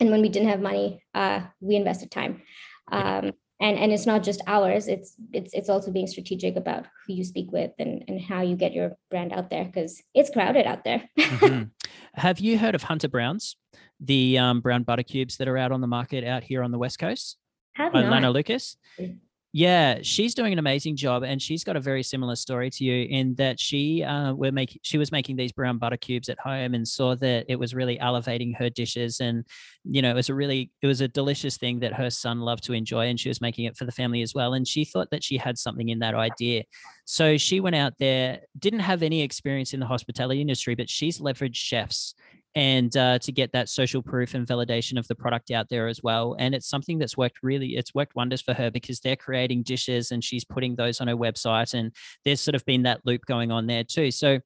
and 0.00 0.10
when 0.10 0.22
we 0.22 0.28
didn't 0.30 0.48
have 0.48 0.60
money, 0.60 1.02
uh, 1.14 1.40
we 1.60 1.76
invested 1.76 2.10
time. 2.10 2.42
Um, 2.90 3.32
and 3.60 3.78
and 3.78 3.92
it's 3.92 4.06
not 4.06 4.22
just 4.22 4.40
ours 4.46 4.88
it's 4.88 5.14
it's 5.32 5.52
it's 5.52 5.68
also 5.68 5.90
being 5.90 6.06
strategic 6.06 6.56
about 6.56 6.86
who 7.06 7.14
you 7.14 7.24
speak 7.24 7.50
with 7.52 7.72
and 7.78 8.04
and 8.08 8.20
how 8.20 8.40
you 8.40 8.56
get 8.56 8.72
your 8.72 8.96
brand 9.10 9.32
out 9.32 9.50
there 9.50 9.64
because 9.64 10.02
it's 10.14 10.30
crowded 10.30 10.66
out 10.66 10.84
there. 10.84 11.08
Mm-hmm. 11.18 11.64
have 12.14 12.38
you 12.40 12.58
heard 12.58 12.74
of 12.74 12.82
Hunter 12.82 13.08
Browns 13.08 13.56
the 14.00 14.38
um, 14.38 14.60
brown 14.60 14.84
butter 14.84 15.02
cubes 15.02 15.38
that 15.38 15.48
are 15.48 15.58
out 15.58 15.72
on 15.72 15.80
the 15.80 15.86
market 15.88 16.24
out 16.24 16.44
here 16.44 16.62
on 16.62 16.70
the 16.70 16.78
west 16.78 16.98
coast? 16.98 17.36
Have 17.74 17.92
by 17.92 18.02
lana 18.02 18.30
lucas 18.30 18.76
yeah, 19.52 20.00
she's 20.02 20.34
doing 20.34 20.52
an 20.52 20.58
amazing 20.58 20.94
job, 20.96 21.22
and 21.22 21.40
she's 21.40 21.64
got 21.64 21.74
a 21.74 21.80
very 21.80 22.02
similar 22.02 22.36
story 22.36 22.68
to 22.68 22.84
you 22.84 23.06
in 23.08 23.34
that 23.36 23.58
she 23.58 24.02
uh, 24.04 24.34
were 24.34 24.52
making 24.52 24.80
she 24.82 24.98
was 24.98 25.10
making 25.10 25.36
these 25.36 25.52
brown 25.52 25.78
butter 25.78 25.96
cubes 25.96 26.28
at 26.28 26.38
home 26.38 26.74
and 26.74 26.86
saw 26.86 27.14
that 27.16 27.46
it 27.48 27.58
was 27.58 27.74
really 27.74 27.98
elevating 27.98 28.52
her 28.54 28.68
dishes, 28.68 29.20
and 29.20 29.46
you 29.84 30.02
know 30.02 30.10
it 30.10 30.14
was 30.14 30.28
a 30.28 30.34
really 30.34 30.70
it 30.82 30.86
was 30.86 31.00
a 31.00 31.08
delicious 31.08 31.56
thing 31.56 31.80
that 31.80 31.94
her 31.94 32.10
son 32.10 32.40
loved 32.40 32.62
to 32.64 32.74
enjoy, 32.74 33.06
and 33.06 33.18
she 33.18 33.30
was 33.30 33.40
making 33.40 33.64
it 33.64 33.76
for 33.76 33.86
the 33.86 33.92
family 33.92 34.20
as 34.20 34.34
well, 34.34 34.52
and 34.52 34.68
she 34.68 34.84
thought 34.84 35.08
that 35.10 35.24
she 35.24 35.38
had 35.38 35.56
something 35.56 35.88
in 35.88 36.00
that 36.00 36.14
idea, 36.14 36.64
so 37.06 37.38
she 37.38 37.58
went 37.58 37.76
out 37.76 37.94
there, 37.98 38.40
didn't 38.58 38.80
have 38.80 39.02
any 39.02 39.22
experience 39.22 39.72
in 39.72 39.80
the 39.80 39.86
hospitality 39.86 40.42
industry, 40.42 40.74
but 40.74 40.90
she's 40.90 41.20
leveraged 41.20 41.54
chefs 41.56 42.14
and 42.58 42.96
uh, 42.96 43.20
to 43.20 43.30
get 43.30 43.52
that 43.52 43.68
social 43.68 44.02
proof 44.02 44.34
and 44.34 44.44
validation 44.44 44.98
of 44.98 45.06
the 45.06 45.14
product 45.14 45.52
out 45.52 45.68
there 45.68 45.86
as 45.86 46.02
well. 46.02 46.34
And 46.40 46.56
it's 46.56 46.68
something 46.68 46.98
that's 46.98 47.16
worked 47.16 47.38
really, 47.40 47.76
it's 47.76 47.94
worked 47.94 48.16
wonders 48.16 48.42
for 48.42 48.52
her 48.52 48.68
because 48.68 48.98
they're 48.98 49.14
creating 49.14 49.62
dishes 49.62 50.10
and 50.10 50.24
she's 50.24 50.44
putting 50.44 50.74
those 50.74 51.00
on 51.00 51.06
her 51.06 51.14
website. 51.14 51.72
And 51.74 51.94
there's 52.24 52.40
sort 52.40 52.56
of 52.56 52.64
been 52.64 52.82
that 52.82 53.02
loop 53.04 53.24
going 53.26 53.52
on 53.52 53.68
there 53.68 53.84
too. 53.84 54.10
So 54.10 54.40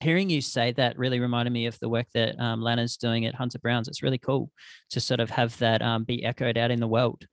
hearing 0.00 0.28
you 0.28 0.42
say 0.42 0.72
that 0.72 0.98
really 0.98 1.18
reminded 1.18 1.50
me 1.50 1.64
of 1.64 1.78
the 1.80 1.88
work 1.88 2.08
that 2.12 2.38
um, 2.38 2.60
Lana's 2.60 2.98
doing 2.98 3.24
at 3.24 3.34
Hunter 3.34 3.58
Browns. 3.58 3.88
It's 3.88 4.02
really 4.02 4.18
cool 4.18 4.50
to 4.90 5.00
sort 5.00 5.20
of 5.20 5.30
have 5.30 5.56
that 5.60 5.80
um, 5.80 6.04
be 6.04 6.22
echoed 6.22 6.58
out 6.58 6.70
in 6.70 6.78
the 6.78 6.88
world. 6.88 7.24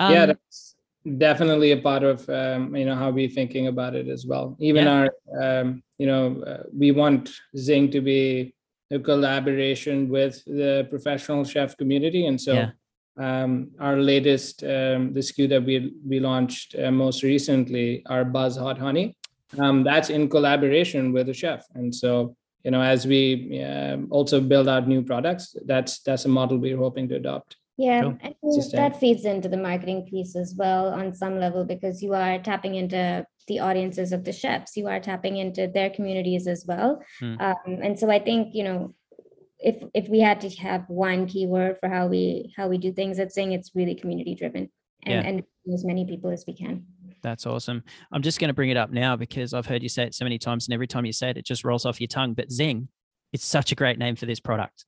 Um, 0.00 0.12
yeah, 0.12 0.26
that's 0.26 0.74
definitely 1.18 1.70
a 1.70 1.76
part 1.76 2.02
of 2.02 2.28
um, 2.28 2.74
you 2.74 2.84
know 2.84 2.96
how 2.96 3.10
we're 3.10 3.28
thinking 3.28 3.68
about 3.68 3.94
it 3.94 4.08
as 4.08 4.26
well. 4.26 4.56
Even 4.58 4.86
yeah. 4.86 5.06
our 5.38 5.60
um, 5.60 5.84
you 5.98 6.08
know 6.08 6.42
uh, 6.42 6.64
we 6.76 6.90
want 6.90 7.30
Zing 7.56 7.92
to 7.92 8.00
be 8.00 8.54
a 8.90 8.98
collaboration 8.98 10.08
with 10.08 10.44
the 10.44 10.86
professional 10.90 11.44
chef 11.44 11.76
community. 11.76 12.26
And 12.26 12.40
so 12.40 12.52
yeah. 12.52 12.70
um, 13.18 13.70
our 13.78 13.96
latest, 13.96 14.62
um, 14.64 15.12
the 15.12 15.20
SKU 15.20 15.48
that 15.50 15.64
we, 15.64 15.92
we 16.06 16.20
launched 16.20 16.74
uh, 16.76 16.90
most 16.90 17.22
recently, 17.22 18.02
our 18.06 18.24
Buzz 18.24 18.56
Hot 18.56 18.78
Honey, 18.78 19.16
um, 19.58 19.84
that's 19.84 20.10
in 20.10 20.28
collaboration 20.28 21.12
with 21.12 21.28
a 21.28 21.34
chef. 21.34 21.64
And 21.74 21.94
so, 21.94 22.36
you 22.64 22.70
know, 22.70 22.82
as 22.82 23.06
we 23.06 23.62
uh, 23.64 23.98
also 24.10 24.40
build 24.40 24.68
out 24.68 24.86
new 24.86 25.02
products, 25.02 25.56
that's 25.66 26.00
that's 26.00 26.24
a 26.24 26.28
model 26.28 26.58
we're 26.58 26.76
hoping 26.76 27.08
to 27.08 27.16
adopt. 27.16 27.56
Yeah, 27.78 28.12
cool. 28.42 28.62
that 28.72 29.00
feeds 29.00 29.24
into 29.24 29.48
the 29.48 29.56
marketing 29.56 30.06
piece 30.10 30.36
as 30.36 30.54
well 30.54 30.92
on 30.92 31.14
some 31.14 31.40
level 31.40 31.64
because 31.64 32.02
you 32.02 32.12
are 32.12 32.38
tapping 32.38 32.74
into 32.74 33.24
the 33.50 33.58
audiences 33.58 34.12
of 34.12 34.24
the 34.24 34.32
chefs. 34.32 34.76
You 34.76 34.86
are 34.86 35.00
tapping 35.00 35.36
into 35.36 35.66
their 35.66 35.90
communities 35.90 36.46
as 36.46 36.64
well. 36.66 37.02
Hmm. 37.18 37.34
um, 37.40 37.70
and 37.84 37.98
so 37.98 38.10
i 38.10 38.18
think 38.18 38.54
you 38.54 38.64
know 38.64 38.94
if 39.58 39.76
if 39.92 40.08
we 40.08 40.20
had 40.20 40.40
to 40.42 40.48
have 40.68 40.84
one 40.88 41.26
keyword 41.26 41.76
for 41.80 41.88
how 41.88 42.06
we 42.06 42.54
how 42.56 42.68
we 42.68 42.78
do 42.78 42.92
things 42.92 43.18
at 43.18 43.32
Zing 43.32 43.52
it's 43.52 43.72
really 43.74 43.94
community 43.94 44.34
driven 44.34 44.70
and, 45.04 45.14
yeah. 45.14 45.28
and 45.28 45.42
as 45.74 45.84
many 45.84 46.04
people 46.06 46.30
as 46.30 46.44
we 46.46 46.54
can. 46.54 46.84
That's 47.22 47.46
awesome. 47.46 47.82
I'm 48.12 48.22
just 48.22 48.40
going 48.40 48.48
to 48.48 48.54
bring 48.54 48.70
it 48.70 48.78
up 48.78 48.90
now 48.90 49.16
because 49.16 49.52
i've 49.52 49.66
heard 49.66 49.82
you 49.82 49.88
say 49.88 50.04
it 50.04 50.14
so 50.14 50.24
many 50.24 50.38
times 50.38 50.66
and 50.66 50.74
every 50.74 50.86
time 50.86 51.04
you 51.04 51.12
say 51.12 51.30
it 51.30 51.36
it 51.36 51.44
just 51.44 51.64
rolls 51.64 51.84
off 51.84 52.00
your 52.00 52.08
tongue 52.08 52.34
but 52.34 52.50
zing 52.50 52.88
it's 53.32 53.44
such 53.44 53.72
a 53.72 53.76
great 53.76 53.98
name 53.98 54.16
for 54.16 54.26
this 54.26 54.40
product. 54.40 54.84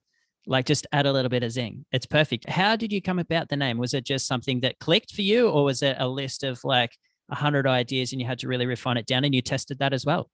Like 0.46 0.66
just 0.66 0.86
add 0.92 1.06
a 1.06 1.12
little 1.12 1.28
bit 1.28 1.44
of 1.44 1.52
zing. 1.52 1.84
It's 1.92 2.06
perfect. 2.06 2.48
How 2.48 2.74
did 2.74 2.92
you 2.92 3.00
come 3.00 3.20
about 3.20 3.48
the 3.48 3.56
name? 3.56 3.78
Was 3.78 3.94
it 3.94 4.04
just 4.04 4.26
something 4.26 4.60
that 4.60 4.80
clicked 4.80 5.12
for 5.12 5.22
you 5.22 5.48
or 5.48 5.64
was 5.64 5.82
it 5.82 5.96
a 6.00 6.08
list 6.08 6.42
of 6.42 6.62
like 6.64 6.96
100 7.32 7.66
ideas 7.66 8.12
and 8.12 8.20
you 8.20 8.26
had 8.26 8.38
to 8.38 8.48
really 8.48 8.66
refine 8.66 8.96
it 8.96 9.06
down 9.06 9.24
and 9.24 9.34
you 9.34 9.42
tested 9.42 9.78
that 9.78 9.92
as 9.92 10.04
well 10.04 10.28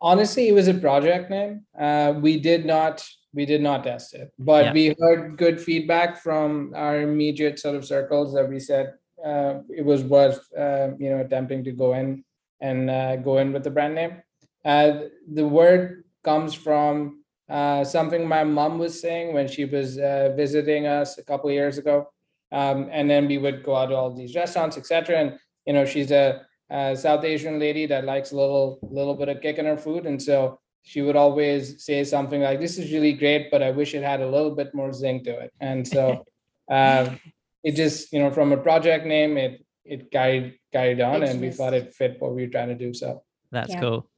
honestly 0.00 0.48
it 0.48 0.54
was 0.54 0.68
a 0.68 0.74
project 0.74 1.30
name 1.30 1.64
uh, 1.78 2.12
we 2.16 2.38
did 2.38 2.64
not 2.64 3.06
we 3.34 3.46
did 3.46 3.62
not 3.62 3.84
test 3.84 4.14
it 4.14 4.30
but 4.38 4.66
yeah. 4.66 4.72
we 4.72 4.94
heard 5.00 5.36
good 5.36 5.60
feedback 5.60 6.22
from 6.22 6.72
our 6.74 7.00
immediate 7.00 7.58
sort 7.58 7.74
of 7.74 7.84
circles 7.84 8.34
that 8.34 8.48
we 8.48 8.60
said 8.60 8.92
uh, 9.24 9.60
it 9.68 9.84
was 9.84 10.02
worth 10.02 10.40
uh, 10.58 10.88
you 10.98 11.10
know 11.10 11.20
attempting 11.20 11.62
to 11.64 11.72
go 11.72 11.94
in 11.94 12.24
and 12.60 12.88
uh, 12.88 13.16
go 13.16 13.38
in 13.38 13.52
with 13.52 13.64
the 13.64 13.70
brand 13.70 13.94
name. 13.94 14.22
Uh, 14.64 15.08
the 15.30 15.46
word 15.46 16.04
comes 16.24 16.54
from 16.54 17.24
uh, 17.50 17.84
something 17.84 18.26
my 18.26 18.44
mom 18.44 18.78
was 18.78 19.00
saying 19.00 19.34
when 19.34 19.48
she 19.48 19.64
was 19.64 19.98
uh, 19.98 20.32
visiting 20.36 20.86
us 20.86 21.18
a 21.18 21.24
couple 21.24 21.50
years 21.50 21.76
ago, 21.76 22.08
um, 22.52 22.88
and 22.90 23.10
then 23.10 23.26
we 23.26 23.38
would 23.38 23.62
go 23.62 23.74
out 23.76 23.86
to 23.86 23.96
all 23.96 24.14
these 24.14 24.34
restaurants, 24.34 24.76
etc. 24.76 25.18
And 25.18 25.38
you 25.66 25.72
know, 25.72 25.84
she's 25.84 26.10
a, 26.10 26.46
a 26.70 26.96
South 26.96 27.24
Asian 27.24 27.58
lady 27.58 27.86
that 27.86 28.04
likes 28.04 28.32
a 28.32 28.36
little 28.36 28.78
little 28.82 29.14
bit 29.14 29.28
of 29.28 29.40
kick 29.40 29.58
in 29.58 29.66
her 29.66 29.76
food, 29.76 30.06
and 30.06 30.20
so 30.20 30.58
she 30.82 31.00
would 31.00 31.16
always 31.16 31.84
say 31.84 32.04
something 32.04 32.42
like, 32.42 32.60
"This 32.60 32.78
is 32.78 32.92
really 32.92 33.12
great, 33.12 33.50
but 33.50 33.62
I 33.62 33.70
wish 33.70 33.94
it 33.94 34.02
had 34.02 34.20
a 34.20 34.28
little 34.28 34.54
bit 34.54 34.74
more 34.74 34.92
zing 34.92 35.24
to 35.24 35.38
it." 35.38 35.52
And 35.60 35.86
so 35.86 36.24
uh, 36.70 37.10
it 37.64 37.76
just, 37.76 38.12
you 38.12 38.20
know, 38.20 38.30
from 38.30 38.52
a 38.52 38.56
project 38.56 39.06
name, 39.06 39.36
it 39.36 39.64
it 39.84 40.10
carried 40.10 40.58
carried 40.72 41.00
on, 41.00 41.22
and 41.22 41.40
we 41.40 41.50
thought 41.50 41.74
it 41.74 41.94
fit 41.94 42.16
what 42.18 42.34
we 42.34 42.42
were 42.42 42.52
trying 42.52 42.68
to 42.68 42.74
do. 42.74 42.92
So 42.94 43.22
that's 43.50 43.70
yeah. 43.70 43.80
cool. 43.80 44.08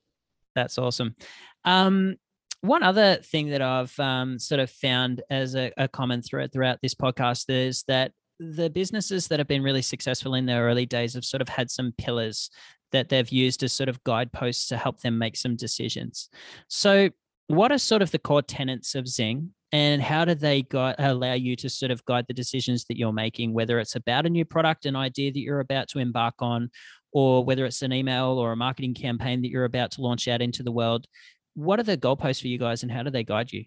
That's 0.55 0.79
awesome. 0.79 1.17
Um, 1.65 2.17
one 2.61 2.83
other 2.83 3.17
thing 3.17 3.51
that 3.51 3.61
I've 3.61 3.99
um, 4.01 4.39
sort 4.39 4.61
of 4.61 4.71
found 4.71 5.23
as 5.29 5.55
a, 5.55 5.71
a 5.77 5.87
common 5.87 6.23
thread 6.23 6.53
throughout 6.53 6.81
this 6.81 6.95
podcast 6.95 7.51
is 7.51 7.83
that 7.89 8.13
the 8.53 8.71
businesses 8.71 9.29
that 9.29 9.39
have 9.39 9.49
been 9.49 9.63
really 9.63 9.83
successful 9.83 10.35
in 10.35 10.47
their 10.47 10.65
early 10.65 10.87
days 10.87 11.15
have 11.15 11.25
sort 11.25 11.41
of 11.41 11.49
had 11.49 11.71
some 11.71 11.93
pillars 11.99 12.51
that 12.93 13.09
they've 13.09 13.29
used 13.31 13.63
as 13.63 13.73
sort 13.73 13.89
of 13.89 14.03
guideposts 14.05 14.69
to 14.69 14.77
help 14.77 15.01
them 15.01 15.19
make 15.19 15.37
some 15.37 15.57
decisions. 15.57 16.29
So, 16.69 17.11
what 17.49 17.73
are 17.73 17.79
sort 17.79 18.03
of 18.03 18.11
the 18.11 18.19
core 18.19 18.43
tenets 18.43 18.95
of 18.95 19.07
Zing? 19.07 19.53
And 19.73 20.01
how 20.01 20.25
do 20.25 20.37
they 20.37 20.65
allow 20.73 21.33
you 21.33 21.57
to 21.57 21.69
sort 21.69 21.91
of 21.91 22.05
guide 22.05 22.27
the 22.29 22.35
decisions 22.35 22.85
that 22.85 22.97
you're 22.97 23.13
making, 23.13 23.53
whether 23.53 23.81
it's 23.81 23.97
about 23.97 24.25
a 24.25 24.31
new 24.31 24.45
product, 24.45 24.87
an 24.87 24.95
idea 24.95 25.33
that 25.33 25.41
you're 25.41 25.59
about 25.59 25.89
to 25.89 25.99
embark 25.99 26.35
on, 26.39 26.71
or 27.13 27.45
whether 27.45 27.67
it's 27.67 27.83
an 27.83 27.93
email 27.93 28.39
or 28.39 28.53
a 28.53 28.57
marketing 28.57 28.95
campaign 28.95 29.43
that 29.43 29.51
you're 29.51 29.65
about 29.65 29.91
to 29.93 30.01
launch 30.01 30.29
out 30.29 30.41
into 30.41 30.63
the 30.63 30.71
world? 30.71 31.07
What 31.55 31.81
are 31.81 31.85
the 31.85 31.97
goalposts 31.97 32.41
for 32.41 32.49
you 32.49 32.59
guys 32.59 32.85
and 32.85 32.93
how 32.93 33.03
do 33.03 33.11
they 33.11 33.25
guide 33.25 33.53
you? 33.53 33.65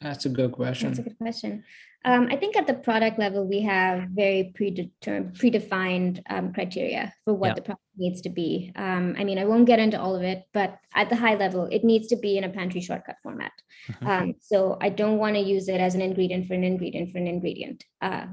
That's 0.00 0.26
a 0.26 0.28
good 0.28 0.52
question. 0.52 0.88
That's 0.88 1.00
a 1.00 1.02
good 1.02 1.18
question. 1.18 1.64
Um, 2.04 2.28
I 2.30 2.36
think 2.36 2.56
at 2.56 2.68
the 2.68 2.74
product 2.74 3.18
level, 3.18 3.44
we 3.44 3.62
have 3.62 4.10
very 4.10 4.52
predetermined, 4.54 5.34
predefined 5.36 6.22
um, 6.30 6.52
criteria 6.52 7.12
for 7.24 7.34
what 7.34 7.48
yeah. 7.48 7.54
the 7.54 7.62
product 7.62 7.82
needs 7.96 8.20
to 8.20 8.28
be. 8.28 8.70
Um, 8.76 9.16
I 9.18 9.24
mean, 9.24 9.38
I 9.38 9.44
won't 9.44 9.66
get 9.66 9.80
into 9.80 10.00
all 10.00 10.14
of 10.14 10.22
it, 10.22 10.44
but 10.54 10.78
at 10.94 11.08
the 11.08 11.16
high 11.16 11.34
level, 11.34 11.64
it 11.64 11.82
needs 11.82 12.06
to 12.08 12.16
be 12.16 12.38
in 12.38 12.44
a 12.44 12.48
pantry 12.48 12.80
shortcut 12.80 13.16
format. 13.22 13.52
Mm-hmm. 13.90 14.06
Um, 14.16 14.34
so 14.40 14.78
I 14.80 14.88
don't 14.88 15.18
want 15.18 15.34
to 15.34 15.42
use 15.42 15.68
it 15.68 15.80
as 15.80 15.96
an 15.96 16.00
ingredient 16.00 16.46
for 16.46 16.54
an 16.54 16.62
ingredient 16.62 17.10
for 17.10 17.18
an 17.18 17.26
ingredient. 17.26 17.84
Uh, 18.00 18.26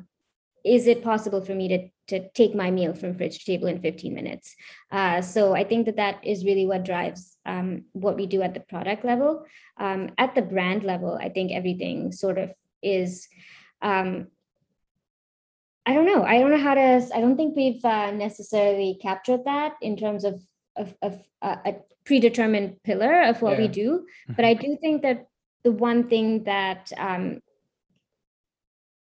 is 0.63 0.87
it 0.87 1.03
possible 1.03 1.43
for 1.43 1.53
me 1.53 1.67
to 1.67 1.89
to 2.07 2.29
take 2.31 2.53
my 2.53 2.69
meal 2.69 2.93
from 2.93 3.15
fridge 3.15 3.39
to 3.39 3.45
table 3.45 3.67
in 3.67 3.81
15 3.81 4.13
minutes? 4.13 4.55
Uh, 4.91 5.21
so 5.21 5.53
i 5.53 5.63
think 5.63 5.85
that 5.85 5.97
that 5.97 6.23
is 6.23 6.45
really 6.45 6.65
what 6.65 6.85
drives 6.85 7.37
um, 7.45 7.83
what 7.91 8.15
we 8.15 8.25
do 8.25 8.41
at 8.41 8.53
the 8.53 8.59
product 8.59 9.03
level. 9.05 9.45
Um, 9.77 10.11
at 10.17 10.35
the 10.35 10.41
brand 10.41 10.83
level 10.83 11.17
i 11.21 11.29
think 11.29 11.51
everything 11.51 12.11
sort 12.11 12.37
of 12.37 12.53
is 12.81 13.27
um, 13.81 14.27
i 15.85 15.93
don't 15.93 16.05
know. 16.05 16.23
I 16.23 16.39
don't 16.39 16.51
know 16.51 16.65
how 16.69 16.75
to 16.75 17.09
i 17.13 17.19
don't 17.21 17.37
think 17.37 17.55
we've 17.55 17.83
uh, 17.83 18.11
necessarily 18.11 18.97
captured 19.01 19.45
that 19.45 19.73
in 19.81 19.97
terms 19.97 20.23
of 20.23 20.41
of, 20.75 20.95
of 21.01 21.19
uh, 21.41 21.57
a 21.65 21.75
predetermined 22.05 22.81
pillar 22.83 23.21
of 23.23 23.41
what 23.41 23.53
yeah. 23.53 23.59
we 23.59 23.67
do. 23.67 24.05
But 24.35 24.45
i 24.45 24.53
do 24.53 24.77
think 24.81 25.01
that 25.03 25.27
the 25.63 25.71
one 25.71 26.09
thing 26.09 26.43
that 26.43 26.91
um, 26.97 27.39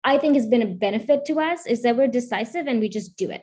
I 0.09 0.17
think 0.17 0.37
has 0.37 0.47
been 0.47 0.63
a 0.63 0.75
benefit 0.87 1.27
to 1.27 1.39
us 1.39 1.67
is 1.67 1.83
that 1.83 1.97
we're 1.97 2.09
decisive 2.09 2.67
and 2.67 2.81
we 2.81 2.89
just 2.89 3.17
do 3.17 3.29
it. 3.31 3.43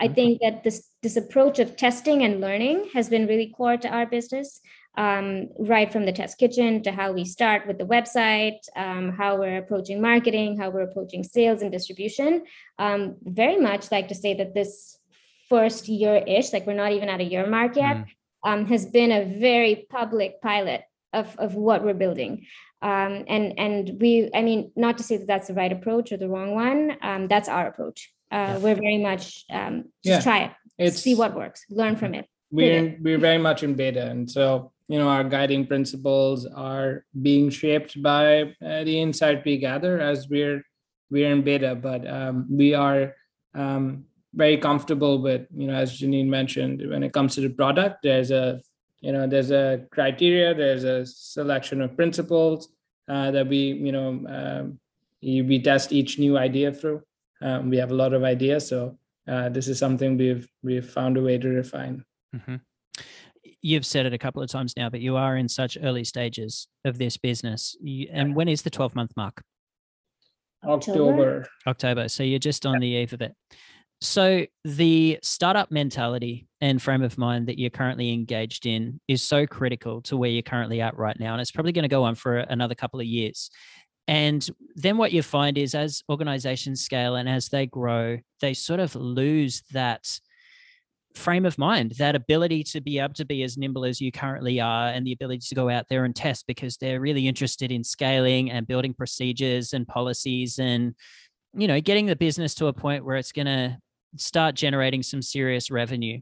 I 0.00 0.06
mm-hmm. 0.06 0.14
think 0.14 0.40
that 0.42 0.64
this 0.64 0.78
this 1.02 1.16
approach 1.16 1.58
of 1.60 1.76
testing 1.76 2.22
and 2.24 2.40
learning 2.40 2.90
has 2.94 3.08
been 3.08 3.26
really 3.26 3.48
core 3.56 3.76
to 3.76 3.88
our 3.88 4.06
business, 4.06 4.60
um, 5.04 5.48
right 5.74 5.90
from 5.92 6.04
the 6.06 6.16
test 6.20 6.36
kitchen 6.42 6.82
to 6.82 6.90
how 6.90 7.12
we 7.12 7.24
start 7.24 7.66
with 7.66 7.78
the 7.78 7.90
website, 7.96 8.60
um, 8.84 9.04
how 9.20 9.30
we're 9.40 9.58
approaching 9.58 10.00
marketing, 10.00 10.58
how 10.58 10.68
we're 10.70 10.88
approaching 10.90 11.22
sales 11.22 11.62
and 11.62 11.70
distribution. 11.70 12.44
Um, 12.78 13.00
very 13.22 13.58
much 13.68 13.92
like 13.92 14.08
to 14.08 14.16
say 14.24 14.34
that 14.34 14.52
this 14.52 14.98
first 15.48 15.88
year 15.88 16.16
ish, 16.26 16.52
like 16.52 16.66
we're 16.66 16.82
not 16.84 16.92
even 16.92 17.08
at 17.08 17.20
a 17.20 17.30
year 17.32 17.46
mark 17.46 17.76
yet, 17.76 18.04
mm. 18.44 18.68
has 18.68 18.84
been 18.98 19.12
a 19.12 19.24
very 19.24 19.86
public 19.98 20.40
pilot 20.42 20.82
of, 21.12 21.36
of 21.38 21.54
what 21.54 21.84
we're 21.84 22.02
building 22.04 22.46
um, 22.82 23.24
and 23.28 23.58
and 23.58 24.00
we 24.00 24.30
i 24.34 24.42
mean 24.42 24.72
not 24.76 24.98
to 24.98 25.04
say 25.04 25.16
that 25.16 25.26
that's 25.26 25.48
the 25.48 25.54
right 25.54 25.72
approach 25.72 26.12
or 26.12 26.16
the 26.16 26.28
wrong 26.28 26.54
one 26.54 26.96
um, 27.02 27.28
that's 27.28 27.48
our 27.48 27.66
approach. 27.66 28.12
Uh, 28.30 28.60
we're 28.62 28.76
very 28.76 28.98
much 28.98 29.44
um, 29.50 29.84
just 30.04 30.18
yeah. 30.18 30.20
try 30.20 30.38
it 30.44 30.52
it's, 30.78 30.98
see 30.98 31.14
what 31.14 31.34
works 31.34 31.64
learn 31.68 31.96
from 31.96 32.14
it. 32.14 32.26
We're 32.52 32.96
we're 33.00 33.18
very 33.18 33.38
much 33.38 33.62
in 33.62 33.74
beta 33.74 34.06
and 34.06 34.30
so 34.30 34.72
you 34.88 34.98
know 34.98 35.08
our 35.08 35.24
guiding 35.24 35.66
principles 35.66 36.46
are 36.46 37.04
being 37.22 37.50
shaped 37.50 38.02
by 38.02 38.54
uh, 38.64 38.84
the 38.84 39.00
insight 39.00 39.44
we 39.44 39.58
gather 39.58 40.00
as 40.00 40.28
we're 40.28 40.62
we're 41.10 41.30
in 41.30 41.42
beta 41.42 41.74
but 41.74 42.08
um, 42.08 42.46
we 42.50 42.74
are 42.74 43.14
um, 43.54 44.04
very 44.34 44.56
comfortable 44.56 45.20
with 45.22 45.46
you 45.54 45.66
know 45.66 45.74
as 45.74 45.96
Jannine 45.98 46.30
mentioned 46.30 46.88
when 46.88 47.02
it 47.02 47.12
comes 47.12 47.34
to 47.34 47.40
the 47.40 47.50
product 47.50 47.98
there's 48.02 48.30
a 48.30 48.60
you 49.00 49.12
know 49.12 49.26
there's 49.26 49.50
a 49.50 49.86
criteria 49.90 50.54
there's 50.54 50.84
a 50.84 51.04
selection 51.06 51.80
of 51.80 51.96
principles 51.96 52.68
uh, 53.08 53.30
that 53.30 53.46
we 53.46 53.72
you 53.72 53.92
know 53.92 54.08
um, 54.28 54.78
we 55.22 55.60
test 55.60 55.92
each 55.92 56.18
new 56.18 56.38
idea 56.38 56.72
through. 56.72 57.02
Um, 57.42 57.70
we 57.70 57.76
have 57.76 57.90
a 57.90 57.94
lot 57.94 58.12
of 58.12 58.22
ideas 58.22 58.68
so 58.68 58.98
uh, 59.28 59.48
this 59.48 59.68
is 59.68 59.78
something 59.78 60.16
we've 60.16 60.48
we've 60.62 60.88
found 60.88 61.16
a 61.16 61.22
way 61.22 61.38
to 61.38 61.48
refine. 61.48 62.04
Mm-hmm. 62.34 62.56
you've 63.60 63.84
said 63.84 64.06
it 64.06 64.12
a 64.12 64.18
couple 64.18 64.40
of 64.40 64.48
times 64.48 64.74
now 64.76 64.88
but 64.88 65.00
you 65.00 65.16
are 65.16 65.36
in 65.36 65.48
such 65.48 65.76
early 65.82 66.04
stages 66.04 66.68
of 66.84 66.98
this 66.98 67.16
business. 67.16 67.76
You, 67.80 68.08
and 68.12 68.36
when 68.36 68.48
is 68.48 68.62
the 68.62 68.70
12 68.70 68.94
month 68.94 69.12
mark? 69.16 69.42
October. 70.64 71.46
October. 71.66 72.08
So 72.08 72.22
you're 72.22 72.38
just 72.38 72.66
on 72.66 72.78
the 72.80 72.86
eve 72.86 73.12
of 73.14 73.22
it 73.22 73.34
so, 74.00 74.46
the 74.64 75.18
startup 75.22 75.70
mentality 75.70 76.48
and 76.62 76.80
frame 76.80 77.02
of 77.02 77.18
mind 77.18 77.48
that 77.48 77.58
you're 77.58 77.70
currently 77.70 78.12
engaged 78.12 78.64
in 78.64 79.00
is 79.08 79.22
so 79.22 79.46
critical 79.46 80.00
to 80.02 80.16
where 80.16 80.30
you're 80.30 80.42
currently 80.42 80.80
at 80.80 80.96
right 80.96 81.18
now. 81.18 81.32
And 81.32 81.40
it's 81.40 81.50
probably 81.50 81.72
going 81.72 81.82
to 81.82 81.88
go 81.88 82.04
on 82.04 82.14
for 82.14 82.38
another 82.38 82.74
couple 82.74 83.00
of 83.00 83.06
years. 83.06 83.50
And 84.08 84.48
then 84.74 84.96
what 84.96 85.12
you 85.12 85.22
find 85.22 85.56
is 85.58 85.74
as 85.74 86.02
organizations 86.08 86.80
scale 86.80 87.14
and 87.14 87.28
as 87.28 87.48
they 87.48 87.66
grow, 87.66 88.18
they 88.40 88.54
sort 88.54 88.80
of 88.80 88.94
lose 88.96 89.62
that 89.72 90.18
frame 91.14 91.44
of 91.44 91.58
mind, 91.58 91.92
that 91.98 92.14
ability 92.14 92.64
to 92.64 92.80
be 92.80 92.98
able 92.98 93.14
to 93.14 93.24
be 93.24 93.42
as 93.42 93.56
nimble 93.56 93.84
as 93.84 94.00
you 94.00 94.10
currently 94.10 94.60
are, 94.60 94.88
and 94.88 95.06
the 95.06 95.12
ability 95.12 95.46
to 95.48 95.54
go 95.54 95.68
out 95.68 95.86
there 95.88 96.04
and 96.04 96.16
test 96.16 96.46
because 96.46 96.76
they're 96.76 97.00
really 97.00 97.28
interested 97.28 97.70
in 97.70 97.84
scaling 97.84 98.50
and 98.50 98.66
building 98.66 98.94
procedures 98.94 99.72
and 99.72 99.86
policies 99.86 100.58
and 100.58 100.94
you 101.52 101.66
know 101.66 101.80
getting 101.80 102.06
the 102.06 102.14
business 102.14 102.54
to 102.54 102.68
a 102.68 102.72
point 102.72 103.04
where 103.04 103.16
it's 103.16 103.32
going 103.32 103.46
to 103.46 103.76
start 104.16 104.54
generating 104.54 105.02
some 105.02 105.22
serious 105.22 105.70
revenue. 105.70 106.20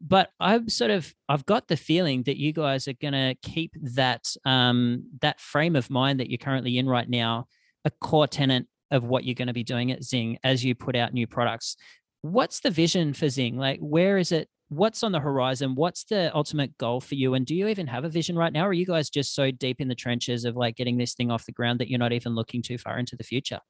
But 0.00 0.30
i've 0.38 0.70
sort 0.70 0.92
of 0.92 1.12
i've 1.28 1.44
got 1.44 1.66
the 1.66 1.76
feeling 1.76 2.22
that 2.22 2.36
you 2.36 2.52
guys 2.52 2.86
are 2.86 2.92
going 2.92 3.14
to 3.14 3.34
keep 3.42 3.72
that 3.82 4.32
um 4.44 5.02
that 5.22 5.40
frame 5.40 5.74
of 5.74 5.90
mind 5.90 6.20
that 6.20 6.30
you're 6.30 6.38
currently 6.38 6.78
in 6.78 6.88
right 6.88 7.08
now 7.08 7.46
a 7.84 7.90
core 7.90 8.28
tenant 8.28 8.68
of 8.90 9.04
what 9.04 9.24
you're 9.24 9.34
going 9.34 9.48
to 9.48 9.52
be 9.52 9.64
doing 9.64 9.90
at 9.90 10.04
zing 10.04 10.38
as 10.44 10.64
you 10.64 10.74
put 10.74 10.96
out 10.96 11.12
new 11.12 11.26
products. 11.26 11.76
What's 12.22 12.60
the 12.60 12.70
vision 12.70 13.12
for 13.12 13.28
zing 13.28 13.56
like 13.56 13.80
where 13.80 14.18
is 14.18 14.30
it 14.32 14.48
what's 14.68 15.02
on 15.02 15.12
the 15.12 15.20
horizon? 15.20 15.74
What's 15.74 16.04
the 16.04 16.34
ultimate 16.34 16.76
goal 16.78 17.00
for 17.00 17.14
you? 17.14 17.34
And 17.34 17.46
do 17.46 17.54
you 17.54 17.68
even 17.68 17.86
have 17.86 18.04
a 18.04 18.08
vision 18.08 18.36
right 18.36 18.52
now 18.52 18.66
or 18.66 18.68
are 18.68 18.74
you 18.74 18.86
guys 18.86 19.10
just 19.10 19.34
so 19.34 19.50
deep 19.50 19.80
in 19.80 19.88
the 19.88 19.94
trenches 19.94 20.44
of 20.44 20.56
like 20.56 20.76
getting 20.76 20.98
this 20.98 21.14
thing 21.14 21.30
off 21.30 21.46
the 21.46 21.52
ground 21.52 21.80
that 21.80 21.88
you're 21.88 21.98
not 21.98 22.12
even 22.12 22.34
looking 22.34 22.62
too 22.62 22.78
far 22.78 22.98
into 22.98 23.16
the 23.16 23.24
future 23.24 23.60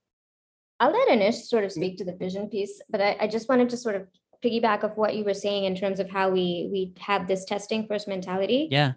I'll 0.81 0.93
let 0.93 1.09
Anush 1.09 1.43
sort 1.43 1.64
of 1.64 1.72
speak 1.72 1.99
to 1.99 2.05
the 2.05 2.14
vision 2.14 2.49
piece, 2.49 2.81
but 2.89 3.01
I, 3.01 3.16
I 3.20 3.26
just 3.26 3.49
wanted 3.49 3.68
to 3.70 3.76
sort 3.76 3.97
of 3.97 4.07
piggyback 4.45 4.85
of 4.85 4.97
what 4.97 5.16
you 5.16 5.24
were 5.24 5.35
saying 5.35 5.64
in 5.64 5.74
terms 5.74 5.99
of 6.01 6.09
how 6.09 6.31
we 6.31 6.68
we 6.70 6.93
have 7.01 7.26
this 7.26 7.45
testing 7.45 7.87
first 7.87 8.07
mentality. 8.07 8.68
Yeah. 8.70 8.93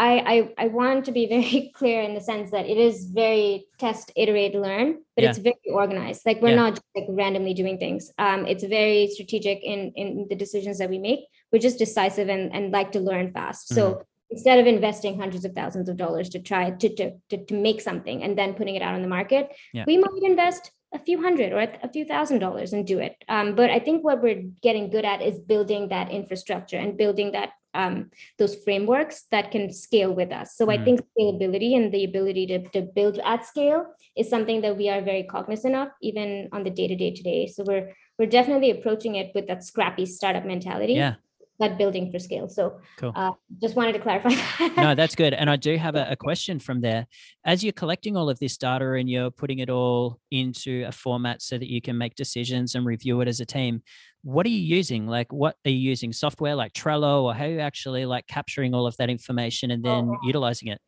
I, 0.00 0.52
I 0.58 0.64
I 0.64 0.68
want 0.68 1.04
to 1.06 1.12
be 1.12 1.26
very 1.36 1.72
clear 1.74 2.02
in 2.02 2.14
the 2.14 2.20
sense 2.20 2.52
that 2.52 2.66
it 2.66 2.78
is 2.78 3.06
very 3.06 3.66
test, 3.78 4.12
iterate, 4.14 4.54
learn, 4.54 5.00
but 5.16 5.24
yeah. 5.24 5.30
it's 5.30 5.38
very 5.38 5.56
organized. 5.72 6.22
Like 6.24 6.40
we're 6.40 6.50
yeah. 6.50 6.56
not 6.56 6.74
just 6.74 6.86
like 6.94 7.06
randomly 7.08 7.54
doing 7.54 7.78
things. 7.78 8.12
Um, 8.18 8.46
it's 8.46 8.62
very 8.62 9.08
strategic 9.08 9.58
in 9.64 9.92
in 9.96 10.26
the 10.30 10.36
decisions 10.36 10.78
that 10.78 10.90
we 10.90 10.98
make. 10.98 11.20
We're 11.52 11.58
just 11.58 11.78
decisive 11.78 12.28
and 12.28 12.54
and 12.54 12.70
like 12.70 12.92
to 12.92 13.00
learn 13.00 13.32
fast. 13.32 13.70
Mm-hmm. 13.70 13.74
So 13.74 14.02
instead 14.30 14.58
of 14.58 14.66
investing 14.66 15.18
hundreds 15.18 15.44
of 15.44 15.54
thousands 15.54 15.88
of 15.88 15.96
dollars 15.96 16.28
to 16.30 16.38
try 16.38 16.70
to, 16.70 16.94
to, 16.94 17.12
to, 17.30 17.44
to 17.44 17.54
make 17.54 17.80
something 17.80 18.22
and 18.22 18.36
then 18.36 18.54
putting 18.54 18.74
it 18.74 18.82
out 18.82 18.94
on 18.94 19.02
the 19.02 19.08
market, 19.08 19.50
yeah. 19.72 19.84
we 19.86 19.96
might 19.96 20.22
invest 20.22 20.70
a 20.92 20.98
few 20.98 21.22
hundred 21.22 21.52
or 21.52 21.60
a 21.82 21.88
few 21.88 22.04
thousand 22.04 22.38
dollars 22.38 22.72
and 22.72 22.86
do 22.86 22.98
it. 22.98 23.16
Um, 23.28 23.54
but 23.54 23.70
I 23.70 23.78
think 23.78 24.04
what 24.04 24.22
we're 24.22 24.42
getting 24.62 24.90
good 24.90 25.04
at 25.04 25.20
is 25.20 25.38
building 25.38 25.88
that 25.88 26.10
infrastructure 26.10 26.78
and 26.78 26.96
building 26.96 27.32
that 27.32 27.50
um, 27.74 28.10
those 28.38 28.56
frameworks 28.64 29.24
that 29.30 29.50
can 29.50 29.70
scale 29.70 30.12
with 30.14 30.32
us. 30.32 30.56
So 30.56 30.66
mm. 30.66 30.78
I 30.78 30.84
think 30.84 31.00
scalability 31.18 31.76
and 31.76 31.92
the 31.92 32.04
ability 32.04 32.46
to, 32.46 32.68
to 32.70 32.82
build 32.82 33.18
at 33.22 33.44
scale 33.44 33.86
is 34.16 34.30
something 34.30 34.62
that 34.62 34.78
we 34.78 34.88
are 34.88 35.02
very 35.02 35.24
cognizant 35.24 35.76
of, 35.76 35.88
even 36.00 36.48
on 36.52 36.64
the 36.64 36.70
day 36.70 36.88
to 36.88 36.96
day 36.96 37.12
today. 37.12 37.46
So 37.46 37.64
we're 37.64 37.94
we're 38.18 38.26
definitely 38.26 38.70
approaching 38.70 39.14
it 39.14 39.30
with 39.34 39.46
that 39.46 39.62
scrappy 39.62 40.06
startup 40.06 40.44
mentality. 40.44 40.94
Yeah 40.94 41.14
that 41.58 41.76
building 41.76 42.10
for 42.10 42.18
scale. 42.18 42.48
So 42.48 42.80
cool. 42.96 43.12
uh, 43.14 43.32
just 43.60 43.74
wanted 43.74 43.92
to 43.92 43.98
clarify 43.98 44.28
that. 44.58 44.74
no, 44.76 44.94
that's 44.94 45.14
good. 45.14 45.34
And 45.34 45.50
I 45.50 45.56
do 45.56 45.76
have 45.76 45.96
a, 45.96 46.08
a, 46.10 46.16
question 46.16 46.58
from 46.58 46.80
there. 46.80 47.06
As 47.44 47.64
you're 47.64 47.72
collecting 47.72 48.16
all 48.16 48.30
of 48.30 48.38
this 48.38 48.56
data 48.56 48.92
and 48.92 49.08
you're 49.08 49.30
putting 49.30 49.58
it 49.58 49.70
all 49.70 50.20
into 50.30 50.84
a 50.86 50.92
format 50.92 51.42
so 51.42 51.58
that 51.58 51.68
you 51.68 51.80
can 51.80 51.98
make 51.98 52.14
decisions 52.14 52.74
and 52.74 52.86
review 52.86 53.20
it 53.20 53.28
as 53.28 53.40
a 53.40 53.46
team, 53.46 53.82
what 54.22 54.46
are 54.46 54.50
you 54.50 54.60
using? 54.60 55.06
Like, 55.06 55.32
what 55.32 55.56
are 55.64 55.70
you 55.70 55.78
using? 55.78 56.12
Software 56.12 56.54
like 56.54 56.72
Trello, 56.72 57.22
or 57.22 57.34
how 57.34 57.44
are 57.44 57.50
you 57.50 57.60
actually 57.60 58.04
like 58.06 58.26
capturing 58.26 58.74
all 58.74 58.86
of 58.86 58.96
that 58.98 59.10
information 59.10 59.70
and 59.70 59.82
then 59.82 60.08
oh. 60.10 60.18
utilizing 60.24 60.68
it? 60.68 60.80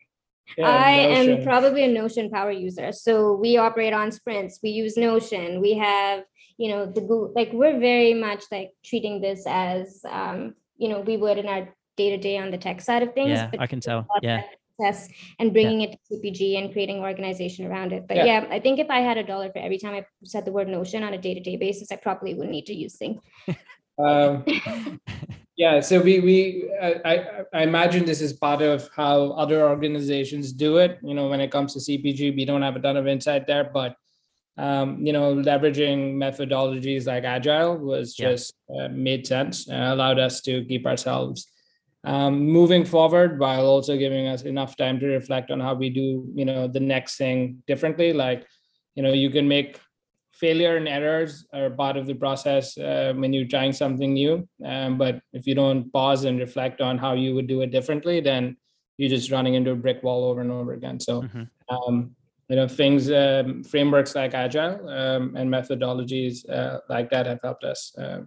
Yeah, 0.56 0.68
I 0.68 0.90
am 0.90 1.42
probably 1.42 1.84
a 1.84 1.88
Notion 1.88 2.30
power 2.30 2.50
user. 2.50 2.92
So 2.92 3.34
we 3.34 3.56
operate 3.56 3.92
on 3.92 4.12
sprints. 4.12 4.60
We 4.62 4.70
use 4.70 4.96
Notion. 4.96 5.60
We 5.60 5.74
have, 5.78 6.24
you 6.58 6.70
know, 6.70 6.86
the 6.86 7.00
Google, 7.00 7.32
like 7.34 7.50
we're 7.52 7.78
very 7.78 8.14
much 8.14 8.44
like 8.50 8.70
treating 8.84 9.20
this 9.20 9.44
as 9.46 10.00
um, 10.08 10.54
you 10.76 10.88
know 10.88 11.00
we 11.00 11.16
would 11.16 11.38
in 11.38 11.46
our 11.46 11.74
day 11.96 12.10
to 12.10 12.16
day 12.16 12.38
on 12.38 12.50
the 12.50 12.58
tech 12.58 12.80
side 12.80 13.02
of 13.02 13.14
things. 13.14 13.30
Yeah, 13.30 13.50
I 13.58 13.66
can 13.66 13.80
tell. 13.80 14.06
Yeah. 14.22 14.42
Yes. 14.80 15.08
And 15.38 15.52
bringing 15.52 15.82
yeah. 15.82 15.88
it 15.88 15.98
to 16.08 16.16
CPG 16.16 16.58
and 16.58 16.72
creating 16.72 17.00
organization 17.00 17.66
around 17.66 17.92
it. 17.92 18.08
But 18.08 18.16
yeah. 18.16 18.24
yeah. 18.24 18.46
I 18.50 18.60
think 18.60 18.78
if 18.78 18.88
I 18.88 19.00
had 19.00 19.18
a 19.18 19.22
dollar 19.22 19.52
for 19.52 19.58
every 19.58 19.76
time 19.76 19.94
I 19.94 20.06
said 20.24 20.46
the 20.46 20.52
word 20.52 20.68
Notion 20.68 21.02
on 21.02 21.12
a 21.12 21.18
day 21.18 21.34
to 21.34 21.40
day 21.40 21.56
basis, 21.56 21.92
I 21.92 21.96
probably 21.96 22.32
wouldn't 22.32 22.52
need 22.52 22.66
to 22.66 22.74
use 22.74 22.96
Zing. 22.96 23.20
um, 23.98 24.44
yeah, 25.60 25.80
so 25.80 26.00
we 26.00 26.20
we 26.20 26.70
I, 26.80 27.44
I 27.52 27.62
imagine 27.64 28.06
this 28.06 28.22
is 28.22 28.32
part 28.32 28.62
of 28.62 28.88
how 28.96 29.32
other 29.32 29.68
organizations 29.68 30.54
do 30.54 30.78
it. 30.78 30.98
You 31.02 31.12
know, 31.12 31.28
when 31.28 31.42
it 31.42 31.50
comes 31.50 31.74
to 31.74 31.80
CPG, 31.80 32.34
we 32.34 32.46
don't 32.46 32.62
have 32.62 32.76
a 32.76 32.80
ton 32.80 32.96
of 32.96 33.06
insight 33.06 33.46
there, 33.46 33.64
but 33.64 33.94
um, 34.56 35.04
you 35.04 35.12
know, 35.12 35.34
leveraging 35.34 36.14
methodologies 36.14 37.06
like 37.06 37.24
agile 37.24 37.76
was 37.76 38.14
just 38.14 38.54
yeah. 38.70 38.86
uh, 38.86 38.88
made 38.88 39.26
sense 39.26 39.68
and 39.68 39.84
allowed 39.84 40.18
us 40.18 40.40
to 40.48 40.64
keep 40.64 40.86
ourselves 40.86 41.46
um, 42.04 42.40
moving 42.40 42.86
forward 42.86 43.38
while 43.38 43.66
also 43.66 43.98
giving 43.98 44.28
us 44.28 44.42
enough 44.42 44.78
time 44.78 44.98
to 45.00 45.08
reflect 45.08 45.50
on 45.50 45.60
how 45.60 45.74
we 45.74 45.90
do, 45.90 46.26
you 46.34 46.46
know, 46.46 46.68
the 46.68 46.80
next 46.80 47.18
thing 47.18 47.62
differently. 47.66 48.14
Like, 48.14 48.46
you 48.94 49.02
know, 49.02 49.12
you 49.12 49.28
can 49.28 49.46
make 49.46 49.78
failure 50.40 50.76
and 50.76 50.88
errors 50.88 51.46
are 51.52 51.70
part 51.70 51.96
of 51.96 52.06
the 52.06 52.14
process 52.14 52.76
uh, 52.78 53.12
when 53.16 53.32
you're 53.32 53.46
trying 53.46 53.72
something 53.72 54.14
new. 54.14 54.48
Um, 54.64 54.96
but 54.96 55.20
if 55.32 55.46
you 55.46 55.54
don't 55.54 55.92
pause 55.92 56.24
and 56.24 56.38
reflect 56.38 56.80
on 56.80 56.96
how 56.96 57.12
you 57.12 57.34
would 57.34 57.46
do 57.46 57.60
it 57.60 57.70
differently, 57.70 58.20
then 58.20 58.56
you're 58.96 59.10
just 59.10 59.30
running 59.30 59.54
into 59.54 59.72
a 59.72 59.76
brick 59.76 60.02
wall 60.02 60.24
over 60.24 60.40
and 60.40 60.50
over 60.50 60.72
again. 60.72 60.98
So, 60.98 61.22
mm-hmm. 61.22 61.44
um, 61.74 62.16
you 62.50 62.56
know 62.56 62.66
things 62.66 63.10
um, 63.12 63.62
frameworks 63.62 64.14
like 64.16 64.34
agile 64.34 64.88
um, 64.88 65.36
and 65.36 65.48
methodologies 65.48 66.48
uh, 66.50 66.80
like 66.88 67.08
that 67.10 67.24
have 67.24 67.38
helped 67.42 67.64
us 67.64 67.96
uh, 67.96 68.20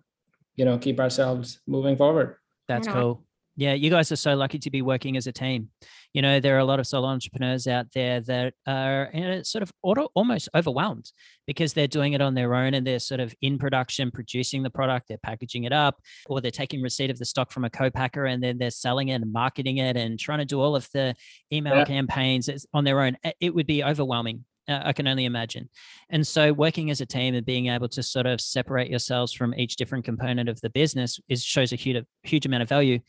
you 0.56 0.66
know 0.66 0.78
keep 0.78 1.00
ourselves 1.00 1.60
moving 1.68 1.98
forward 1.98 2.38
that's 2.70 2.88
cool 2.88 3.22
yeah, 3.56 3.74
you 3.74 3.90
guys 3.90 4.12
are 4.12 4.16
so 4.16 4.36
lucky 4.36 4.58
to 4.60 4.72
be 4.72 4.82
working 4.82 5.16
as 5.16 5.28
a 5.28 5.32
team. 5.32 5.70
You 6.14 6.22
know, 6.22 6.40
there 6.40 6.56
are 6.56 6.60
a 6.60 6.66
lot 6.66 6.80
of 6.80 6.88
solo 6.88 7.08
entrepreneurs 7.08 7.68
out 7.68 7.88
there 7.94 8.20
that 8.22 8.54
are 8.66 9.10
you 9.14 9.22
know, 9.22 9.44
sort 9.44 9.62
of 9.62 9.72
auto, 9.84 10.10
almost 10.16 10.50
overwhelmed 10.56 11.12
because 11.46 11.74
they're 11.74 11.88
doing 11.88 12.14
it 12.14 12.22
on 12.22 12.34
their 12.34 12.56
own 12.56 12.74
and 12.74 12.86
they're 12.86 13.00
sort 13.00 13.20
of 13.20 13.34
in 13.42 13.60
production, 13.60 14.10
producing 14.10 14.64
the 14.64 14.70
product, 14.70 15.08
they're 15.08 15.18
packaging 15.20 15.66
it 15.66 15.74
up, 15.74 16.00
or 16.28 16.42
they're 16.42 16.52
taking 16.52 16.82
receipt 16.82 17.12
of 17.12 17.20
the 17.20 17.26
stock 17.26 17.52
from 17.52 17.64
a 17.64 17.70
co-packer 17.70 18.26
and 18.26 18.42
then 18.42 18.58
they're 18.58 18.72
selling 18.72 19.10
it 19.10 19.22
and 19.22 19.32
marketing 19.32 19.78
it 19.78 19.98
and 19.98 20.20
trying 20.20 20.40
to 20.40 20.46
do 20.46 20.60
all 20.60 20.76
of 20.76 20.88
the 20.94 21.14
email 21.52 21.76
yeah. 21.76 21.86
campaigns 21.86 22.50
on 22.74 22.84
their 22.84 23.02
own. 23.02 23.18
It 23.40 23.54
would 23.54 23.68
be 23.68 23.84
overwhelming 23.84 24.46
uh, 24.68 24.80
I 24.84 24.94
can 24.94 25.08
only 25.08 25.26
imagine. 25.26 25.70
And 26.10 26.26
so, 26.26 26.54
working 26.54 26.90
as 26.90 27.02
a 27.02 27.06
team 27.06 27.36
and 27.36 27.46
being 27.46 27.68
able 27.68 27.90
to 27.90 28.02
sort 28.02 28.26
of 28.26 28.40
separate 28.40 28.90
yourselves 28.90 29.34
from 29.34 29.54
each 29.56 29.76
different 29.76 30.06
component 30.06 30.50
of 30.50 30.62
the 30.62 30.70
business 30.70 31.20
is 31.28 31.44
shows 31.44 31.74
a 31.74 31.76
huge, 31.76 32.04
huge 32.24 32.46
amount 32.46 32.64
of 32.64 32.70
value 32.70 33.00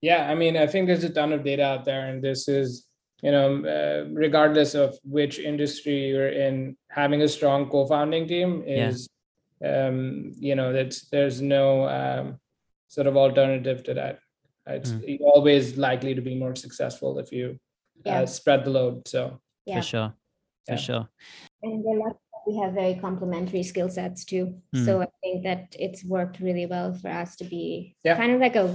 yeah 0.00 0.30
i 0.30 0.34
mean 0.34 0.56
i 0.56 0.66
think 0.66 0.86
there's 0.86 1.04
a 1.04 1.10
ton 1.10 1.32
of 1.32 1.44
data 1.44 1.62
out 1.62 1.84
there 1.84 2.06
and 2.08 2.22
this 2.22 2.48
is 2.48 2.86
you 3.22 3.30
know 3.30 3.64
uh, 3.64 4.08
regardless 4.12 4.74
of 4.74 4.96
which 5.04 5.38
industry 5.38 6.08
you're 6.08 6.28
in 6.28 6.76
having 6.88 7.22
a 7.22 7.28
strong 7.28 7.68
co-founding 7.68 8.26
team 8.28 8.62
is 8.66 9.08
yeah. 9.60 9.86
um 9.86 10.32
you 10.38 10.54
know 10.54 10.72
that's 10.72 11.08
there's 11.08 11.40
no 11.40 11.88
um, 11.88 12.38
sort 12.88 13.06
of 13.06 13.16
alternative 13.16 13.82
to 13.82 13.94
that 13.94 14.18
it's 14.68 14.90
mm. 14.90 15.20
always 15.20 15.78
likely 15.78 16.14
to 16.14 16.20
be 16.20 16.34
more 16.34 16.54
successful 16.54 17.18
if 17.18 17.32
you 17.32 17.58
uh, 18.06 18.10
yeah. 18.10 18.20
uh, 18.20 18.26
spread 18.26 18.64
the 18.64 18.70
load 18.70 19.06
so 19.08 19.40
yeah. 19.64 19.76
for 19.76 19.82
sure 19.82 20.14
for 20.66 20.72
yeah. 20.72 20.76
sure 20.76 21.08
and 21.62 21.84
we 22.46 22.56
have 22.58 22.72
very 22.72 22.94
complementary 22.94 23.62
skill 23.62 23.88
sets 23.88 24.24
too. 24.24 24.54
Mm. 24.74 24.84
So 24.84 25.02
I 25.02 25.08
think 25.22 25.42
that 25.42 25.74
it's 25.78 26.04
worked 26.04 26.38
really 26.40 26.66
well 26.66 26.94
for 26.94 27.08
us 27.08 27.36
to 27.36 27.44
be 27.44 27.96
yeah. 28.04 28.16
kind 28.16 28.32
of 28.32 28.40
like 28.40 28.56
a, 28.56 28.66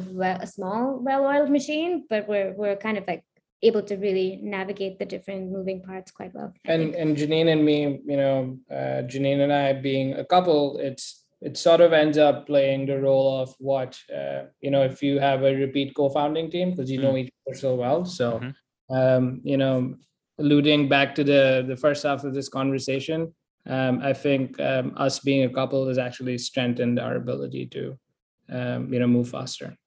a 0.41 0.47
small, 0.47 0.99
well-oiled 1.01 1.49
machine, 1.49 2.05
but 2.09 2.28
we're 2.28 2.53
we're 2.53 2.76
kind 2.76 2.97
of 2.97 3.05
like 3.07 3.24
able 3.63 3.84
to 3.84 3.95
really 3.95 4.39
navigate 4.41 4.97
the 4.99 5.05
different 5.05 5.51
moving 5.51 5.82
parts 5.82 6.11
quite 6.11 6.34
well. 6.34 6.53
and 6.65 6.95
and 6.95 7.15
Jannine 7.15 7.47
and 7.47 7.63
me, 7.63 7.99
you 8.05 8.17
know, 8.17 8.57
uh, 8.69 9.03
Jannine 9.03 9.41
and 9.41 9.53
I 9.53 9.74
being 9.74 10.13
a 10.13 10.26
couple, 10.26 10.78
it's 10.80 11.26
it 11.41 11.57
sort 11.57 11.82
of 11.82 11.93
ends 11.93 12.17
up 12.17 12.45
playing 12.45 12.86
the 12.86 12.99
role 12.99 13.41
of 13.41 13.55
what 13.59 13.97
uh, 14.15 14.43
you 14.59 14.69
know 14.69 14.84
if 14.84 15.01
you 15.01 15.19
have 15.19 15.43
a 15.43 15.55
repeat 15.55 15.95
co-founding 15.95 16.51
team 16.51 16.72
because 16.72 16.91
you 16.91 16.99
mm. 16.99 17.03
know 17.03 17.17
each 17.17 17.32
other 17.47 17.57
so 17.57 17.76
well. 17.76 18.05
So 18.05 18.39
mm-hmm. 18.39 18.95
um, 18.95 19.41
you 19.43 19.57
know, 19.57 19.95
alluding 20.39 20.89
back 20.89 21.15
to 21.15 21.24
the 21.24 21.63
the 21.67 21.78
first 21.78 22.03
half 22.03 22.24
of 22.24 22.34
this 22.34 22.49
conversation, 22.49 23.34
um, 23.68 23.99
I 24.01 24.14
think 24.14 24.59
um, 24.59 24.93
us 24.97 25.20
being 25.20 25.43
a 25.43 25.53
couple 25.53 25.88
has 25.88 25.97
actually 25.97 26.38
strengthened 26.38 26.99
our 26.99 27.16
ability 27.16 27.68
to, 27.68 27.97
um, 28.49 28.91
you 28.91 28.99
know, 28.99 29.07
move 29.07 29.30
faster. 29.30 29.78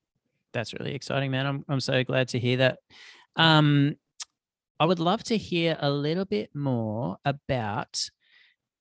That's 0.53 0.73
really 0.75 0.95
exciting, 0.95 1.31
man. 1.31 1.47
I'm 1.47 1.65
I'm 1.69 1.81
so 1.81 2.05
glad 2.05 2.29
to 2.29 2.39
hear 2.39 2.59
that. 2.59 2.79
Um, 3.37 3.97
I 4.79 4.87
would 4.87 5.01
love 5.01 5.25
to 5.25 5.37
hear 5.37 5.77
a 5.81 5.91
little 5.91 6.25
bit 6.25 6.51
more 6.55 7.17
about 7.25 8.09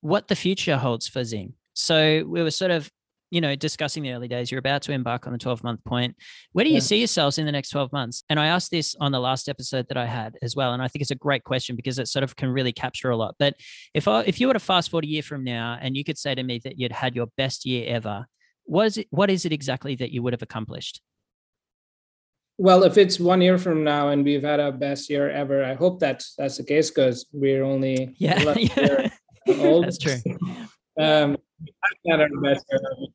what 0.02 0.28
the 0.28 0.36
future 0.36 0.78
holds 0.78 1.08
for 1.08 1.24
Zing. 1.24 1.54
So 1.74 2.24
we 2.28 2.44
were 2.44 2.52
sort 2.52 2.72
of 2.72 2.92
you 3.34 3.42
know, 3.42 3.56
discussing 3.56 4.04
the 4.04 4.12
early 4.12 4.28
days, 4.28 4.52
you're 4.52 4.60
about 4.60 4.84
to 4.84 4.92
embark 4.92 5.26
on 5.26 5.34
the 5.34 5.40
12 5.40 5.64
month 5.64 5.84
point. 5.86 6.16
Where 6.52 6.64
do 6.64 6.70
you 6.70 6.76
yeah. 6.76 6.82
see 6.82 7.00
yourselves 7.00 7.40
in 7.40 7.48
the 7.48 7.52
next 7.52 7.70
12 7.70 7.92
months? 7.92 8.24
And 8.30 8.40
I 8.40 8.46
asked 8.46 8.70
this 8.70 8.96
on 9.00 9.12
the 9.12 9.20
last 9.20 9.50
episode 9.50 9.88
that 9.88 9.98
I 9.98 10.06
had 10.06 10.38
as 10.44 10.56
well. 10.56 10.72
And 10.72 10.84
I 10.84 10.88
think 10.88 11.02
it's 11.02 11.10
a 11.10 11.16
great 11.16 11.44
question 11.44 11.76
because 11.76 11.98
it 11.98 12.08
sort 12.08 12.22
of 12.22 12.36
can 12.36 12.50
really 12.50 12.72
capture 12.72 13.10
a 13.10 13.18
lot. 13.18 13.34
But 13.40 13.56
if 13.96 14.08
I, 14.08 14.22
if 14.22 14.40
you 14.40 14.46
were 14.48 14.54
to 14.54 14.60
fast 14.60 14.92
forward 14.92 15.06
a 15.06 15.08
year 15.08 15.24
from 15.24 15.44
now 15.44 15.80
and 15.82 15.98
you 15.98 16.04
could 16.04 16.20
say 16.20 16.36
to 16.36 16.44
me 16.44 16.62
that 16.64 16.78
you'd 16.78 16.92
had 16.92 17.16
your 17.16 17.26
best 17.36 17.66
year 17.66 17.88
ever, 17.88 18.28
what 18.66 18.86
is 18.86 18.98
it, 19.00 19.08
what 19.10 19.32
is 19.32 19.46
it 19.46 19.52
exactly 19.52 19.96
that 19.96 20.12
you 20.12 20.22
would 20.22 20.34
have 20.34 20.44
accomplished? 20.44 21.02
Well, 22.60 22.84
if 22.84 23.00
it's 23.00 23.20
one 23.20 23.42
year 23.42 23.58
from 23.58 23.84
now 23.84 24.10
and 24.10 24.24
we've 24.24 24.44
had 24.44 24.60
our 24.60 24.72
best 24.72 25.10
year 25.10 25.32
ever, 25.32 25.64
I 25.64 25.74
hope 25.74 26.00
that's 26.00 26.36
that's 26.38 26.58
the 26.58 26.64
case 26.64 26.92
because 26.92 27.26
we're 27.34 27.64
only 27.64 28.16
yeah, 28.20 28.54
yeah. 28.78 29.10
old. 29.58 29.86
that's 29.86 29.98
true. 29.98 30.18
um, 31.00 31.36
not 32.06 32.22
our 32.22 32.30
best 32.42 32.66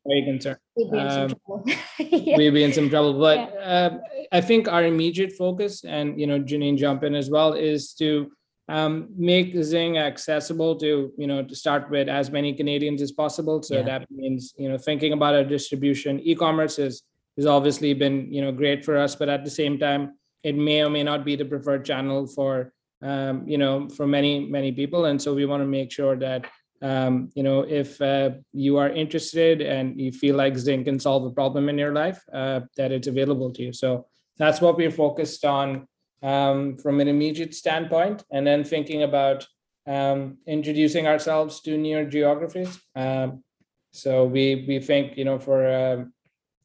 very 0.05 0.23
concerned. 0.23 0.57
We'd 0.75 0.91
be 0.91 0.97
in 0.99 1.09
some 1.09 1.21
um, 1.21 1.29
trouble. 1.29 1.63
yeah. 1.99 2.37
We'd 2.37 2.49
be 2.51 2.63
in 2.63 2.73
some 2.73 2.89
trouble. 2.89 3.19
But 3.19 3.37
yeah. 3.37 3.59
uh, 3.59 3.97
I 4.31 4.41
think 4.41 4.67
our 4.67 4.83
immediate 4.83 5.33
focus, 5.33 5.83
and 5.83 6.19
you 6.19 6.27
know, 6.27 6.39
Jannine 6.39 6.77
jump 6.77 7.03
in 7.03 7.15
as 7.15 7.29
well, 7.29 7.53
is 7.53 7.93
to 7.95 8.31
um, 8.69 9.09
make 9.17 9.55
Zing 9.63 9.97
accessible 9.97 10.75
to 10.77 11.11
you 11.17 11.27
know 11.27 11.43
to 11.43 11.55
start 11.55 11.89
with 11.89 12.07
as 12.07 12.31
many 12.31 12.53
Canadians 12.53 13.01
as 13.01 13.11
possible. 13.11 13.61
So 13.63 13.77
yeah. 13.77 13.83
that 13.83 14.11
means 14.11 14.53
you 14.57 14.69
know 14.69 14.77
thinking 14.77 15.13
about 15.13 15.35
our 15.35 15.43
distribution. 15.43 16.19
E-commerce 16.21 16.77
has 16.77 17.01
has 17.37 17.45
obviously 17.45 17.93
been 17.93 18.31
you 18.31 18.41
know 18.41 18.51
great 18.51 18.85
for 18.85 18.97
us, 18.97 19.15
but 19.15 19.29
at 19.29 19.43
the 19.43 19.49
same 19.49 19.79
time, 19.79 20.13
it 20.43 20.55
may 20.55 20.83
or 20.83 20.89
may 20.89 21.03
not 21.03 21.25
be 21.25 21.35
the 21.35 21.45
preferred 21.45 21.83
channel 21.83 22.27
for 22.27 22.71
um, 23.01 23.47
you 23.47 23.57
know 23.57 23.89
for 23.89 24.05
many 24.05 24.45
many 24.45 24.71
people, 24.71 25.05
and 25.05 25.21
so 25.21 25.33
we 25.33 25.45
want 25.45 25.61
to 25.61 25.67
make 25.67 25.91
sure 25.91 26.15
that 26.17 26.45
um, 26.81 27.29
you 27.35 27.43
know 27.43 27.61
if 27.61 28.01
uh, 28.01 28.31
you 28.53 28.77
are 28.77 28.89
interested 28.89 29.61
and 29.61 29.99
you 29.99 30.11
feel 30.11 30.35
like 30.35 30.57
Zing 30.57 30.83
can 30.83 30.99
solve 30.99 31.25
a 31.25 31.31
problem 31.31 31.69
in 31.69 31.77
your 31.77 31.93
life 31.93 32.23
uh, 32.33 32.61
that 32.77 32.91
it's 32.91 33.07
available 33.07 33.51
to 33.53 33.61
you. 33.63 33.73
So 33.73 34.05
that's 34.37 34.61
what 34.61 34.77
we're 34.77 34.91
focused 34.91 35.43
on 35.45 35.87
um, 36.23 36.77
from 36.77 36.99
an 36.99 37.07
immediate 37.07 37.53
standpoint. 37.53 38.23
And 38.31 38.45
then 38.45 38.63
thinking 38.63 39.03
about 39.03 39.45
um, 39.87 40.37
introducing 40.47 41.07
ourselves 41.07 41.61
to 41.61 41.77
near 41.77 42.05
geographies. 42.05 42.79
Um, 42.95 43.43
so 43.91 44.25
we 44.25 44.65
we 44.67 44.79
think 44.79 45.17
you 45.17 45.25
know 45.25 45.39
for 45.39 45.67
um, 45.67 46.13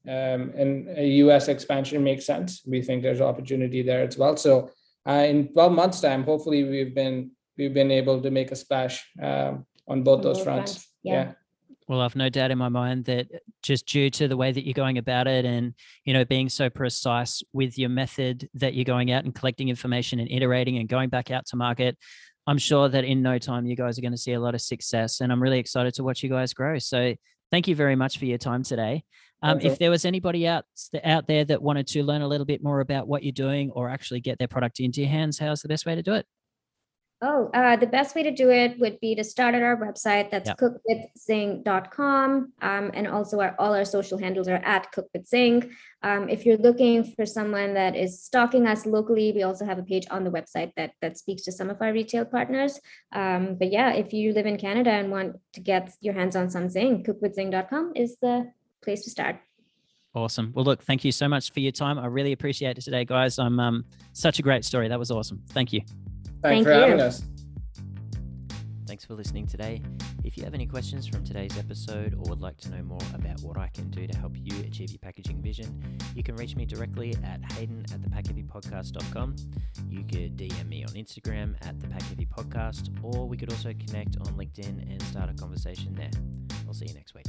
um, 0.06 0.52
and 0.56 0.88
a 0.96 1.06
us 1.06 1.48
expansion 1.48 2.04
makes 2.04 2.26
sense. 2.26 2.62
We 2.66 2.82
think 2.82 3.02
there's 3.02 3.22
opportunity 3.22 3.82
there 3.82 4.02
as 4.06 4.18
well. 4.18 4.36
So 4.36 4.70
uh, 5.06 5.24
in 5.28 5.48
12 5.48 5.72
months 5.72 6.00
time 6.00 6.24
hopefully 6.24 6.64
we've 6.64 6.94
been 6.94 7.30
we've 7.56 7.74
been 7.74 7.90
able 7.90 8.20
to 8.20 8.30
make 8.30 8.52
a 8.52 8.56
splash 8.56 9.04
um, 9.22 9.66
on 9.88 10.02
both 10.02 10.22
those 10.22 10.42
fronts. 10.42 10.72
fronts. 10.72 10.88
Yeah. 11.02 11.12
yeah. 11.12 11.32
Well, 11.86 12.00
I've 12.00 12.16
no 12.16 12.30
doubt 12.30 12.50
in 12.50 12.56
my 12.56 12.70
mind 12.70 13.04
that 13.06 13.28
just 13.62 13.86
due 13.86 14.08
to 14.10 14.26
the 14.26 14.36
way 14.36 14.50
that 14.50 14.64
you're 14.64 14.72
going 14.72 14.96
about 14.96 15.26
it 15.26 15.44
and, 15.44 15.74
you 16.04 16.14
know, 16.14 16.24
being 16.24 16.48
so 16.48 16.70
precise 16.70 17.42
with 17.52 17.78
your 17.78 17.90
method 17.90 18.48
that 18.54 18.72
you're 18.72 18.84
going 18.84 19.10
out 19.10 19.24
and 19.24 19.34
collecting 19.34 19.68
information 19.68 20.18
and 20.18 20.30
iterating 20.30 20.78
and 20.78 20.88
going 20.88 21.10
back 21.10 21.30
out 21.30 21.44
to 21.46 21.56
market, 21.56 21.98
I'm 22.46 22.56
sure 22.56 22.88
that 22.88 23.04
in 23.04 23.20
no 23.20 23.38
time 23.38 23.66
you 23.66 23.76
guys 23.76 23.98
are 23.98 24.02
going 24.02 24.12
to 24.12 24.18
see 24.18 24.32
a 24.32 24.40
lot 24.40 24.54
of 24.54 24.62
success. 24.62 25.20
And 25.20 25.30
I'm 25.30 25.42
really 25.42 25.58
excited 25.58 25.92
to 25.94 26.04
watch 26.04 26.22
you 26.22 26.30
guys 26.30 26.54
grow. 26.54 26.78
So 26.78 27.14
thank 27.50 27.68
you 27.68 27.74
very 27.74 27.96
much 27.96 28.18
for 28.18 28.24
your 28.24 28.38
time 28.38 28.62
today. 28.62 29.04
Um, 29.42 29.58
okay. 29.58 29.68
If 29.68 29.78
there 29.78 29.90
was 29.90 30.06
anybody 30.06 30.48
out 30.48 30.64
out 31.04 31.26
there 31.26 31.44
that 31.44 31.60
wanted 31.60 31.86
to 31.88 32.02
learn 32.02 32.22
a 32.22 32.28
little 32.28 32.46
bit 32.46 32.62
more 32.62 32.80
about 32.80 33.06
what 33.06 33.22
you're 33.22 33.32
doing 33.32 33.70
or 33.72 33.90
actually 33.90 34.20
get 34.20 34.38
their 34.38 34.48
product 34.48 34.80
into 34.80 35.02
your 35.02 35.10
hands, 35.10 35.38
how's 35.38 35.60
the 35.60 35.68
best 35.68 35.84
way 35.84 35.94
to 35.94 36.02
do 36.02 36.14
it? 36.14 36.26
Oh, 37.22 37.48
uh, 37.54 37.76
the 37.76 37.86
best 37.86 38.14
way 38.14 38.22
to 38.22 38.30
do 38.30 38.50
it 38.50 38.78
would 38.78 39.00
be 39.00 39.14
to 39.14 39.24
start 39.24 39.54
at 39.54 39.62
our 39.62 39.76
website. 39.76 40.30
That's 40.30 40.48
yep. 40.48 40.58
cookwithzing.com. 40.58 42.52
Um, 42.60 42.90
and 42.92 43.08
also 43.08 43.40
our, 43.40 43.54
all 43.58 43.74
our 43.74 43.84
social 43.84 44.18
handles 44.18 44.46
are 44.48 44.56
at 44.56 44.92
cookwithzing. 44.92 45.70
Um, 46.02 46.28
if 46.28 46.44
you're 46.44 46.58
looking 46.58 47.14
for 47.14 47.24
someone 47.24 47.72
that 47.74 47.96
is 47.96 48.22
stocking 48.22 48.66
us 48.66 48.84
locally, 48.84 49.32
we 49.32 49.42
also 49.42 49.64
have 49.64 49.78
a 49.78 49.82
page 49.82 50.06
on 50.10 50.24
the 50.24 50.30
website 50.30 50.72
that, 50.76 50.90
that 51.00 51.16
speaks 51.16 51.44
to 51.44 51.52
some 51.52 51.70
of 51.70 51.80
our 51.80 51.92
retail 51.92 52.26
partners. 52.26 52.78
Um, 53.12 53.56
but 53.58 53.72
yeah, 53.72 53.92
if 53.92 54.12
you 54.12 54.32
live 54.32 54.46
in 54.46 54.58
Canada 54.58 54.90
and 54.90 55.10
want 55.10 55.36
to 55.54 55.60
get 55.60 55.94
your 56.00 56.14
hands 56.14 56.36
on 56.36 56.50
some 56.50 56.68
Zing, 56.68 57.04
cookwithzing.com 57.04 57.92
is 57.94 58.16
the 58.20 58.52
place 58.82 59.02
to 59.04 59.10
start. 59.10 59.36
Awesome. 60.14 60.52
Well, 60.54 60.64
look, 60.64 60.82
thank 60.82 61.04
you 61.04 61.10
so 61.10 61.26
much 61.26 61.52
for 61.52 61.60
your 61.60 61.72
time. 61.72 61.98
I 61.98 62.06
really 62.06 62.32
appreciate 62.32 62.76
it 62.76 62.82
today, 62.82 63.04
guys. 63.04 63.38
I'm 63.38 63.58
um, 63.58 63.84
such 64.12 64.38
a 64.38 64.42
great 64.42 64.64
story. 64.64 64.88
That 64.88 64.98
was 64.98 65.10
awesome. 65.10 65.42
Thank 65.48 65.72
you. 65.72 65.80
Thanks 66.44 66.66
Thank 66.66 66.66
for 66.66 66.74
you. 66.74 66.80
having 66.80 67.00
us. 67.00 67.22
Thanks 68.86 69.06
for 69.06 69.14
listening 69.14 69.46
today. 69.46 69.80
If 70.24 70.36
you 70.36 70.44
have 70.44 70.52
any 70.52 70.66
questions 70.66 71.06
from 71.06 71.24
today's 71.24 71.56
episode 71.56 72.12
or 72.12 72.28
would 72.28 72.42
like 72.42 72.58
to 72.58 72.70
know 72.70 72.82
more 72.82 73.00
about 73.14 73.40
what 73.40 73.56
I 73.56 73.68
can 73.72 73.88
do 73.88 74.06
to 74.06 74.18
help 74.18 74.32
you 74.36 74.60
achieve 74.60 74.90
your 74.90 74.98
packaging 74.98 75.40
vision, 75.40 75.82
you 76.14 76.22
can 76.22 76.36
reach 76.36 76.54
me 76.54 76.66
directly 76.66 77.16
at 77.24 77.40
hayden 77.52 77.86
at 77.94 78.02
thepackheavypodcast.com. 78.02 79.36
You 79.88 80.04
could 80.04 80.36
DM 80.36 80.68
me 80.68 80.84
on 80.84 80.90
Instagram 80.90 81.54
at 81.66 81.78
thepackheavypodcast, 81.78 82.90
or 83.02 83.26
we 83.26 83.38
could 83.38 83.50
also 83.50 83.72
connect 83.86 84.18
on 84.18 84.26
LinkedIn 84.34 84.82
and 84.92 85.02
start 85.04 85.30
a 85.30 85.34
conversation 85.34 85.94
there. 85.94 86.10
I'll 86.68 86.74
see 86.74 86.84
you 86.86 86.94
next 86.94 87.14
week. 87.14 87.24